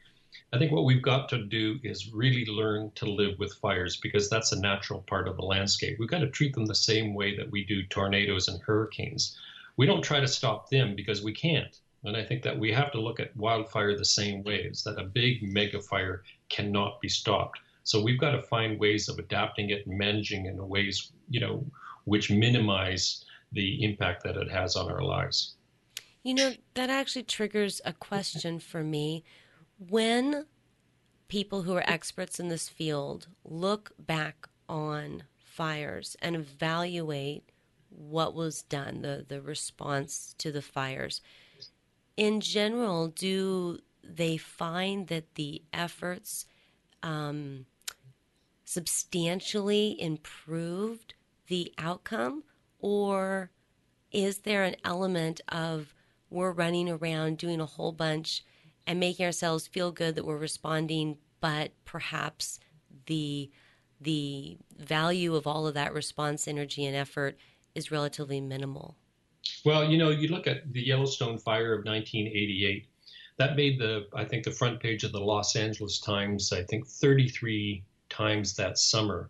I 0.53 0.57
think 0.57 0.71
what 0.71 0.85
we've 0.85 1.01
got 1.01 1.27
to 1.29 1.43
do 1.43 1.77
is 1.83 2.13
really 2.13 2.45
learn 2.45 2.91
to 2.95 3.05
live 3.05 3.39
with 3.39 3.53
fires 3.55 3.97
because 3.97 4.29
that's 4.29 4.51
a 4.51 4.59
natural 4.59 5.01
part 5.07 5.27
of 5.27 5.35
the 5.37 5.45
landscape. 5.45 5.97
We've 5.99 6.09
got 6.09 6.19
to 6.19 6.29
treat 6.29 6.53
them 6.53 6.65
the 6.65 6.75
same 6.75 7.13
way 7.13 7.35
that 7.37 7.51
we 7.51 7.65
do 7.65 7.83
tornadoes 7.83 8.47
and 8.47 8.61
hurricanes 8.61 9.37
we 9.81 9.87
don't 9.87 10.03
try 10.03 10.19
to 10.19 10.27
stop 10.27 10.69
them 10.69 10.95
because 10.95 11.23
we 11.23 11.33
can't. 11.33 11.79
And 12.03 12.15
I 12.15 12.23
think 12.23 12.43
that 12.43 12.59
we 12.59 12.71
have 12.71 12.91
to 12.91 13.01
look 13.01 13.19
at 13.19 13.35
wildfire 13.35 13.97
the 13.97 14.05
same 14.05 14.43
way 14.43 14.57
is 14.57 14.83
that 14.83 14.99
a 14.99 15.05
big 15.05 15.41
mega 15.41 15.81
fire 15.81 16.21
cannot 16.49 17.01
be 17.01 17.09
stopped. 17.09 17.57
So 17.81 17.99
we've 17.99 18.19
got 18.19 18.33
to 18.33 18.43
find 18.43 18.79
ways 18.79 19.09
of 19.09 19.17
adapting 19.17 19.71
it 19.71 19.87
and 19.87 19.97
managing 19.97 20.45
in 20.45 20.67
ways, 20.67 21.11
you 21.31 21.39
know, 21.39 21.65
which 22.03 22.29
minimize 22.29 23.25
the 23.53 23.83
impact 23.83 24.23
that 24.23 24.37
it 24.37 24.51
has 24.51 24.75
on 24.75 24.91
our 24.91 25.01
lives. 25.01 25.55
You 26.21 26.35
know, 26.35 26.53
that 26.75 26.91
actually 26.91 27.23
triggers 27.23 27.81
a 27.83 27.91
question 27.91 28.59
for 28.59 28.83
me. 28.83 29.23
When 29.79 30.45
people 31.27 31.63
who 31.63 31.73
are 31.75 31.89
experts 31.89 32.39
in 32.39 32.49
this 32.49 32.69
field 32.69 33.29
look 33.43 33.93
back 33.97 34.47
on 34.69 35.23
fires 35.39 36.15
and 36.21 36.35
evaluate 36.35 37.51
what 37.91 38.33
was 38.33 38.63
done, 38.63 39.01
the, 39.01 39.25
the 39.27 39.41
response 39.41 40.33
to 40.39 40.51
the 40.51 40.61
fires. 40.61 41.21
In 42.17 42.41
general, 42.41 43.07
do 43.07 43.79
they 44.03 44.37
find 44.37 45.07
that 45.07 45.35
the 45.35 45.61
efforts 45.73 46.45
um, 47.03 47.65
substantially 48.65 50.01
improved 50.01 51.13
the 51.47 51.73
outcome, 51.77 52.43
or 52.79 53.51
is 54.11 54.39
there 54.39 54.63
an 54.63 54.75
element 54.83 55.41
of 55.49 55.93
we're 56.29 56.51
running 56.51 56.89
around 56.89 57.37
doing 57.37 57.59
a 57.59 57.65
whole 57.65 57.91
bunch 57.91 58.43
and 58.87 58.99
making 58.99 59.25
ourselves 59.25 59.67
feel 59.67 59.91
good 59.91 60.15
that 60.15 60.25
we're 60.25 60.37
responding, 60.37 61.17
but 61.39 61.71
perhaps 61.85 62.59
the 63.05 63.49
the 63.99 64.57
value 64.79 65.35
of 65.35 65.45
all 65.45 65.67
of 65.67 65.75
that 65.75 65.93
response 65.93 66.47
energy 66.47 66.85
and 66.85 66.95
effort 66.95 67.37
is 67.75 67.91
relatively 67.91 68.41
minimal. 68.41 68.95
Well, 69.65 69.89
you 69.89 69.97
know, 69.97 70.09
you 70.09 70.27
look 70.27 70.47
at 70.47 70.71
the 70.71 70.81
Yellowstone 70.81 71.37
fire 71.37 71.73
of 71.73 71.85
1988. 71.85 72.87
That 73.37 73.55
made 73.55 73.79
the, 73.79 74.07
I 74.13 74.25
think, 74.25 74.43
the 74.43 74.51
front 74.51 74.79
page 74.79 75.03
of 75.03 75.11
the 75.11 75.19
Los 75.19 75.55
Angeles 75.55 75.99
Times, 75.99 76.51
I 76.53 76.63
think, 76.63 76.87
33 76.87 77.83
times 78.09 78.55
that 78.55 78.77
summer. 78.77 79.29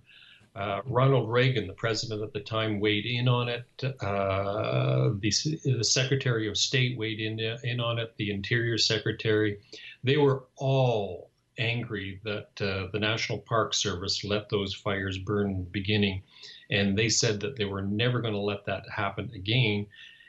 Uh, 0.53 0.81
Ronald 0.85 1.29
Reagan, 1.29 1.65
the 1.65 1.73
president 1.73 2.21
at 2.21 2.33
the 2.33 2.41
time, 2.41 2.81
weighed 2.81 3.05
in 3.05 3.29
on 3.29 3.47
it. 3.47 3.65
Uh, 4.01 5.11
the, 5.19 5.31
the, 5.63 5.83
Secretary 5.83 6.49
of 6.49 6.57
State 6.57 6.97
weighed 6.97 7.21
in, 7.21 7.39
in 7.63 7.79
on 7.79 7.99
it. 7.99 8.13
The 8.17 8.31
Interior 8.31 8.77
Secretary. 8.77 9.59
They 10.03 10.17
were 10.17 10.43
all 10.57 11.31
angry 11.57 12.19
that 12.25 12.49
uh, 12.59 12.87
the 12.91 12.99
National 12.99 13.37
Park 13.37 13.73
Service 13.73 14.25
let 14.25 14.49
those 14.49 14.73
fires 14.73 15.17
burn 15.17 15.63
beginning. 15.71 16.23
And 16.71 16.97
they 16.97 17.09
said 17.09 17.39
that 17.41 17.57
they 17.57 17.65
were 17.65 17.81
never 17.81 18.21
going 18.21 18.33
to 18.33 18.39
let 18.39 18.65
that 18.65 18.83
happen 18.89 19.29
again. 19.35 19.87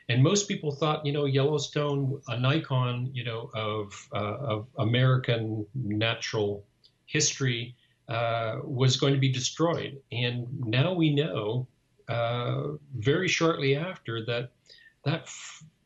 And 0.09 0.23
most 0.23 0.49
people 0.49 0.73
thought, 0.73 1.07
you 1.07 1.13
know, 1.13 1.25
Yellowstone, 1.25 2.21
an 2.29 2.45
icon, 2.45 3.11
you 3.15 3.25
know, 3.25 3.51
of, 3.55 4.09
uh, 4.13 4.37
of 4.41 4.67
American 4.79 5.65
natural 5.75 6.65
history, 7.07 7.77
uh, 8.09 8.59
was 8.65 8.97
going 8.97 9.15
to 9.15 9.21
be 9.21 9.31
destroyed. 9.31 10.01
And 10.11 10.47
now 10.67 10.93
we 10.93 11.15
know, 11.15 11.67
uh, 12.09 12.73
very 12.97 13.29
shortly 13.29 13.77
after, 13.77 14.25
that 14.27 14.51
that 15.05 15.29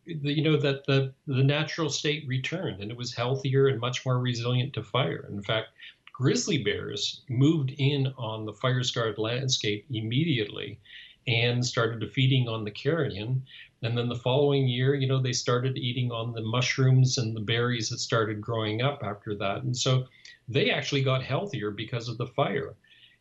you 0.05 0.43
know 0.43 0.57
that 0.57 0.85
the 0.87 1.13
the 1.27 1.43
natural 1.43 1.91
state 1.91 2.25
returned 2.27 2.81
and 2.81 2.91
it 2.91 2.97
was 2.97 3.15
healthier 3.15 3.67
and 3.69 3.81
much 3.81 4.05
more 4.05 4.19
resilient 4.19 4.73
to 4.75 4.83
fire. 4.83 5.29
In 5.31 5.43
fact, 5.43 5.69
grizzly 6.17 6.63
bears 6.63 7.23
moved 7.29 7.75
in 7.77 8.07
on 8.17 8.47
the 8.47 8.53
fire 8.55 8.83
scarred 8.83 9.19
landscape 9.19 9.85
immediately 9.91 10.79
and 11.27 11.65
started 11.65 12.11
feeding 12.13 12.49
on 12.49 12.65
the 12.65 12.71
carrion. 12.71 13.45
And 13.83 13.99
then 13.99 14.09
the 14.09 14.17
following 14.17 14.67
year, 14.67 14.95
you 14.95 15.07
know, 15.07 15.21
they 15.21 15.35
started 15.35 15.77
eating 15.77 16.11
on 16.11 16.33
the 16.33 16.41
mushrooms 16.41 17.19
and 17.19 17.37
the 17.37 17.43
berries 17.43 17.91
that 17.91 17.99
started 17.99 18.41
growing 18.41 18.81
up 18.81 19.03
after 19.05 19.35
that. 19.37 19.65
And 19.65 19.77
so 19.77 20.07
they 20.49 20.71
actually 20.71 21.03
got 21.03 21.23
healthier 21.23 21.71
because 21.71 22.09
of 22.09 22.17
the 22.17 22.29
fire. 22.29 22.77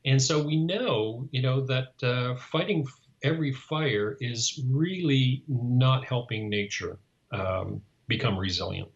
And 0.06 0.22
so 0.22 0.42
we 0.42 0.56
know, 0.56 1.28
you 1.32 1.42
know, 1.42 1.66
that 1.66 2.02
uh, 2.02 2.36
fighting 2.36 2.88
every 3.24 3.52
fire 3.52 4.16
is 4.22 4.62
really 4.70 5.44
not 5.50 6.06
helping 6.06 6.48
nature 6.48 6.98
um, 7.34 7.82
become 8.08 8.38
resilient. 8.38 8.90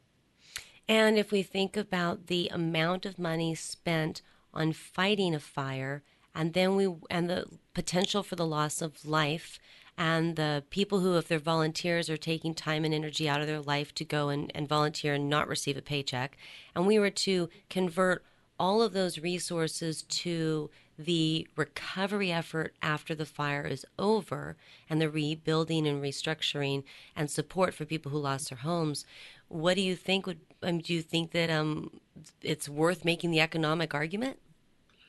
And 0.89 1.19
if 1.19 1.31
we 1.31 1.43
think 1.43 1.77
about 1.77 2.27
the 2.27 2.49
amount 2.51 3.05
of 3.05 3.19
money 3.19 3.53
spent 3.53 4.23
on 4.55 4.73
fighting 4.73 5.35
a 5.35 5.39
fire, 5.39 6.01
and 6.33 6.53
then 6.53 6.75
we 6.75 6.91
and 7.11 7.29
the 7.29 7.45
potential 7.75 8.23
for 8.23 8.35
the 8.35 8.45
loss 8.45 8.81
of 8.81 9.05
life, 9.05 9.59
and 9.99 10.35
the 10.35 10.63
people 10.71 11.01
who, 11.01 11.15
if 11.15 11.27
they're 11.27 11.37
volunteers, 11.37 12.09
are 12.09 12.17
taking 12.17 12.55
time 12.55 12.85
and 12.85 12.93
energy 12.93 13.29
out 13.29 13.39
of 13.39 13.45
their 13.45 13.61
life 13.61 13.93
to 13.95 14.03
go 14.03 14.29
and, 14.29 14.51
and 14.55 14.67
volunteer 14.67 15.13
and 15.13 15.29
not 15.29 15.47
receive 15.47 15.77
a 15.77 15.81
paycheck, 15.83 16.35
and 16.75 16.87
we 16.87 16.97
were 16.97 17.11
to 17.11 17.49
convert 17.69 18.25
all 18.59 18.81
of 18.81 18.93
those 18.93 19.19
resources 19.19 20.01
to 20.03 20.71
the 20.97 21.47
recovery 21.55 22.29
effort 22.29 22.73
after 22.81 23.15
the 23.15 23.25
fire 23.25 23.65
is 23.65 23.85
over 23.97 24.57
and 24.89 24.99
the 24.99 25.09
rebuilding 25.09 25.87
and 25.87 26.03
restructuring 26.03 26.83
and 27.15 27.31
support 27.31 27.73
for 27.73 27.85
people 27.85 28.11
who 28.11 28.17
lost 28.17 28.49
their 28.49 28.57
homes 28.57 29.05
what 29.49 29.75
do 29.75 29.81
you 29.81 29.95
think 29.95 30.25
would 30.25 30.39
um, 30.63 30.79
do 30.79 30.93
you 30.93 31.01
think 31.01 31.31
that 31.31 31.49
um, 31.49 31.99
it's 32.41 32.67
worth 32.67 33.05
making 33.05 33.31
the 33.31 33.39
economic 33.39 33.93
argument? 33.93 34.37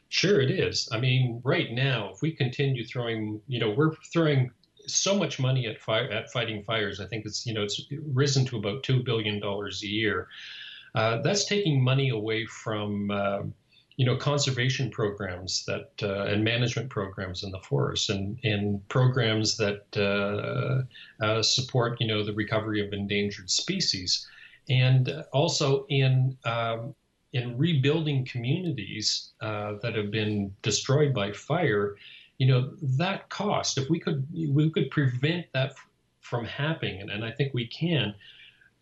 Sure 0.09 0.41
it 0.41 0.51
is. 0.51 0.88
I 0.93 0.99
mean 0.99 1.41
right 1.45 1.70
now 1.72 2.11
if 2.12 2.22
we 2.22 2.32
continue 2.32 2.84
throwing 2.84 3.41
you 3.47 3.61
know 3.61 3.70
we're 3.70 3.95
throwing 4.12 4.51
so 4.86 5.16
much 5.16 5.38
money 5.38 5.66
at 5.66 5.80
fire 5.80 6.11
at 6.11 6.32
fighting 6.32 6.64
fires 6.64 7.01
i 7.01 7.07
think 7.07 7.24
it's 7.24 7.47
you 7.47 7.55
know 7.55 7.62
it's 7.62 7.82
risen 8.12 8.45
to 8.47 8.57
about 8.57 8.82
2 8.82 9.03
billion 9.05 9.38
dollars 9.38 9.82
a 9.82 9.86
year. 9.86 10.26
Uh, 10.95 11.22
that's 11.22 11.45
taking 11.45 11.82
money 11.82 12.09
away 12.09 12.45
from 12.47 13.11
uh, 13.12 13.43
you 14.01 14.07
know 14.07 14.17
conservation 14.17 14.91
programs 14.91 15.63
that 15.67 15.91
uh, 16.03 16.23
and 16.23 16.43
management 16.43 16.89
programs 16.89 17.43
in 17.43 17.51
the 17.51 17.61
forest 17.61 18.09
and 18.09 18.39
and 18.43 18.89
programs 18.89 19.59
that 19.59 19.83
uh, 19.95 21.23
uh, 21.23 21.43
support 21.43 22.01
you 22.01 22.07
know 22.07 22.25
the 22.25 22.33
recovery 22.33 22.81
of 22.85 22.95
endangered 22.95 23.51
species. 23.51 24.27
And 24.71 25.23
also 25.35 25.85
in 25.91 26.39
um, 26.47 26.95
in 27.35 27.59
rebuilding 27.59 28.25
communities 28.25 29.33
uh, 29.43 29.75
that 29.83 29.95
have 29.97 30.11
been 30.11 30.55
destroyed 30.63 31.13
by 31.13 31.33
fire 31.33 31.97
you 32.39 32.47
know 32.47 32.73
that 32.81 33.29
cost 33.29 33.77
if 33.77 33.91
we 33.91 34.01
could 34.01 34.27
we 34.33 34.71
could 34.71 34.91
prevent 34.91 35.45
that 35.53 35.75
from 36.23 36.47
happening 36.47 37.03
and, 37.03 37.11
and 37.11 37.23
I 37.23 37.33
think 37.33 37.53
we 37.53 37.67
can 37.67 38.15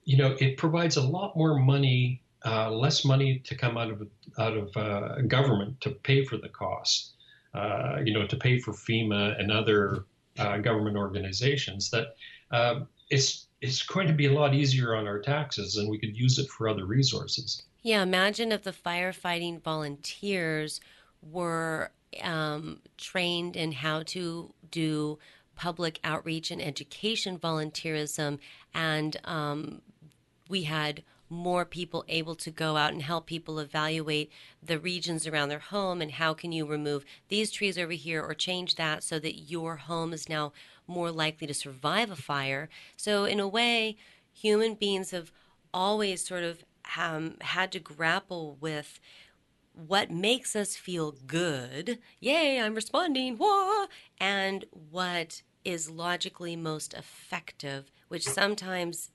you 0.04 0.16
know 0.16 0.36
it 0.38 0.56
provides 0.58 0.96
a 0.96 1.02
lot 1.02 1.36
more 1.36 1.58
money 1.58 2.22
uh, 2.44 2.70
less 2.70 3.04
money 3.04 3.40
to 3.40 3.54
come 3.54 3.76
out 3.76 3.90
of 3.90 4.08
out 4.38 4.56
of 4.56 4.76
uh, 4.76 5.20
government 5.22 5.80
to 5.80 5.90
pay 5.90 6.24
for 6.24 6.36
the 6.36 6.48
cost. 6.48 7.14
Uh, 7.54 7.96
you 8.04 8.12
know, 8.12 8.26
to 8.26 8.36
pay 8.36 8.58
for 8.58 8.72
FEMA 8.72 9.40
and 9.40 9.50
other 9.50 10.04
uh, 10.38 10.58
government 10.58 10.96
organizations. 10.96 11.90
That 11.90 12.14
um, 12.50 12.88
it's 13.10 13.48
it's 13.60 13.82
going 13.82 14.06
to 14.06 14.12
be 14.12 14.26
a 14.26 14.32
lot 14.32 14.54
easier 14.54 14.94
on 14.94 15.06
our 15.06 15.18
taxes, 15.18 15.76
and 15.76 15.88
we 15.88 15.98
could 15.98 16.16
use 16.16 16.38
it 16.38 16.48
for 16.48 16.68
other 16.68 16.84
resources. 16.84 17.62
Yeah, 17.82 18.02
imagine 18.02 18.52
if 18.52 18.62
the 18.62 18.72
firefighting 18.72 19.62
volunteers 19.62 20.80
were 21.22 21.90
um, 22.22 22.80
trained 22.96 23.56
in 23.56 23.72
how 23.72 24.02
to 24.04 24.52
do 24.70 25.18
public 25.56 25.98
outreach 26.04 26.50
and 26.50 26.62
education 26.62 27.38
volunteerism, 27.38 28.38
and 28.74 29.16
um, 29.24 29.82
we 30.48 30.64
had 30.64 31.02
more 31.30 31.64
people 31.64 32.04
able 32.08 32.34
to 32.34 32.50
go 32.50 32.76
out 32.76 32.92
and 32.92 33.02
help 33.02 33.26
people 33.26 33.58
evaluate 33.58 34.30
the 34.62 34.78
regions 34.78 35.26
around 35.26 35.48
their 35.48 35.58
home 35.58 36.00
and 36.00 36.12
how 36.12 36.34
can 36.34 36.52
you 36.52 36.66
remove 36.66 37.04
these 37.28 37.50
trees 37.50 37.78
over 37.78 37.92
here 37.92 38.22
or 38.22 38.34
change 38.34 38.76
that 38.76 39.02
so 39.02 39.18
that 39.18 39.38
your 39.38 39.76
home 39.76 40.12
is 40.12 40.28
now 40.28 40.52
more 40.86 41.10
likely 41.10 41.46
to 41.46 41.54
survive 41.54 42.10
a 42.10 42.16
fire. 42.16 42.68
So 42.96 43.24
in 43.24 43.40
a 43.40 43.48
way, 43.48 43.96
human 44.32 44.74
beings 44.74 45.10
have 45.10 45.32
always 45.72 46.24
sort 46.24 46.44
of 46.44 46.64
um, 46.96 47.36
had 47.40 47.72
to 47.72 47.78
grapple 47.78 48.56
with 48.60 48.98
what 49.74 50.10
makes 50.10 50.56
us 50.56 50.76
feel 50.76 51.14
good. 51.26 51.98
Yay, 52.20 52.60
I'm 52.60 52.74
responding. 52.74 53.36
Whoa! 53.36 53.86
And 54.18 54.64
what 54.90 55.42
is 55.64 55.90
logically 55.90 56.56
most 56.56 56.94
effective, 56.94 57.90
which 58.08 58.26
sometimes 58.26 59.10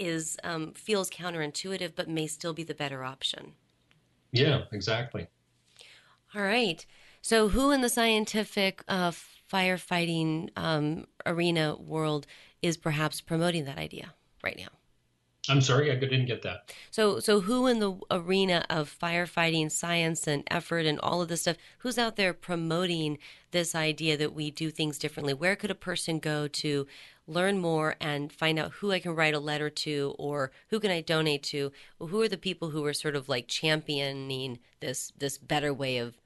is 0.00 0.36
um, 0.42 0.72
feels 0.72 1.10
counterintuitive, 1.10 1.92
but 1.94 2.08
may 2.08 2.26
still 2.26 2.54
be 2.54 2.64
the 2.64 2.74
better 2.74 3.04
option. 3.04 3.52
Yeah, 4.32 4.62
exactly. 4.72 5.28
All 6.34 6.42
right. 6.42 6.84
So, 7.22 7.48
who 7.48 7.70
in 7.70 7.82
the 7.82 7.88
scientific 7.88 8.82
uh, 8.88 9.12
firefighting 9.52 10.50
um, 10.56 11.06
arena 11.26 11.76
world 11.76 12.26
is 12.62 12.76
perhaps 12.76 13.20
promoting 13.20 13.64
that 13.66 13.78
idea 13.78 14.14
right 14.42 14.56
now? 14.56 14.68
I'm 15.48 15.60
sorry, 15.60 15.90
I 15.90 15.96
didn't 15.96 16.26
get 16.26 16.42
that. 16.42 16.72
So, 16.90 17.18
so 17.18 17.40
who 17.40 17.66
in 17.66 17.80
the 17.80 17.98
arena 18.10 18.64
of 18.68 18.94
firefighting 19.00 19.70
science 19.70 20.26
and 20.26 20.44
effort 20.50 20.86
and 20.86 21.00
all 21.00 21.22
of 21.22 21.28
this 21.28 21.42
stuff, 21.42 21.56
who's 21.78 21.98
out 21.98 22.16
there 22.16 22.34
promoting 22.34 23.18
this 23.50 23.74
idea 23.74 24.16
that 24.18 24.34
we 24.34 24.50
do 24.50 24.70
things 24.70 24.98
differently? 24.98 25.34
Where 25.34 25.56
could 25.56 25.70
a 25.70 25.74
person 25.74 26.18
go 26.18 26.46
to 26.46 26.86
learn 27.30 27.58
more 27.58 27.96
and 28.00 28.32
find 28.32 28.58
out 28.58 28.72
who 28.72 28.92
I 28.92 28.98
can 28.98 29.14
write 29.14 29.34
a 29.34 29.38
letter 29.38 29.70
to 29.70 30.14
or 30.18 30.50
who 30.68 30.80
can 30.80 30.90
I 30.90 31.00
donate 31.00 31.42
to? 31.44 31.72
Who 31.98 32.20
are 32.20 32.28
the 32.28 32.36
people 32.36 32.70
who 32.70 32.84
are 32.84 32.92
sort 32.92 33.16
of 33.16 33.28
like 33.28 33.48
championing 33.48 34.58
this 34.80 35.12
this 35.16 35.38
better 35.38 35.72
way 35.72 35.98
of 35.98 36.18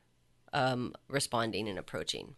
um, 0.53 0.95
responding 1.09 1.69
and 1.69 1.79
approaching? 1.79 2.35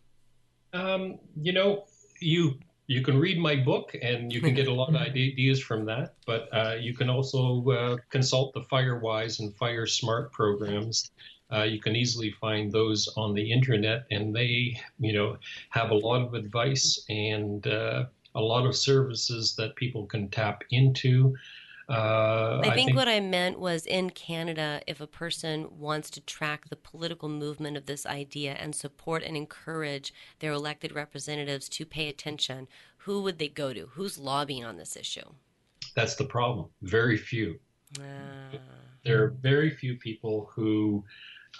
Um, 0.72 1.18
you 1.40 1.52
know, 1.52 1.84
you 2.20 2.58
you 2.88 3.02
can 3.02 3.18
read 3.18 3.38
my 3.38 3.56
book 3.56 3.96
and 4.00 4.32
you 4.32 4.40
can 4.40 4.54
get 4.54 4.68
a 4.68 4.72
lot 4.72 4.88
of 4.88 4.94
ideas 5.00 5.60
from 5.60 5.84
that. 5.86 6.14
But 6.26 6.48
uh, 6.52 6.76
you 6.78 6.94
can 6.94 7.10
also 7.10 7.68
uh, 7.70 7.96
consult 8.10 8.54
the 8.54 8.60
FireWise 8.60 9.40
and 9.40 9.54
Fire 9.56 9.86
Smart 9.86 10.32
programs. 10.32 11.10
Uh, 11.52 11.62
you 11.62 11.80
can 11.80 11.94
easily 11.94 12.30
find 12.32 12.72
those 12.72 13.08
on 13.16 13.32
the 13.32 13.52
internet, 13.52 14.04
and 14.10 14.34
they, 14.34 14.80
you 14.98 15.12
know, 15.12 15.36
have 15.70 15.90
a 15.90 15.94
lot 15.94 16.22
of 16.22 16.34
advice 16.34 17.04
and 17.08 17.64
uh, 17.68 18.06
a 18.37 18.41
lot 18.41 18.66
of 18.66 18.76
services 18.76 19.55
that 19.57 19.74
people 19.76 20.07
can 20.07 20.28
tap 20.28 20.62
into. 20.70 21.34
Uh, 21.89 22.59
I, 22.59 22.61
think 22.62 22.72
I, 22.72 22.76
think 22.76 22.97
what 22.97 23.09
I 23.09 23.20
meant 23.20 23.61
was 23.61 23.87
in 23.87 24.11
Canada, 24.11 24.82
if 24.87 25.01
a 25.01 25.07
person 25.07 25.68
wants 25.78 26.11
to 26.11 26.20
track 26.20 26.68
the 26.68 26.76
political 26.76 27.28
movement 27.28 27.76
of 27.76 27.87
this 27.87 28.05
idea 28.05 28.55
and 28.55 28.74
support 28.74 29.22
and 29.22 29.37
encourage 29.37 30.12
their 30.41 30.53
elected 30.53 30.95
representatives 30.95 31.68
to 31.70 31.87
pay 31.87 32.09
attention, 32.09 32.68
who 32.99 33.22
would 33.22 33.39
they 33.39 33.49
go 33.49 33.72
to? 33.72 33.87
Who's 33.93 34.18
lobbying 34.18 34.64
on 34.64 34.76
this 34.76 34.97
issue? 34.97 35.28
That's 35.95 36.16
the 36.16 36.24
problem. 36.24 36.66
Very 36.82 37.16
few. 37.16 37.59
Uh... 37.99 38.59
There 39.05 39.22
are 39.22 39.37
very 39.41 39.70
few 39.70 39.97
people 39.97 40.51
who 40.53 41.05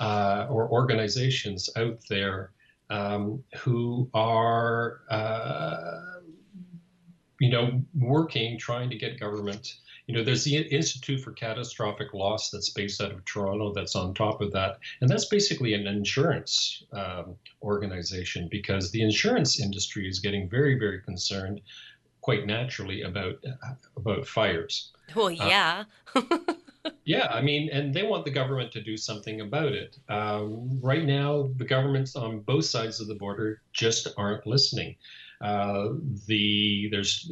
uh, 0.01 0.47
or 0.51 0.69
organizations 0.69 1.71
out 1.77 1.99
there 2.09 2.51
um, 2.91 3.43
who 3.59 4.09
are, 4.15 5.01
uh, 5.11 6.16
you 7.41 7.51
know, 7.51 7.83
working, 7.99 8.59
trying 8.59 8.91
to 8.91 8.97
get 8.97 9.21
government. 9.21 9.75
You 10.07 10.15
know, 10.15 10.23
there's 10.23 10.45
the 10.45 10.57
Institute 10.57 11.21
for 11.21 11.33
Catastrophic 11.33 12.15
Loss 12.15 12.51
that's 12.51 12.71
based 12.71 13.01
out 13.01 13.11
of 13.11 13.25
Toronto 13.25 13.73
that's 13.73 13.97
on 13.97 14.15
top 14.15 14.41
of 14.41 14.53
that. 14.53 14.79
And 15.01 15.11
that's 15.11 15.27
basically 15.27 15.75
an 15.75 15.87
insurance 15.87 16.85
um, 16.93 17.35
organization 17.63 18.49
because 18.51 18.93
the 18.93 19.03
insurance 19.03 19.61
industry 19.61 20.09
is 20.09 20.21
getting 20.21 20.49
very, 20.49 20.79
very 20.79 21.03
concerned 21.03 21.61
quite 22.27 22.45
naturally 22.45 23.03
about 23.03 23.37
about 23.97 24.27
fires. 24.27 24.93
Well, 25.15 25.31
yeah. 25.31 25.85
Uh, 26.15 26.23
yeah, 27.05 27.29
I 27.31 27.41
mean, 27.41 27.71
and 27.71 27.95
they 27.95 28.03
want 28.03 28.25
the 28.25 28.33
government 28.33 28.73
to 28.73 28.83
do 28.83 28.97
something 28.97 29.41
about 29.41 29.73
it. 29.73 29.97
Um, 30.09 30.81
right 30.81 31.05
now, 31.05 31.49
the 31.57 31.65
governments 31.65 32.17
on 32.17 32.41
both 32.41 32.65
sides 32.65 33.01
of 33.01 33.07
the 33.07 33.15
border 33.15 33.61
just 33.73 34.09
aren't 34.17 34.47
listening. 34.47 34.97
Uh, 35.41 35.89
the 36.27 36.89
there's 36.91 37.31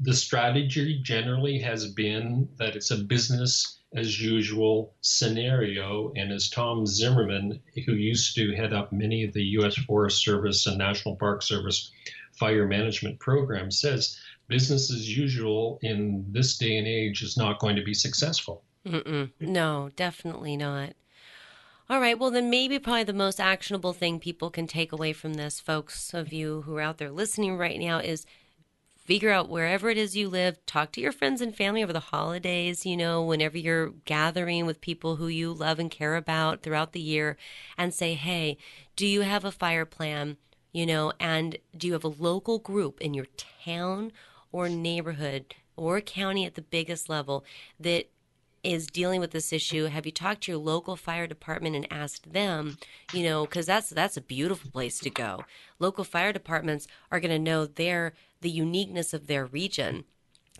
the 0.00 0.14
strategy 0.14 1.00
generally 1.02 1.58
has 1.58 1.92
been 1.92 2.48
that 2.58 2.76
it's 2.76 2.90
a 2.90 2.98
business 2.98 3.78
as 3.94 4.20
usual 4.20 4.94
scenario. 5.00 6.12
And 6.14 6.32
as 6.32 6.50
Tom 6.50 6.86
Zimmerman, 6.86 7.60
who 7.86 7.94
used 7.94 8.34
to 8.36 8.54
head 8.54 8.72
up 8.72 8.92
many 8.92 9.24
of 9.24 9.32
the 9.32 9.42
U.S. 9.42 9.76
Forest 9.76 10.22
Service 10.22 10.66
and 10.66 10.78
National 10.78 11.16
Park 11.16 11.42
Service 11.42 11.90
fire 12.38 12.66
management 12.66 13.18
programs, 13.18 13.80
says 13.80 14.18
business 14.46 14.92
as 14.92 15.16
usual 15.16 15.78
in 15.82 16.24
this 16.30 16.56
day 16.58 16.76
and 16.76 16.86
age 16.86 17.22
is 17.22 17.36
not 17.36 17.58
going 17.58 17.76
to 17.76 17.82
be 17.82 17.94
successful. 17.94 18.62
Mm-mm. 18.86 19.30
No, 19.40 19.90
definitely 19.96 20.56
not. 20.56 20.92
All 21.90 22.00
right, 22.00 22.18
well, 22.18 22.30
then 22.30 22.50
maybe 22.50 22.78
probably 22.78 23.04
the 23.04 23.14
most 23.14 23.40
actionable 23.40 23.94
thing 23.94 24.20
people 24.20 24.50
can 24.50 24.66
take 24.66 24.92
away 24.92 25.14
from 25.14 25.34
this, 25.34 25.58
folks 25.58 26.12
of 26.12 26.34
you 26.34 26.60
who 26.66 26.76
are 26.76 26.82
out 26.82 26.98
there 26.98 27.10
listening 27.10 27.56
right 27.56 27.80
now, 27.80 27.98
is 27.98 28.26
figure 28.98 29.30
out 29.30 29.48
wherever 29.48 29.88
it 29.88 29.96
is 29.96 30.14
you 30.14 30.28
live, 30.28 30.64
talk 30.66 30.92
to 30.92 31.00
your 31.00 31.12
friends 31.12 31.40
and 31.40 31.56
family 31.56 31.82
over 31.82 31.94
the 31.94 32.00
holidays, 32.00 32.84
you 32.84 32.94
know, 32.94 33.24
whenever 33.24 33.56
you're 33.56 33.94
gathering 34.04 34.66
with 34.66 34.82
people 34.82 35.16
who 35.16 35.28
you 35.28 35.50
love 35.50 35.78
and 35.78 35.90
care 35.90 36.14
about 36.14 36.62
throughout 36.62 36.92
the 36.92 37.00
year, 37.00 37.38
and 37.78 37.94
say, 37.94 38.12
hey, 38.12 38.58
do 38.94 39.06
you 39.06 39.22
have 39.22 39.46
a 39.46 39.50
fire 39.50 39.86
plan? 39.86 40.36
You 40.72 40.84
know, 40.84 41.14
and 41.18 41.56
do 41.74 41.86
you 41.86 41.94
have 41.94 42.04
a 42.04 42.08
local 42.08 42.58
group 42.58 43.00
in 43.00 43.14
your 43.14 43.28
town 43.64 44.12
or 44.52 44.68
neighborhood 44.68 45.54
or 45.74 46.02
county 46.02 46.44
at 46.44 46.54
the 46.54 46.60
biggest 46.60 47.08
level 47.08 47.46
that 47.80 48.10
is 48.62 48.86
dealing 48.86 49.20
with 49.20 49.30
this 49.30 49.52
issue 49.52 49.86
have 49.86 50.06
you 50.06 50.12
talked 50.12 50.42
to 50.42 50.52
your 50.52 50.60
local 50.60 50.96
fire 50.96 51.26
department 51.26 51.76
and 51.76 51.86
asked 51.90 52.32
them 52.32 52.76
you 53.12 53.22
know 53.22 53.44
because 53.44 53.66
that's 53.66 53.90
that's 53.90 54.16
a 54.16 54.22
beautiful 54.22 54.70
place 54.70 54.98
to 54.98 55.10
go 55.10 55.44
local 55.78 56.04
fire 56.04 56.32
departments 56.32 56.86
are 57.10 57.20
going 57.20 57.30
to 57.30 57.38
know 57.38 57.66
their 57.66 58.12
the 58.40 58.50
uniqueness 58.50 59.14
of 59.14 59.26
their 59.26 59.46
region 59.46 60.04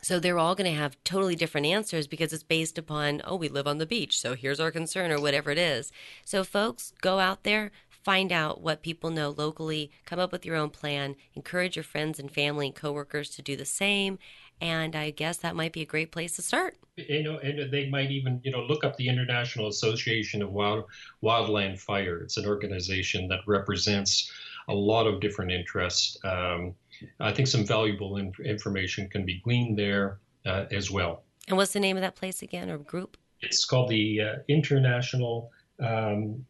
so 0.01 0.21
they're 0.21 0.39
all 0.39 0.55
going 0.55 0.71
to 0.71 0.79
have 0.79 0.97
totally 1.03 1.35
different 1.35 1.67
answers 1.67 2.07
because 2.07 2.33
it's 2.33 2.43
based 2.43 2.79
upon 2.79 3.21
oh 3.25 3.37
we 3.37 3.49
live 3.49 3.67
on 3.67 3.79
the 3.79 3.87
beach 3.87 4.19
so 4.19 4.35
here's 4.35 4.61
our 4.61 4.71
concern 4.71 5.11
or 5.11 5.21
whatever 5.21 5.51
it 5.51 5.59
is 5.59 5.91
so 6.25 6.45
folks 6.45 6.93
go 7.01 7.19
out 7.19 7.43
there 7.43 7.73
find 8.09 8.33
out 8.33 8.63
what 8.63 8.81
people 8.81 9.11
know 9.11 9.29
locally, 9.29 9.91
come 10.07 10.19
up 10.19 10.33
with 10.33 10.47
your 10.47 10.57
own 10.57 10.71
plan, 10.71 11.15
encourage 11.35 11.77
your 11.77 11.83
friends 11.83 12.19
and 12.19 12.31
family 12.31 12.69
and 12.69 12.75
coworkers 12.75 13.29
to 13.29 13.43
do 13.43 13.55
the 13.55 13.67
same. 13.67 14.19
And 14.61 14.97
I 14.97 15.11
guess 15.11 15.39
that 15.39 15.55
might 15.55 15.73
be 15.73 15.83
a 15.83 15.87
great 15.87 16.13
place 16.13 16.37
to 16.37 16.43
start. 16.43 16.77
You 16.97 17.23
know, 17.23 17.39
and 17.39 17.71
they 17.71 17.89
might 17.89 18.11
even, 18.11 18.41
you 18.43 18.51
know, 18.51 18.63
look 18.63 18.83
up 18.85 18.97
the 18.97 19.09
International 19.09 19.69
Association 19.69 20.43
of 20.43 20.51
Wild 20.51 20.85
Wildland 21.23 21.79
Fire. 21.79 22.19
It's 22.19 22.37
an 22.37 22.47
organization 22.47 23.29
that 23.29 23.41
represents 23.47 24.33
a 24.69 24.75
lot 24.75 25.07
of 25.07 25.21
different 25.21 25.53
interests. 25.53 26.19
Um, 26.25 26.75
I 27.21 27.33
think 27.33 27.49
some 27.49 27.65
valuable 27.65 28.17
in- 28.17 28.33
information 28.45 29.09
can 29.09 29.25
be 29.25 29.41
gleaned 29.41 29.79
there 29.79 30.19
uh, 30.45 30.65
as 30.73 30.91
well. 30.91 31.23
And 31.47 31.57
what's 31.57 31.73
the 31.73 31.81
name 31.81 31.97
of 31.97 32.03
that 32.03 32.17
place 32.17 32.43
again, 32.43 32.69
or 32.69 32.79
group? 32.79 33.17
It's 33.41 33.65
called 33.65 33.89
the 33.89 34.21
uh, 34.21 34.35
International 34.49 35.51
um, 35.81 36.45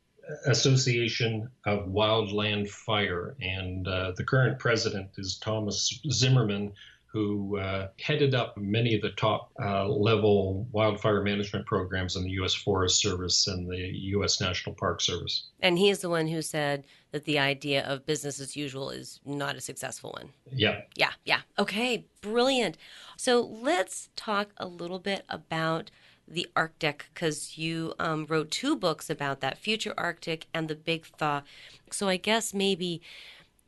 Association 0.46 1.48
of 1.66 1.88
Wildland 1.88 2.68
Fire, 2.68 3.36
and 3.40 3.86
uh, 3.86 4.12
the 4.16 4.24
current 4.24 4.59
president 4.59 5.11
is 5.18 5.38
Thomas 5.38 6.00
Zimmerman, 6.11 6.72
who 7.19 7.59
uh, 7.59 7.89
headed 8.01 8.33
up 8.33 8.57
many 8.57 8.95
of 8.95 9.03
the 9.03 9.11
top 9.11 9.51
uh, 9.61 9.89
level 9.89 10.69
wildfire 10.71 11.21
management 11.21 11.66
programs 11.66 12.14
in 12.14 12.23
the 12.23 12.31
U.S. 12.31 12.55
Forest 12.55 13.01
Service 13.01 13.49
and 13.49 13.69
the 13.69 13.91
U.S. 14.14 14.41
National 14.41 14.75
Park 14.77 15.01
Service. 15.01 15.49
And 15.59 15.77
he 15.77 15.91
is 15.91 15.99
the 15.99 16.09
one 16.09 16.29
who 16.29 16.43
said 16.43 16.85
that 17.11 17.25
the 17.25 17.39
idea 17.39 17.85
of 17.85 18.07
business 18.07 18.39
as 18.39 18.57
usual 18.57 18.91
is 18.91 19.19
not 19.25 19.57
a 19.57 19.61
successful 19.61 20.12
one. 20.16 20.31
Yeah. 20.53 20.83
Yeah, 20.95 21.11
yeah. 21.25 21.41
Okay, 21.59 22.07
brilliant. 22.21 22.77
So 23.16 23.41
let's 23.41 24.11
talk 24.14 24.51
a 24.57 24.69
little 24.69 25.01
bit 25.01 25.25
about 25.29 25.91
the 26.29 26.47
Arctic 26.55 27.07
because 27.12 27.59
you 27.59 27.95
um, 27.99 28.27
wrote 28.29 28.53
two 28.53 28.77
books 28.77 29.11
about 29.11 29.41
that 29.41 29.59
Future 29.59 29.95
Arctic 29.99 30.47
and 30.55 30.69
The 30.69 30.77
Big 30.77 31.07
Thaw. 31.07 31.43
So 31.91 32.09
I 32.09 32.16
guess 32.16 32.55
maybe 32.55 33.03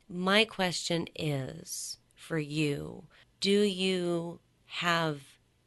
my 0.07 0.45
question 0.45 1.07
is 1.15 1.97
for 2.15 2.37
you 2.37 3.03
do 3.41 3.61
you 3.61 4.39
have 4.67 5.19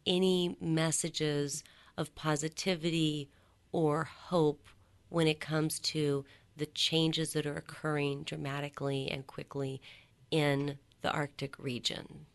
any 0.06 0.56
messages 0.60 1.62
of 1.98 2.14
positivity 2.14 3.28
or 3.72 4.04
hope 4.04 4.68
when 5.08 5.26
it 5.26 5.40
comes 5.40 5.78
to 5.80 6.24
the 6.56 6.66
changes 6.66 7.32
that 7.32 7.46
are 7.46 7.56
occurring 7.56 8.22
dramatically 8.22 9.10
and 9.10 9.26
quickly 9.26 9.82
in 10.30 10.78
the 11.02 11.10
Arctic 11.10 11.58
region? 11.58 12.26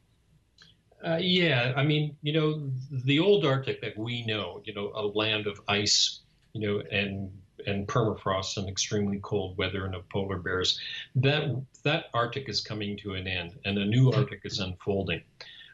Uh, 1.05 1.17
yeah, 1.21 1.71
I 1.77 1.83
mean, 1.83 2.17
you 2.21 2.33
know, 2.33 2.69
the 2.91 3.19
old 3.19 3.45
Arctic 3.45 3.81
that 3.81 3.97
we 3.97 4.25
know, 4.25 4.61
you 4.65 4.73
know, 4.73 4.91
a 4.93 5.05
land 5.07 5.47
of 5.47 5.61
ice, 5.69 6.19
you 6.51 6.67
know, 6.67 6.83
and 6.91 7.31
and 7.67 7.87
permafrost 7.87 8.57
and 8.57 8.69
extremely 8.69 9.19
cold 9.21 9.57
weather 9.57 9.85
and 9.85 9.95
of 9.95 10.07
polar 10.09 10.37
bears, 10.37 10.79
that 11.15 11.43
that 11.83 12.05
Arctic 12.13 12.49
is 12.49 12.61
coming 12.61 12.97
to 12.97 13.13
an 13.13 13.27
end, 13.27 13.59
and 13.65 13.77
a 13.77 13.85
new 13.85 14.11
Arctic 14.11 14.41
is 14.43 14.59
unfolding, 14.59 15.21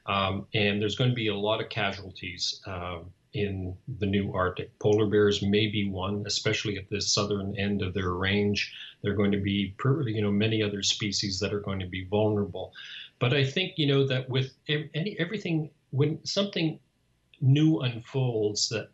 um, 0.05 0.47
and 0.53 0.81
there's 0.81 0.95
going 0.95 1.09
to 1.09 1.15
be 1.15 1.27
a 1.27 1.35
lot 1.35 1.61
of 1.61 1.69
casualties. 1.69 2.61
Uh, 2.65 2.99
in 3.35 3.75
the 3.99 4.05
new 4.05 4.33
Arctic. 4.33 4.79
Polar 4.79 5.07
bears 5.07 5.41
may 5.41 5.67
be 5.67 5.89
one, 5.89 6.23
especially 6.25 6.77
at 6.77 6.89
the 6.89 7.01
southern 7.01 7.53
end 7.59 7.81
of 7.81 7.93
their 7.93 8.11
range. 8.13 8.73
There 9.01 9.11
are 9.11 9.15
going 9.15 9.33
to 9.33 9.41
be, 9.41 9.75
you 10.05 10.21
know, 10.21 10.31
many 10.31 10.63
other 10.63 10.81
species 10.81 11.39
that 11.41 11.53
are 11.53 11.59
going 11.59 11.81
to 11.81 11.85
be 11.85 12.05
vulnerable. 12.05 12.71
But 13.19 13.33
I 13.33 13.43
think 13.43 13.73
you 13.77 13.87
know 13.87 14.07
that 14.07 14.29
with 14.29 14.53
any 14.67 15.17
everything 15.19 15.69
when 15.91 16.25
something 16.25 16.79
new 17.41 17.79
unfolds, 17.79 18.69
that 18.69 18.89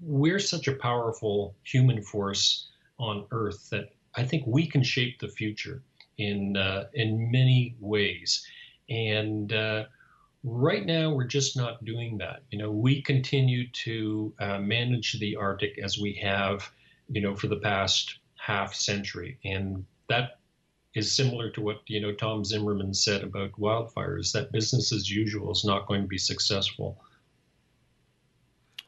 we're 0.00 0.38
such 0.38 0.68
a 0.68 0.74
powerful 0.74 1.54
human 1.64 2.02
force 2.02 2.68
on 2.98 3.26
Earth 3.30 3.68
that 3.70 3.90
I 4.14 4.24
think 4.24 4.46
we 4.46 4.66
can 4.66 4.82
shape 4.82 5.18
the 5.18 5.28
future 5.28 5.82
in 6.18 6.56
uh, 6.56 6.84
in 6.94 7.30
many 7.30 7.76
ways. 7.80 8.46
And 8.88 9.52
uh, 9.52 9.84
right 10.44 10.86
now, 10.86 11.12
we're 11.12 11.24
just 11.24 11.56
not 11.56 11.84
doing 11.84 12.18
that. 12.18 12.42
You 12.50 12.58
know, 12.58 12.70
we 12.70 13.02
continue 13.02 13.68
to 13.70 14.32
uh, 14.38 14.58
manage 14.58 15.18
the 15.18 15.36
Arctic 15.36 15.78
as 15.82 15.98
we 15.98 16.14
have, 16.22 16.70
you 17.08 17.20
know, 17.20 17.34
for 17.34 17.48
the 17.48 17.56
past 17.60 18.18
half 18.36 18.74
century, 18.74 19.38
and 19.44 19.84
that 20.08 20.38
is 20.94 21.14
similar 21.14 21.50
to 21.50 21.60
what 21.60 21.82
you 21.86 22.00
know 22.00 22.12
Tom 22.12 22.44
Zimmerman 22.44 22.94
said 22.94 23.22
about 23.22 23.52
wildfires 23.52 24.32
that 24.32 24.52
business 24.52 24.92
as 24.92 25.10
usual 25.10 25.52
is 25.52 25.64
not 25.64 25.86
going 25.86 26.02
to 26.02 26.08
be 26.08 26.18
successful. 26.18 26.98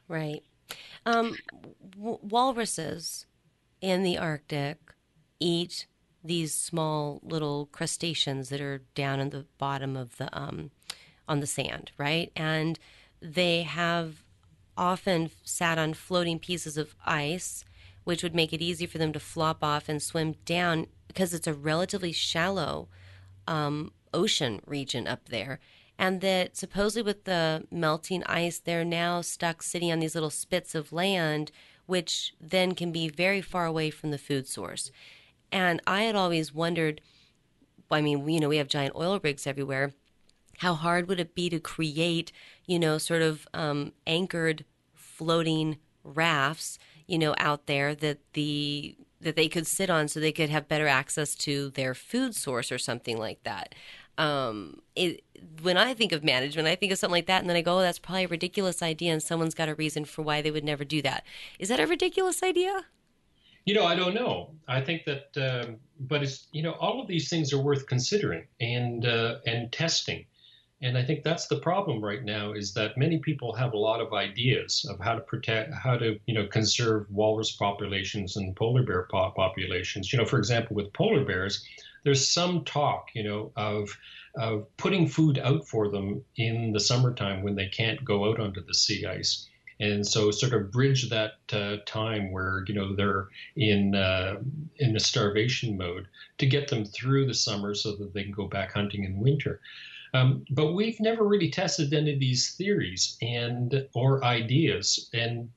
Right. 0.07 0.41
Um, 1.05 1.35
w- 1.91 2.19
walruses 2.21 3.25
in 3.81 4.03
the 4.03 4.17
Arctic 4.17 4.77
eat 5.39 5.87
these 6.23 6.53
small 6.53 7.19
little 7.23 7.67
crustaceans 7.71 8.49
that 8.49 8.61
are 8.61 8.81
down 8.93 9.19
in 9.19 9.29
the 9.29 9.45
bottom 9.57 9.95
of 9.95 10.17
the 10.17 10.29
um, 10.37 10.71
on 11.27 11.39
the 11.39 11.47
sand, 11.47 11.91
right? 11.97 12.31
And 12.35 12.77
they 13.21 13.63
have 13.63 14.23
often 14.77 15.29
sat 15.43 15.77
on 15.77 15.93
floating 15.93 16.39
pieces 16.39 16.77
of 16.77 16.95
ice, 17.05 17.63
which 18.03 18.23
would 18.23 18.35
make 18.35 18.53
it 18.53 18.61
easy 18.61 18.85
for 18.85 18.97
them 18.97 19.13
to 19.13 19.19
flop 19.19 19.63
off 19.63 19.89
and 19.89 20.01
swim 20.01 20.35
down 20.45 20.87
because 21.07 21.33
it's 21.33 21.47
a 21.47 21.53
relatively 21.53 22.11
shallow 22.11 22.87
um, 23.47 23.91
ocean 24.13 24.61
region 24.65 25.07
up 25.07 25.29
there. 25.29 25.59
And 25.99 26.21
that 26.21 26.55
supposedly 26.55 27.03
with 27.03 27.25
the 27.25 27.67
melting 27.69 28.23
ice, 28.23 28.57
they're 28.57 28.85
now 28.85 29.19
stuck 29.19 29.61
sitting 29.61 29.91
on 29.91 29.99
these 29.99 30.15
little 30.15 30.29
spits 30.29 30.73
of 30.73 30.93
land, 30.93 31.51
which 31.87 32.33
then 32.39 32.73
can 32.73 32.93
be 32.93 33.09
very 33.09 33.41
far 33.41 33.65
away 33.65 33.89
from 33.89 34.11
the 34.11 34.17
food 34.17 34.47
source. 34.47 34.91
And 35.51 35.81
I 35.85 36.03
had 36.03 36.15
always 36.15 36.53
wondered 36.53 37.01
I 37.91 38.01
mean, 38.01 38.27
you 38.29 38.39
know, 38.39 38.49
we 38.49 38.57
have 38.57 38.67
giant 38.67 38.95
oil 38.95 39.19
rigs 39.23 39.47
everywhere. 39.47 39.93
How 40.59 40.73
hard 40.73 41.07
would 41.07 41.19
it 41.19 41.35
be 41.35 41.49
to 41.49 41.59
create, 41.59 42.31
you 42.65 42.77
know, 42.77 42.97
sort 42.97 43.21
of 43.21 43.47
um, 43.53 43.93
anchored 44.05 44.65
floating 44.93 45.77
rafts, 46.03 46.77
you 47.07 47.17
know, 47.17 47.33
out 47.37 47.65
there 47.65 47.95
that 47.95 48.19
the 48.33 48.95
that 49.21 49.35
they 49.35 49.49
could 49.49 49.67
sit 49.67 49.89
on 49.89 50.07
so 50.07 50.19
they 50.19 50.31
could 50.31 50.49
have 50.49 50.67
better 50.67 50.87
access 50.87 51.35
to 51.35 51.71
their 51.71 51.93
food 51.93 52.33
source 52.33 52.71
or 52.71 52.77
something 52.77 53.17
like 53.17 53.43
that. 53.43 53.75
Um, 54.19 54.81
it, 54.95 55.23
when 55.61 55.77
I 55.77 55.93
think 55.93 56.11
of 56.11 56.23
management, 56.23 56.67
I 56.67 56.75
think 56.75 56.91
of 56.91 56.97
something 56.97 57.15
like 57.15 57.27
that, 57.27 57.39
and 57.41 57.49
then 57.49 57.55
I 57.55 57.61
go, 57.61 57.79
oh, 57.79 57.81
that's 57.81 57.99
probably 57.99 58.25
a 58.25 58.27
ridiculous 58.27 58.83
idea, 58.83 59.13
and 59.13 59.23
someone's 59.23 59.55
got 59.55 59.69
a 59.69 59.75
reason 59.75 60.03
for 60.05 60.21
why 60.21 60.41
they 60.41 60.51
would 60.51 60.65
never 60.65 60.83
do 60.83 61.01
that. 61.03 61.23
Is 61.57 61.69
that 61.69 61.79
a 61.79 61.87
ridiculous 61.87 62.43
idea? 62.43 62.85
You 63.65 63.75
know, 63.75 63.85
I 63.85 63.95
don't 63.95 64.13
know. 64.13 64.51
I 64.67 64.81
think 64.81 65.05
that, 65.05 65.37
um, 65.37 65.77
but 65.99 66.21
it's 66.21 66.47
you 66.51 66.63
know, 66.63 66.73
all 66.73 67.01
of 67.01 67.07
these 67.07 67.29
things 67.29 67.53
are 67.53 67.61
worth 67.61 67.87
considering 67.87 68.45
and 68.59 69.05
uh, 69.05 69.35
and 69.45 69.71
testing. 69.71 70.25
And 70.81 70.97
I 70.97 71.03
think 71.03 71.23
that's 71.23 71.47
the 71.47 71.59
problem 71.59 72.01
right 72.01 72.23
now 72.23 72.53
is 72.53 72.73
that 72.73 72.97
many 72.97 73.19
people 73.19 73.53
have 73.53 73.73
a 73.73 73.77
lot 73.77 73.99
of 73.99 74.13
ideas 74.13 74.85
of 74.89 74.97
how 74.99 75.13
to 75.13 75.19
protect, 75.19 75.73
how 75.73 75.97
to, 75.97 76.17
you 76.25 76.33
know, 76.33 76.47
conserve 76.47 77.05
walrus 77.11 77.51
populations 77.51 78.37
and 78.37 78.55
polar 78.55 78.83
bear 78.83 79.07
populations. 79.11 80.11
You 80.11 80.19
know, 80.19 80.25
for 80.25 80.39
example, 80.39 80.77
with 80.77 80.93
polar 80.93 81.25
bears, 81.25 81.65
there's 82.03 82.29
some 82.29 82.63
talk, 82.65 83.09
you 83.13 83.23
know, 83.23 83.51
of 83.55 83.97
of 84.35 84.65
putting 84.77 85.07
food 85.07 85.39
out 85.39 85.67
for 85.67 85.89
them 85.89 86.23
in 86.35 86.71
the 86.71 86.79
summertime 86.79 87.43
when 87.43 87.55
they 87.55 87.67
can't 87.67 88.05
go 88.05 88.29
out 88.29 88.39
onto 88.39 88.63
the 88.63 88.73
sea 88.73 89.05
ice. 89.05 89.47
And 89.81 90.05
so, 90.05 90.29
sort 90.29 90.53
of 90.53 90.71
bridge 90.71 91.09
that 91.09 91.33
uh, 91.53 91.77
time 91.85 92.31
where 92.31 92.65
you 92.67 92.75
know 92.75 92.95
they're 92.95 93.29
in 93.55 93.95
uh, 93.95 94.41
in 94.77 94.95
a 94.95 94.99
starvation 94.99 95.77
mode 95.77 96.07
to 96.37 96.45
get 96.45 96.67
them 96.67 96.85
through 96.85 97.27
the 97.27 97.33
summer 97.33 97.73
so 97.73 97.95
that 97.95 98.13
they 98.13 98.23
can 98.23 98.33
go 98.33 98.47
back 98.47 98.73
hunting 98.73 99.05
in 99.05 99.19
winter. 99.19 99.61
Um, 100.13 100.43
but 100.49 100.73
we've 100.73 100.99
never 100.99 101.23
really 101.23 101.49
tested 101.49 101.93
any 101.93 102.13
of 102.13 102.19
these 102.19 102.55
theories 102.55 103.17
and 103.21 103.87
or 103.93 104.23
ideas 104.23 105.09
and 105.13 105.49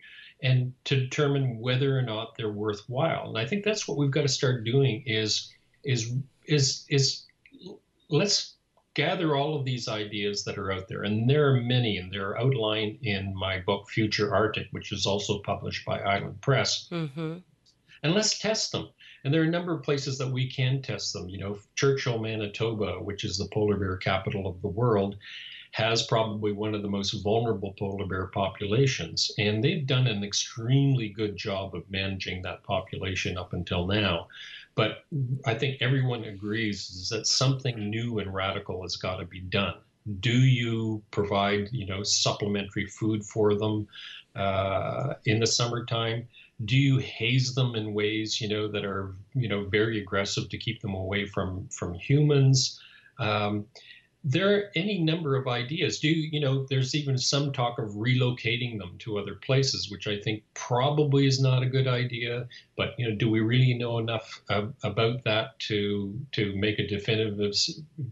and 0.42 0.72
to 0.84 0.96
determine 0.96 1.58
whether 1.58 1.96
or 1.96 2.02
not 2.02 2.36
they're 2.36 2.52
worthwhile. 2.52 3.28
And 3.28 3.38
I 3.38 3.46
think 3.46 3.64
that's 3.64 3.86
what 3.86 3.96
we've 3.96 4.10
got 4.10 4.22
to 4.22 4.28
start 4.28 4.64
doing 4.64 5.02
is 5.06 5.52
is 5.84 6.14
is 6.52 6.84
is 6.88 7.26
let's 8.08 8.54
gather 8.94 9.34
all 9.34 9.58
of 9.58 9.64
these 9.64 9.88
ideas 9.88 10.44
that 10.44 10.58
are 10.58 10.70
out 10.70 10.88
there, 10.88 11.02
and 11.02 11.28
there 11.28 11.48
are 11.48 11.60
many, 11.60 11.96
and 11.96 12.12
they're 12.12 12.38
outlined 12.38 12.98
in 13.02 13.34
my 13.34 13.58
book 13.58 13.88
Future 13.88 14.34
Arctic, 14.34 14.68
which 14.70 14.92
is 14.92 15.06
also 15.06 15.38
published 15.40 15.84
by 15.86 15.98
Island 16.00 16.40
Press. 16.40 16.88
Mm-hmm. 16.90 17.38
And 18.02 18.14
let's 18.14 18.38
test 18.38 18.72
them. 18.72 18.88
And 19.24 19.32
there 19.32 19.42
are 19.42 19.46
a 19.46 19.50
number 19.50 19.72
of 19.72 19.84
places 19.84 20.18
that 20.18 20.30
we 20.30 20.50
can 20.50 20.82
test 20.82 21.12
them. 21.12 21.28
You 21.28 21.38
know, 21.38 21.58
Churchill, 21.76 22.18
Manitoba, 22.18 22.94
which 22.94 23.24
is 23.24 23.38
the 23.38 23.48
polar 23.52 23.76
bear 23.76 23.96
capital 23.96 24.46
of 24.48 24.60
the 24.60 24.68
world, 24.68 25.16
has 25.70 26.02
probably 26.02 26.52
one 26.52 26.74
of 26.74 26.82
the 26.82 26.88
most 26.88 27.12
vulnerable 27.22 27.74
polar 27.78 28.06
bear 28.06 28.26
populations. 28.26 29.30
And 29.38 29.62
they've 29.62 29.86
done 29.86 30.06
an 30.06 30.24
extremely 30.24 31.08
good 31.08 31.36
job 31.36 31.74
of 31.74 31.90
managing 31.90 32.42
that 32.42 32.62
population 32.64 33.38
up 33.38 33.52
until 33.52 33.86
now. 33.86 34.28
But 34.74 35.04
I 35.44 35.54
think 35.54 35.82
everyone 35.82 36.24
agrees 36.24 37.08
that 37.10 37.26
something 37.26 37.90
new 37.90 38.18
and 38.18 38.32
radical 38.32 38.82
has 38.82 38.96
got 38.96 39.16
to 39.16 39.26
be 39.26 39.40
done. 39.40 39.74
Do 40.20 40.32
you 40.32 41.02
provide, 41.10 41.68
you 41.70 41.86
know, 41.86 42.02
supplementary 42.02 42.86
food 42.86 43.24
for 43.24 43.54
them 43.54 43.86
uh, 44.34 45.14
in 45.26 45.40
the 45.40 45.46
summertime? 45.46 46.26
do 46.64 46.76
you 46.76 46.98
haze 46.98 47.54
them 47.54 47.74
in 47.74 47.94
ways 47.94 48.40
you 48.40 48.48
know 48.48 48.68
that 48.68 48.84
are 48.84 49.14
you 49.34 49.48
know 49.48 49.64
very 49.64 50.00
aggressive 50.00 50.48
to 50.48 50.58
keep 50.58 50.80
them 50.80 50.94
away 50.94 51.26
from 51.26 51.68
from 51.68 51.94
humans 51.94 52.80
um, 53.18 53.66
there 54.24 54.54
are 54.54 54.70
any 54.76 54.98
number 54.98 55.34
of 55.36 55.48
ideas 55.48 55.98
do 55.98 56.08
you 56.08 56.40
know 56.40 56.64
there's 56.68 56.94
even 56.94 57.18
some 57.18 57.52
talk 57.52 57.78
of 57.78 57.90
relocating 57.90 58.78
them 58.78 58.96
to 58.98 59.18
other 59.18 59.34
places 59.34 59.90
which 59.90 60.06
i 60.06 60.18
think 60.20 60.42
probably 60.54 61.26
is 61.26 61.40
not 61.40 61.62
a 61.62 61.68
good 61.68 61.88
idea 61.88 62.46
but 62.76 62.94
you 62.98 63.08
know 63.08 63.16
do 63.16 63.28
we 63.28 63.40
really 63.40 63.74
know 63.74 63.98
enough 63.98 64.40
uh, 64.48 64.66
about 64.84 65.24
that 65.24 65.58
to 65.58 66.18
to 66.30 66.54
make 66.56 66.78
a 66.78 66.86
definitive 66.86 67.52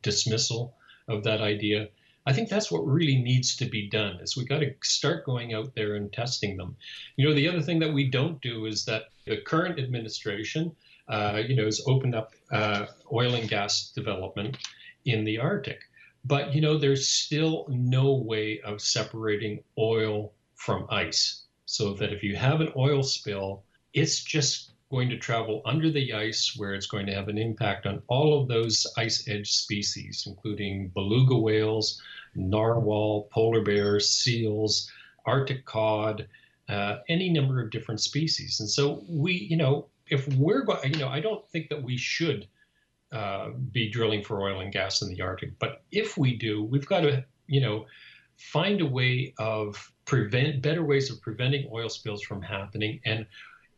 dismissal 0.02 0.74
of 1.08 1.22
that 1.24 1.40
idea 1.40 1.88
I 2.26 2.32
think 2.34 2.48
that's 2.48 2.70
what 2.70 2.86
really 2.86 3.16
needs 3.16 3.56
to 3.56 3.64
be 3.64 3.88
done 3.88 4.20
is 4.20 4.36
we 4.36 4.44
got 4.44 4.58
to 4.58 4.74
start 4.82 5.24
going 5.24 5.54
out 5.54 5.74
there 5.74 5.94
and 5.94 6.12
testing 6.12 6.56
them. 6.58 6.76
You 7.16 7.26
know, 7.26 7.34
the 7.34 7.48
other 7.48 7.62
thing 7.62 7.78
that 7.78 7.94
we 7.94 8.11
don't 8.11 8.40
do 8.42 8.66
is 8.66 8.84
that 8.84 9.04
the 9.24 9.38
current 9.38 9.78
administration, 9.78 10.76
uh, 11.08 11.42
you 11.48 11.56
know, 11.56 11.64
has 11.64 11.82
opened 11.86 12.14
up 12.14 12.34
uh, 12.52 12.86
oil 13.11 13.34
and 13.34 13.48
gas 13.48 13.90
development 13.92 14.58
in 15.04 15.24
the 15.24 15.38
Arctic. 15.38 15.80
But, 16.25 16.55
you 16.55 16.61
know, 16.61 16.77
there's 16.77 17.09
still 17.09 17.66
no 17.68 18.14
way 18.14 18.61
of 18.61 18.81
separating 18.81 19.62
oil 19.79 20.33
from 20.55 20.87
ice. 20.91 21.45
So 21.64 21.95
that 21.95 22.12
if 22.12 22.23
you 22.23 22.37
have 22.37 22.61
an 22.61 22.73
oil 22.77 23.03
spill, 23.03 23.62
it's 23.95 24.23
just 24.23 24.73
going 24.91 25.09
to 25.09 25.16
travel 25.16 25.62
under 25.64 25.91
the 25.91 26.12
ice 26.12 26.55
where 26.57 26.75
it's 26.75 26.87
going 26.87 27.07
to 27.07 27.14
have 27.14 27.29
an 27.29 27.39
impact 27.39 27.87
on 27.87 28.03
all 28.09 28.41
of 28.41 28.49
those 28.49 28.87
ice 28.97 29.29
edge 29.29 29.53
species, 29.53 30.25
including 30.27 30.89
beluga 30.89 31.39
whales, 31.39 32.03
narwhal, 32.35 33.29
polar 33.31 33.62
bears, 33.62 34.11
seals, 34.11 34.91
Arctic 35.27 35.64
cod, 35.64 36.27
uh, 36.68 36.97
any 37.09 37.31
number 37.31 37.62
of 37.62 37.71
different 37.71 38.01
species. 38.01 38.61
And 38.61 38.68
so 38.68 39.05
we, 39.09 39.35
you 39.35 39.57
know, 39.57 39.87
if 40.09 40.27
we're 40.35 40.62
going, 40.62 40.93
you 40.93 41.01
know, 41.01 41.09
I 41.09 41.21
don't 41.21 41.49
think 41.51 41.68
that 41.68 41.83
we 41.83 41.97
should 41.97 42.49
uh, 43.12 43.50
be 43.72 43.90
drilling 43.90 44.22
for 44.22 44.42
oil 44.42 44.61
and 44.61 44.72
gas 44.72 45.02
in 45.02 45.08
the 45.08 45.20
Arctic, 45.20 45.58
but 45.58 45.82
if 45.90 46.16
we 46.16 46.36
do, 46.36 46.62
we've 46.64 46.86
got 46.86 47.00
to, 47.00 47.24
you 47.46 47.61
know, 47.61 47.86
find 48.36 48.80
a 48.80 48.86
way 48.86 49.34
of 49.38 49.92
prevent 50.04 50.62
better 50.62 50.84
ways 50.84 51.11
of 51.11 51.20
preventing 51.20 51.68
oil 51.72 51.88
spills 51.88 52.22
from 52.22 52.42
happening. 52.42 53.00
And 53.04 53.26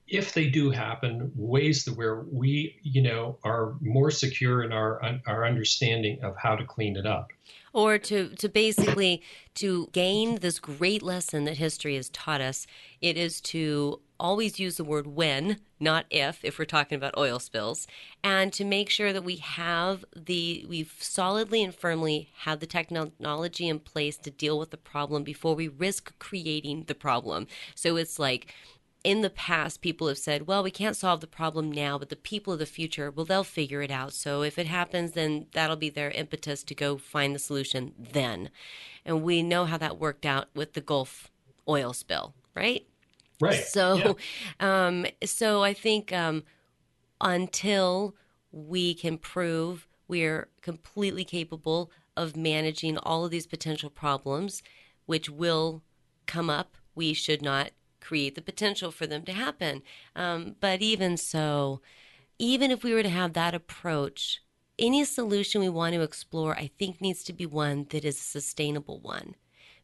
if 0.09 0.35
they 0.35 0.49
do 0.49 0.71
happen, 0.71 1.31
ways 1.35 1.85
that 1.85 1.97
where 1.97 2.25
we, 2.31 2.79
you 2.83 3.03
know, 3.03 3.39
are 3.45 3.77
more 3.81 4.11
secure 4.11 4.63
in 4.63 4.73
our 4.73 5.01
our 5.27 5.47
understanding 5.47 6.19
of 6.23 6.35
how 6.37 6.57
to 6.57 6.65
clean 6.65 6.97
it 6.97 7.07
up. 7.07 7.29
Or 7.73 7.97
to, 7.97 8.29
to 8.37 8.49
basically 8.51 9.23
to 9.55 9.89
gain 9.93 10.37
this 10.41 10.59
great 10.59 11.03
lesson 11.03 11.45
that 11.45 11.57
history 11.57 11.97
has 11.97 12.11
taught 12.11 12.43
us, 12.43 12.67
it 13.01 13.17
is 13.17 13.41
to 13.43 14.01
always 14.21 14.61
use 14.61 14.77
the 14.77 14.85
word 14.85 15.07
when, 15.07 15.57
not 15.81 16.05
if, 16.11 16.45
if 16.45 16.59
we're 16.59 16.67
talking 16.67 16.97
about 16.97 17.17
oil 17.17 17.39
spills, 17.39 17.87
and 18.23 18.53
to 18.53 18.65
make 18.65 18.91
sure 18.91 19.13
that 19.13 19.25
we 19.25 19.37
have 19.37 20.05
the, 20.15 20.67
we've 20.69 20.95
solidly 21.01 21.63
and 21.63 21.75
firmly 21.75 22.31
have 22.41 22.61
the 22.61 22.67
technology 22.67 23.69
in 23.69 23.79
place 23.79 24.19
to 24.19 24.31
deal 24.31 24.59
with 24.59 24.71
the 24.71 24.77
problem 24.77 25.25
before 25.25 25.55
we 25.55 25.67
risk 25.67 26.13
creating 26.19 26.85
the 26.89 26.95
problem. 26.95 27.47
So 27.75 27.97
it's 27.97 28.19
like, 28.19 28.55
in 29.05 29.21
the 29.21 29.31
past, 29.31 29.81
people 29.81 30.09
have 30.09 30.19
said, 30.19 30.47
well, 30.47 30.63
we 30.63 30.71
can't 30.71 30.97
solve 30.97 31.21
the 31.21 31.27
problem 31.27 31.73
now, 31.73 31.99
but 31.99 32.09
the 32.09 32.17
people 32.17 32.53
of 32.53 32.59
the 32.59 32.67
future, 32.67 33.11
well, 33.11 33.27
they'll 33.27 33.45
figure 33.45 33.83
it 33.83 33.91
out. 33.91 34.13
So 34.13 34.43
if 34.43 34.59
it 34.59 34.67
happens, 34.67 35.13
then 35.13 35.47
that'll 35.53 35.77
be 35.77 35.91
their 35.91 36.11
impetus 36.11 36.63
to 36.65 36.75
go 36.75 36.99
find 36.99 37.35
the 37.35 37.41
solution 37.41 37.95
then. 37.99 38.51
And 39.05 39.23
we 39.23 39.43
know 39.43 39.65
how 39.65 39.79
that 39.79 39.99
worked 39.99 40.25
out 40.25 40.49
with 40.55 40.75
the 40.75 40.81
Gulf 40.81 41.31
oil 41.69 41.93
spill, 41.93 42.35
right? 42.55 42.87
Right. 43.41 43.65
So, 43.65 44.17
yeah. 44.61 44.87
um, 44.87 45.07
so 45.25 45.65
I 45.65 45.75
think 45.75 46.13
um, 46.13 46.45
until 47.21 48.15
we 48.53 48.95
can 48.95 49.19
prove 49.19 49.89
we're 50.07 50.49
completely 50.61 51.25
capable 51.25 51.91
of 52.17 52.37
managing 52.37 52.99
all 52.99 53.25
of 53.25 53.31
these 53.31 53.47
potential 53.47 53.91
problems, 53.91 54.63
which 55.07 55.29
will 55.31 55.83
come 56.27 56.51
up, 56.51 56.77
we 56.95 57.15
should 57.15 57.43
not 57.43 57.71
create 58.03 58.35
the 58.35 58.43
potential 58.43 58.91
for 58.91 59.07
them 59.07 59.23
to 59.23 59.33
happen. 59.33 59.83
Um, 60.15 60.57
but 60.61 60.83
even 60.83 61.17
so, 61.17 61.81
even 62.39 62.71
if 62.71 62.83
we 62.83 62.93
were 62.93 63.03
to 63.03 63.09
have 63.09 63.33
that 63.33 63.55
approach, 63.55 64.43
any 64.79 65.05
solution 65.05 65.61
we 65.61 65.69
want 65.69 65.95
to 65.95 66.03
explore, 66.03 66.57
I 66.57 66.71
think, 66.79 67.01
needs 67.01 67.23
to 67.25 67.33
be 67.33 67.47
one 67.47 67.87
that 67.91 68.05
is 68.05 68.19
a 68.19 68.23
sustainable 68.23 69.01
one. 69.01 69.37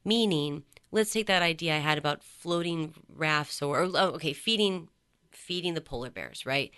Meaning, 0.05 0.64
let's 0.91 1.12
take 1.12 1.27
that 1.27 1.43
idea 1.43 1.77
I 1.77 1.79
had 1.79 1.99
about 1.99 2.25
floating 2.25 2.95
rafts 3.09 3.62
or, 3.62 3.83
or 3.83 3.91
oh, 3.95 4.11
okay, 4.16 4.33
feeding 4.33 4.89
feeding 5.31 5.75
the 5.75 5.81
polar 5.81 6.11
bears, 6.11 6.45
right? 6.45 6.73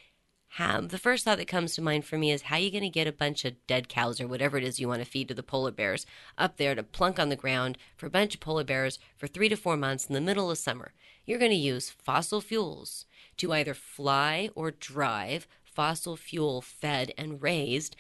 How, 0.55 0.81
the 0.81 0.99
first 0.99 1.25
thought 1.25 1.39
that 1.39 1.47
comes 1.47 1.75
to 1.75 1.83
mind 1.83 2.05
for 2.05 2.19
me 2.19 2.33
is 2.33 2.43
how 2.43 2.57
are 2.57 2.59
you 2.59 2.73
going 2.73 2.83
to 2.83 2.89
get 2.91 3.07
a 3.07 3.13
bunch 3.13 3.45
of 3.45 3.55
dead 3.69 3.89
cows 3.89 4.21
or 4.21 4.27
whatever 4.27 4.59
it 4.59 4.65
is 4.65 4.81
you 4.81 4.89
want 4.89 5.01
to 5.01 5.09
feed 5.09 5.29
to 5.29 5.35
the 5.35 5.45
polar 5.45 5.71
bears 5.71 6.07
up 6.37 6.57
there 6.57 6.75
to 6.75 6.83
plunk 6.83 7.21
on 7.21 7.29
the 7.29 7.37
ground 7.37 7.79
for 7.97 8.07
a 8.07 8.11
bunch 8.11 8.35
of 8.35 8.41
polar 8.41 8.65
bears 8.65 8.99
for 9.17 9.29
three 9.29 9.49
to 9.49 9.57
four 9.57 9.77
months 9.77 10.07
in 10.07 10.15
the 10.15 10.21
middle 10.21 10.51
of 10.51 10.59
summer. 10.59 10.93
You're 11.31 11.39
going 11.39 11.53
to 11.53 11.57
use 11.57 11.91
fossil 11.91 12.41
fuels 12.41 13.07
to 13.37 13.53
either 13.53 13.73
fly 13.73 14.51
or 14.57 14.73
drive 14.73 15.47
fossil 15.63 16.17
fuel 16.17 16.61
fed 16.61 17.13
and 17.17 17.41
raised 17.41 17.95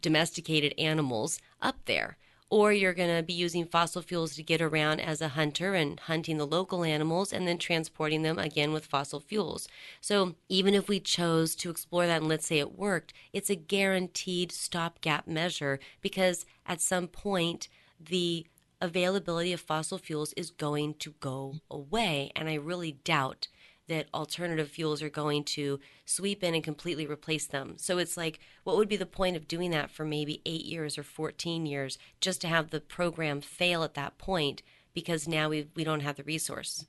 domesticated 0.00 0.72
animals 0.78 1.40
up 1.60 1.78
there 1.86 2.16
or 2.48 2.72
you're 2.72 2.94
going 2.94 3.16
to 3.16 3.24
be 3.24 3.32
using 3.32 3.66
fossil 3.66 4.02
fuels 4.02 4.36
to 4.36 4.42
get 4.44 4.62
around 4.62 5.00
as 5.00 5.20
a 5.20 5.30
hunter 5.30 5.74
and 5.74 5.98
hunting 5.98 6.38
the 6.38 6.46
local 6.46 6.84
animals 6.84 7.32
and 7.32 7.48
then 7.48 7.58
transporting 7.58 8.22
them 8.22 8.38
again 8.38 8.72
with 8.72 8.86
fossil 8.86 9.18
fuels. 9.18 9.66
So, 10.00 10.36
even 10.48 10.72
if 10.72 10.88
we 10.88 11.00
chose 11.00 11.56
to 11.56 11.70
explore 11.70 12.06
that 12.06 12.20
and 12.20 12.28
let's 12.28 12.46
say 12.46 12.60
it 12.60 12.78
worked, 12.78 13.12
it's 13.32 13.50
a 13.50 13.56
guaranteed 13.56 14.52
stopgap 14.52 15.26
measure 15.26 15.80
because 16.02 16.46
at 16.64 16.80
some 16.80 17.08
point 17.08 17.68
the 17.98 18.46
availability 18.80 19.52
of 19.52 19.60
fossil 19.60 19.98
fuels 19.98 20.32
is 20.34 20.50
going 20.50 20.94
to 20.94 21.14
go 21.20 21.56
away. 21.70 22.30
And 22.36 22.48
I 22.48 22.54
really 22.54 22.92
doubt 23.04 23.48
that 23.88 24.08
alternative 24.12 24.68
fuels 24.68 25.02
are 25.02 25.08
going 25.08 25.44
to 25.44 25.78
sweep 26.04 26.42
in 26.42 26.54
and 26.54 26.64
completely 26.64 27.06
replace 27.06 27.46
them. 27.46 27.74
So 27.78 27.98
it's 27.98 28.16
like, 28.16 28.40
what 28.64 28.76
would 28.76 28.88
be 28.88 28.96
the 28.96 29.06
point 29.06 29.36
of 29.36 29.48
doing 29.48 29.70
that 29.70 29.90
for 29.90 30.04
maybe 30.04 30.42
eight 30.44 30.64
years 30.64 30.98
or 30.98 31.02
14 31.02 31.66
years 31.66 31.98
just 32.20 32.40
to 32.40 32.48
have 32.48 32.70
the 32.70 32.80
program 32.80 33.40
fail 33.40 33.84
at 33.84 33.94
that 33.94 34.18
point 34.18 34.62
because 34.92 35.28
now 35.28 35.48
we, 35.48 35.68
we 35.76 35.84
don't 35.84 36.00
have 36.00 36.16
the 36.16 36.24
resource? 36.24 36.86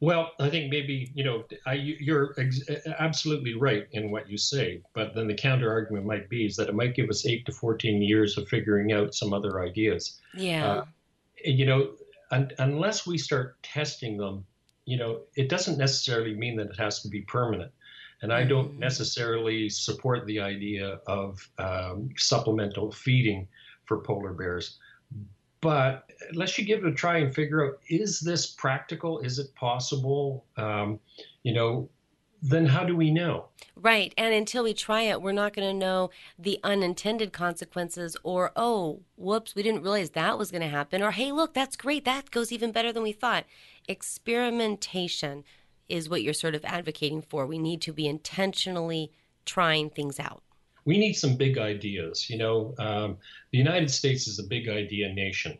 Well, 0.00 0.32
I 0.38 0.50
think 0.50 0.70
maybe 0.70 1.10
you 1.14 1.24
know 1.24 1.44
I, 1.66 1.74
you're 1.74 2.34
ex- 2.38 2.68
absolutely 2.98 3.54
right 3.54 3.86
in 3.92 4.10
what 4.10 4.28
you 4.28 4.36
say, 4.36 4.82
but 4.94 5.14
then 5.14 5.26
the 5.26 5.34
counter 5.34 5.70
argument 5.70 6.04
might 6.04 6.28
be 6.28 6.44
is 6.44 6.56
that 6.56 6.68
it 6.68 6.74
might 6.74 6.94
give 6.94 7.08
us 7.08 7.24
eight 7.24 7.46
to 7.46 7.52
fourteen 7.52 8.02
years 8.02 8.36
of 8.36 8.46
figuring 8.48 8.92
out 8.92 9.14
some 9.14 9.32
other 9.32 9.62
ideas. 9.62 10.20
Yeah. 10.34 10.66
Uh, 10.66 10.84
you 11.44 11.66
know, 11.66 11.92
un- 12.30 12.50
unless 12.58 13.06
we 13.06 13.18
start 13.18 13.62
testing 13.62 14.16
them 14.16 14.44
you 14.86 14.96
know, 14.96 15.20
it 15.34 15.48
doesn't 15.48 15.78
necessarily 15.78 16.34
mean 16.34 16.56
that 16.56 16.70
it 16.70 16.76
has 16.78 17.02
to 17.02 17.08
be 17.08 17.20
permanent. 17.22 17.72
And 18.22 18.32
I 18.32 18.44
don't 18.44 18.70
mm-hmm. 18.70 18.78
necessarily 18.78 19.68
support 19.68 20.24
the 20.26 20.40
idea 20.40 21.00
of 21.06 21.46
um, 21.58 22.08
supplemental 22.16 22.90
feeding 22.92 23.46
for 23.84 23.98
polar 23.98 24.32
bears. 24.32 24.78
But 25.60 26.10
let's 26.32 26.56
you 26.56 26.64
give 26.64 26.84
it 26.84 26.88
a 26.88 26.94
try 26.94 27.18
and 27.18 27.34
figure 27.34 27.66
out 27.66 27.80
is 27.88 28.20
this 28.20 28.46
practical? 28.46 29.18
Is 29.18 29.38
it 29.38 29.54
possible? 29.54 30.46
Um, 30.56 31.00
you 31.42 31.52
know, 31.52 31.90
then 32.42 32.66
how 32.66 32.84
do 32.84 32.96
we 32.96 33.10
know? 33.10 33.46
Right. 33.74 34.14
And 34.16 34.32
until 34.32 34.64
we 34.64 34.74
try 34.74 35.02
it, 35.02 35.20
we're 35.20 35.32
not 35.32 35.52
going 35.52 35.68
to 35.68 35.78
know 35.78 36.10
the 36.38 36.58
unintended 36.62 37.32
consequences 37.32 38.16
or, 38.22 38.52
oh, 38.56 39.00
whoops, 39.16 39.54
we 39.54 39.62
didn't 39.62 39.82
realize 39.82 40.10
that 40.10 40.38
was 40.38 40.50
going 40.50 40.62
to 40.62 40.68
happen. 40.68 41.02
Or, 41.02 41.10
hey, 41.10 41.32
look, 41.32 41.54
that's 41.54 41.76
great. 41.76 42.04
That 42.04 42.30
goes 42.30 42.52
even 42.52 42.72
better 42.72 42.92
than 42.92 43.02
we 43.02 43.12
thought. 43.12 43.44
Experimentation 43.88 45.44
is 45.88 46.08
what 46.08 46.22
you're 46.22 46.34
sort 46.34 46.54
of 46.54 46.64
advocating 46.64 47.22
for. 47.22 47.46
We 47.46 47.58
need 47.58 47.80
to 47.82 47.92
be 47.92 48.06
intentionally 48.06 49.12
trying 49.44 49.90
things 49.90 50.18
out. 50.18 50.42
We 50.84 50.98
need 50.98 51.14
some 51.14 51.36
big 51.36 51.58
ideas. 51.58 52.30
You 52.30 52.38
know, 52.38 52.74
um, 52.78 53.18
the 53.52 53.58
United 53.58 53.90
States 53.90 54.26
is 54.26 54.38
a 54.38 54.44
big 54.44 54.68
idea 54.68 55.12
nation. 55.12 55.58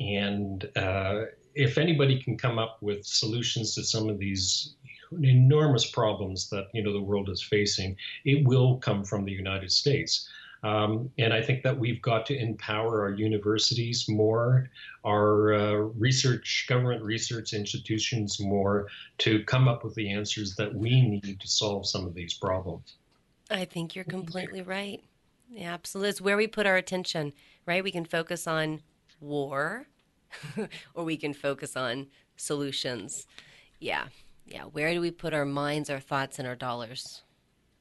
And 0.00 0.68
uh, 0.76 1.22
if 1.54 1.76
anybody 1.76 2.22
can 2.22 2.38
come 2.38 2.58
up 2.58 2.78
with 2.80 3.04
solutions 3.04 3.74
to 3.74 3.82
some 3.82 4.08
of 4.08 4.18
these 4.18 4.76
enormous 5.22 5.90
problems 5.90 6.48
that 6.50 6.68
you 6.72 6.82
know 6.82 6.92
the 6.92 7.00
world 7.00 7.28
is 7.28 7.42
facing, 7.42 7.96
it 8.24 8.46
will 8.46 8.78
come 8.78 9.04
from 9.04 9.24
the 9.24 9.32
United 9.32 9.72
States. 9.72 10.28
Um, 10.64 11.10
and 11.18 11.32
I 11.32 11.40
think 11.40 11.62
that 11.62 11.78
we've 11.78 12.02
got 12.02 12.26
to 12.26 12.36
empower 12.36 13.02
our 13.02 13.10
universities 13.10 14.08
more, 14.08 14.68
our 15.04 15.54
uh, 15.54 15.72
research, 15.96 16.66
government 16.68 17.02
research 17.02 17.52
institutions 17.52 18.40
more 18.40 18.88
to 19.18 19.44
come 19.44 19.68
up 19.68 19.84
with 19.84 19.94
the 19.94 20.10
answers 20.10 20.56
that 20.56 20.74
we 20.74 21.00
need 21.00 21.38
to 21.38 21.48
solve 21.48 21.86
some 21.86 22.06
of 22.06 22.14
these 22.14 22.34
problems. 22.34 22.96
I 23.50 23.64
think 23.64 23.94
you're 23.94 24.04
completely 24.04 24.62
right. 24.62 25.02
Yeah, 25.50 25.72
absolutely. 25.72 26.10
It's 26.10 26.20
where 26.20 26.36
we 26.36 26.46
put 26.46 26.66
our 26.66 26.76
attention, 26.76 27.32
right? 27.64 27.82
We 27.82 27.92
can 27.92 28.04
focus 28.04 28.46
on 28.46 28.82
war 29.20 29.86
or 30.94 31.04
we 31.04 31.16
can 31.16 31.32
focus 31.32 31.76
on 31.76 32.08
solutions. 32.36 33.26
Yeah, 33.80 34.08
yeah, 34.50 34.64
where 34.64 34.92
do 34.92 35.00
we 35.00 35.10
put 35.10 35.34
our 35.34 35.44
minds, 35.44 35.90
our 35.90 36.00
thoughts, 36.00 36.38
and 36.38 36.48
our 36.48 36.56
dollars? 36.56 37.22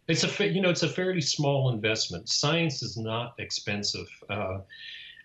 It's 0.07 0.23
a 0.23 0.47
you 0.47 0.61
know 0.61 0.69
it's 0.69 0.83
a 0.83 0.89
fairly 0.89 1.21
small 1.21 1.69
investment. 1.69 2.29
Science 2.29 2.81
is 2.81 2.97
not 2.97 3.33
expensive. 3.39 4.07
Uh, 4.29 4.59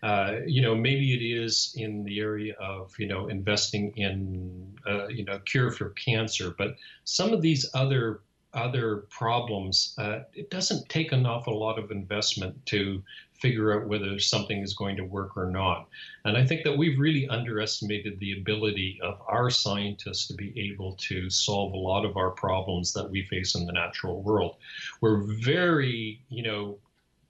uh, 0.03 0.39
you 0.47 0.61
know, 0.61 0.75
maybe 0.75 1.15
it 1.15 1.25
is 1.25 1.73
in 1.77 2.03
the 2.03 2.19
area 2.19 2.55
of 2.61 2.93
you 2.99 3.07
know 3.07 3.29
investing 3.29 3.93
in 3.97 4.77
uh, 4.87 5.07
you 5.09 5.25
know 5.25 5.39
cure 5.41 5.71
for 5.71 5.91
cancer, 5.91 6.55
but 6.59 6.75
some 7.05 7.33
of 7.33 7.41
these 7.41 7.69
other 7.75 8.23
other 8.55 9.07
problems, 9.09 9.95
uh, 9.99 10.21
it 10.35 10.51
doesn't 10.51 10.89
take 10.89 11.13
an 11.13 11.25
awful 11.25 11.59
lot 11.59 11.79
of 11.79 11.91
investment 11.91 12.67
to 12.67 13.03
figure 13.43 13.75
out 13.75 13.89
whether 13.89 14.19
something 14.21 14.61
is 14.63 14.73
going 14.73 14.97
to 14.97 15.03
work 15.03 15.37
or 15.37 15.51
not. 15.51 15.89
And 16.25 16.37
I 16.37 16.47
think 16.47 16.63
that 16.63 16.79
we've 16.79 16.99
really 16.99 17.27
underestimated 17.29 18.21
the 18.21 18.39
ability 18.39 19.01
of 19.03 19.21
our 19.27 19.51
scientists 19.51 20.29
to 20.29 20.35
be 20.35 20.53
able 20.57 20.95
to 21.09 21.29
solve 21.29 21.73
a 21.73 21.77
lot 21.77 22.05
of 22.05 22.17
our 22.17 22.31
problems 22.31 22.93
that 22.93 23.11
we 23.11 23.25
face 23.25 23.57
in 23.57 23.67
the 23.67 23.73
natural 23.73 24.23
world. 24.23 24.57
We're 25.01 25.23
very, 25.23 26.23
you 26.29 26.45
know, 26.45 26.79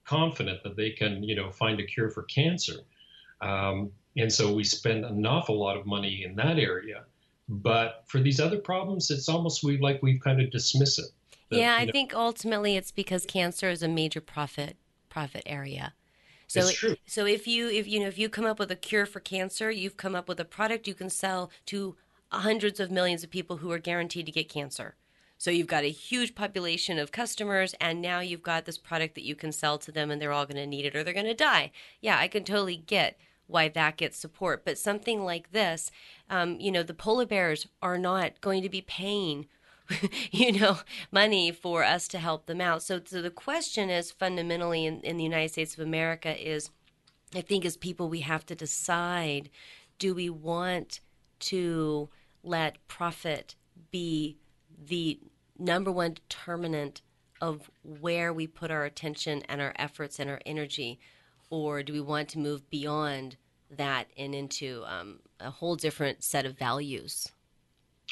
confident 0.05 0.61
that 0.63 0.75
they 0.75 0.91
can, 0.91 1.23
you 1.23 1.35
know, 1.35 1.49
find 1.49 1.79
a 1.79 1.85
cure 1.85 2.11
for 2.11 2.23
cancer. 2.23 2.81
Um, 3.41 3.91
and 4.15 4.31
so 4.31 4.53
we 4.53 4.63
spend 4.63 5.05
an 5.05 5.25
awful 5.25 5.59
lot 5.59 5.75
of 5.77 5.87
money 5.87 6.23
in 6.23 6.35
that 6.35 6.59
area. 6.59 7.05
But 7.49 8.03
for 8.05 8.19
these 8.19 8.39
other 8.39 8.59
problems, 8.59 9.09
it's 9.09 9.27
almost 9.27 9.63
we 9.63 9.79
like 9.79 10.01
we've 10.03 10.21
kind 10.21 10.39
of 10.39 10.51
dismiss 10.51 10.99
it. 10.99 11.07
That, 11.49 11.57
yeah, 11.57 11.75
I 11.75 11.85
know, 11.85 11.91
think 11.91 12.13
ultimately 12.13 12.77
it's 12.77 12.91
because 12.91 13.25
cancer 13.25 13.69
is 13.69 13.81
a 13.81 13.87
major 13.87 14.21
profit 14.21 14.77
profit 15.09 15.43
area. 15.45 15.93
So 16.61 16.95
so 17.05 17.25
if 17.25 17.47
you 17.47 17.69
if 17.69 17.87
you 17.87 17.99
know 17.99 18.07
if 18.07 18.17
you 18.17 18.29
come 18.29 18.45
up 18.45 18.59
with 18.59 18.71
a 18.71 18.75
cure 18.75 19.05
for 19.05 19.19
cancer, 19.19 19.71
you've 19.71 19.97
come 19.97 20.15
up 20.15 20.27
with 20.27 20.39
a 20.39 20.45
product 20.45 20.87
you 20.87 20.93
can 20.93 21.09
sell 21.09 21.51
to 21.67 21.95
hundreds 22.29 22.79
of 22.79 22.91
millions 22.91 23.23
of 23.23 23.29
people 23.29 23.57
who 23.57 23.71
are 23.71 23.79
guaranteed 23.79 24.25
to 24.25 24.31
get 24.31 24.49
cancer. 24.49 24.95
So 25.37 25.51
you've 25.51 25.67
got 25.67 25.83
a 25.83 25.91
huge 25.91 26.35
population 26.35 26.97
of 26.97 27.11
customers, 27.11 27.75
and 27.81 28.01
now 28.01 28.21
you've 28.21 28.43
got 28.43 28.65
this 28.65 28.77
product 28.77 29.15
that 29.15 29.25
you 29.25 29.35
can 29.35 29.51
sell 29.51 29.77
to 29.79 29.91
them, 29.91 30.09
and 30.09 30.21
they're 30.21 30.31
all 30.31 30.45
going 30.45 30.55
to 30.55 30.65
need 30.65 30.85
it 30.85 30.95
or 30.95 31.03
they're 31.03 31.13
going 31.13 31.25
to 31.25 31.33
die. 31.33 31.71
Yeah, 32.01 32.17
I 32.17 32.27
can 32.27 32.43
totally 32.43 32.77
get 32.77 33.17
why 33.47 33.67
that 33.67 33.97
gets 33.97 34.17
support. 34.17 34.63
But 34.63 34.77
something 34.77 35.23
like 35.23 35.51
this, 35.51 35.91
um, 36.29 36.59
you 36.59 36.71
know, 36.71 36.83
the 36.83 36.93
polar 36.93 37.25
bears 37.25 37.67
are 37.81 37.97
not 37.97 38.39
going 38.41 38.63
to 38.63 38.69
be 38.69 38.81
paying. 38.81 39.47
you 40.31 40.51
know, 40.51 40.77
money 41.11 41.51
for 41.51 41.83
us 41.83 42.07
to 42.09 42.19
help 42.19 42.45
them 42.45 42.61
out. 42.61 42.83
So, 42.83 43.01
so 43.03 43.21
the 43.21 43.29
question 43.29 43.89
is 43.89 44.11
fundamentally 44.11 44.85
in, 44.85 45.01
in 45.01 45.17
the 45.17 45.23
United 45.23 45.51
States 45.51 45.73
of 45.73 45.79
America 45.81 46.35
is, 46.37 46.69
I 47.35 47.41
think, 47.41 47.65
as 47.65 47.77
people, 47.77 48.09
we 48.09 48.21
have 48.21 48.45
to 48.47 48.55
decide: 48.55 49.49
do 49.99 50.13
we 50.13 50.29
want 50.29 50.99
to 51.39 52.09
let 52.43 52.87
profit 52.87 53.55
be 53.91 54.37
the 54.87 55.19
number 55.57 55.91
one 55.91 56.13
determinant 56.13 57.01
of 57.41 57.69
where 57.83 58.31
we 58.31 58.47
put 58.47 58.71
our 58.71 58.85
attention 58.85 59.43
and 59.49 59.59
our 59.59 59.73
efforts 59.75 60.17
and 60.19 60.29
our 60.29 60.39
energy, 60.45 60.99
or 61.49 61.83
do 61.83 61.91
we 61.91 61.99
want 61.99 62.29
to 62.29 62.39
move 62.39 62.69
beyond 62.69 63.35
that 63.69 64.07
and 64.17 64.33
into 64.33 64.83
um, 64.85 65.19
a 65.41 65.49
whole 65.49 65.75
different 65.75 66.23
set 66.23 66.45
of 66.45 66.57
values? 66.57 67.32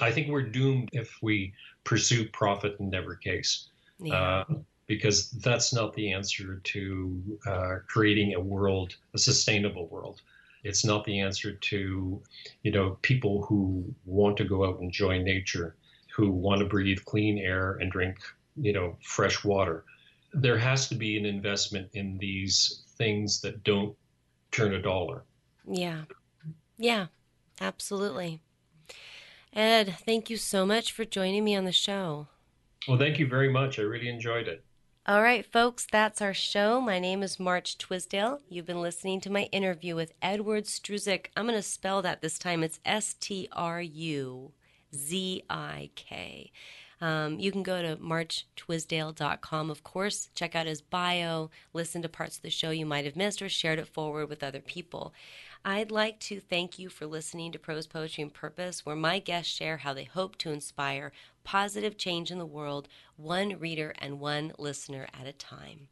I 0.01 0.11
think 0.11 0.29
we're 0.29 0.41
doomed 0.41 0.89
if 0.93 1.17
we 1.21 1.53
pursue 1.83 2.27
profit 2.29 2.77
in 2.79 2.93
every 2.93 3.17
case. 3.17 3.69
Yeah. 3.99 4.15
Uh, 4.15 4.45
because 4.87 5.31
that's 5.31 5.73
not 5.73 5.93
the 5.93 6.11
answer 6.11 6.59
to 6.65 7.39
uh, 7.47 7.75
creating 7.87 8.33
a 8.33 8.39
world, 8.39 8.93
a 9.13 9.17
sustainable 9.17 9.87
world. 9.87 10.21
It's 10.63 10.83
not 10.83 11.05
the 11.05 11.21
answer 11.21 11.53
to, 11.53 12.21
you 12.63 12.71
know, 12.71 12.97
people 13.01 13.43
who 13.43 13.85
want 14.05 14.35
to 14.37 14.43
go 14.43 14.65
out 14.65 14.75
and 14.75 14.85
enjoy 14.85 15.21
nature, 15.21 15.75
who 16.13 16.29
want 16.29 16.59
to 16.59 16.65
breathe 16.65 16.99
clean 17.05 17.37
air 17.37 17.77
and 17.79 17.89
drink, 17.89 18.17
you 18.57 18.73
know, 18.73 18.97
fresh 19.01 19.45
water. 19.45 19.85
There 20.33 20.57
has 20.57 20.89
to 20.89 20.95
be 20.95 21.17
an 21.17 21.25
investment 21.25 21.89
in 21.93 22.17
these 22.17 22.83
things 22.97 23.39
that 23.41 23.63
don't 23.63 23.95
turn 24.51 24.73
a 24.73 24.81
dollar. 24.81 25.23
Yeah. 25.65 26.01
Yeah, 26.77 27.07
absolutely. 27.61 28.41
Ed, 29.53 29.97
thank 30.05 30.29
you 30.29 30.37
so 30.37 30.65
much 30.65 30.91
for 30.91 31.03
joining 31.03 31.43
me 31.43 31.55
on 31.55 31.65
the 31.65 31.71
show. 31.71 32.27
Well, 32.87 32.97
thank 32.97 33.19
you 33.19 33.27
very 33.27 33.51
much. 33.51 33.79
I 33.79 33.83
really 33.83 34.07
enjoyed 34.07 34.47
it. 34.47 34.63
All 35.07 35.21
right, 35.21 35.45
folks, 35.45 35.87
that's 35.91 36.21
our 36.21 36.33
show. 36.33 36.79
My 36.79 36.99
name 36.99 37.21
is 37.21 37.39
March 37.39 37.77
Twisdale. 37.77 38.39
You've 38.47 38.67
been 38.67 38.81
listening 38.81 39.19
to 39.21 39.31
my 39.31 39.43
interview 39.51 39.95
with 39.95 40.13
Edward 40.21 40.65
Struzik. 40.65 41.27
I'm 41.35 41.45
going 41.45 41.57
to 41.57 41.63
spell 41.63 42.01
that 42.03 42.21
this 42.21 42.37
time. 42.39 42.63
It's 42.63 42.79
S 42.85 43.15
T 43.19 43.49
R 43.51 43.81
U 43.81 44.51
Z 44.95 45.43
I 45.49 45.89
K. 45.95 46.51
Um, 47.01 47.39
you 47.39 47.51
can 47.51 47.63
go 47.63 47.81
to 47.81 47.97
marchtwisdale.com, 47.97 49.71
of 49.71 49.83
course, 49.83 50.29
check 50.35 50.55
out 50.55 50.67
his 50.67 50.81
bio, 50.81 51.49
listen 51.73 52.03
to 52.03 52.09
parts 52.09 52.37
of 52.37 52.43
the 52.43 52.51
show 52.51 52.69
you 52.69 52.85
might 52.85 53.05
have 53.05 53.15
missed, 53.15 53.41
or 53.41 53.49
shared 53.49 53.79
it 53.79 53.87
forward 53.87 54.29
with 54.29 54.43
other 54.43 54.61
people. 54.61 55.11
I'd 55.63 55.91
like 55.91 56.19
to 56.21 56.39
thank 56.39 56.79
you 56.79 56.89
for 56.89 57.05
listening 57.05 57.51
to 57.51 57.59
Prose 57.59 57.85
Poetry 57.85 58.23
and 58.23 58.33
Purpose, 58.33 58.83
where 58.83 58.95
my 58.95 59.19
guests 59.19 59.53
share 59.53 59.77
how 59.77 59.93
they 59.93 60.05
hope 60.05 60.35
to 60.39 60.51
inspire 60.51 61.11
positive 61.43 61.97
change 61.97 62.31
in 62.31 62.39
the 62.39 62.47
world, 62.47 62.87
one 63.15 63.59
reader 63.59 63.93
and 63.99 64.19
one 64.19 64.53
listener 64.57 65.07
at 65.13 65.27
a 65.27 65.33
time. 65.33 65.87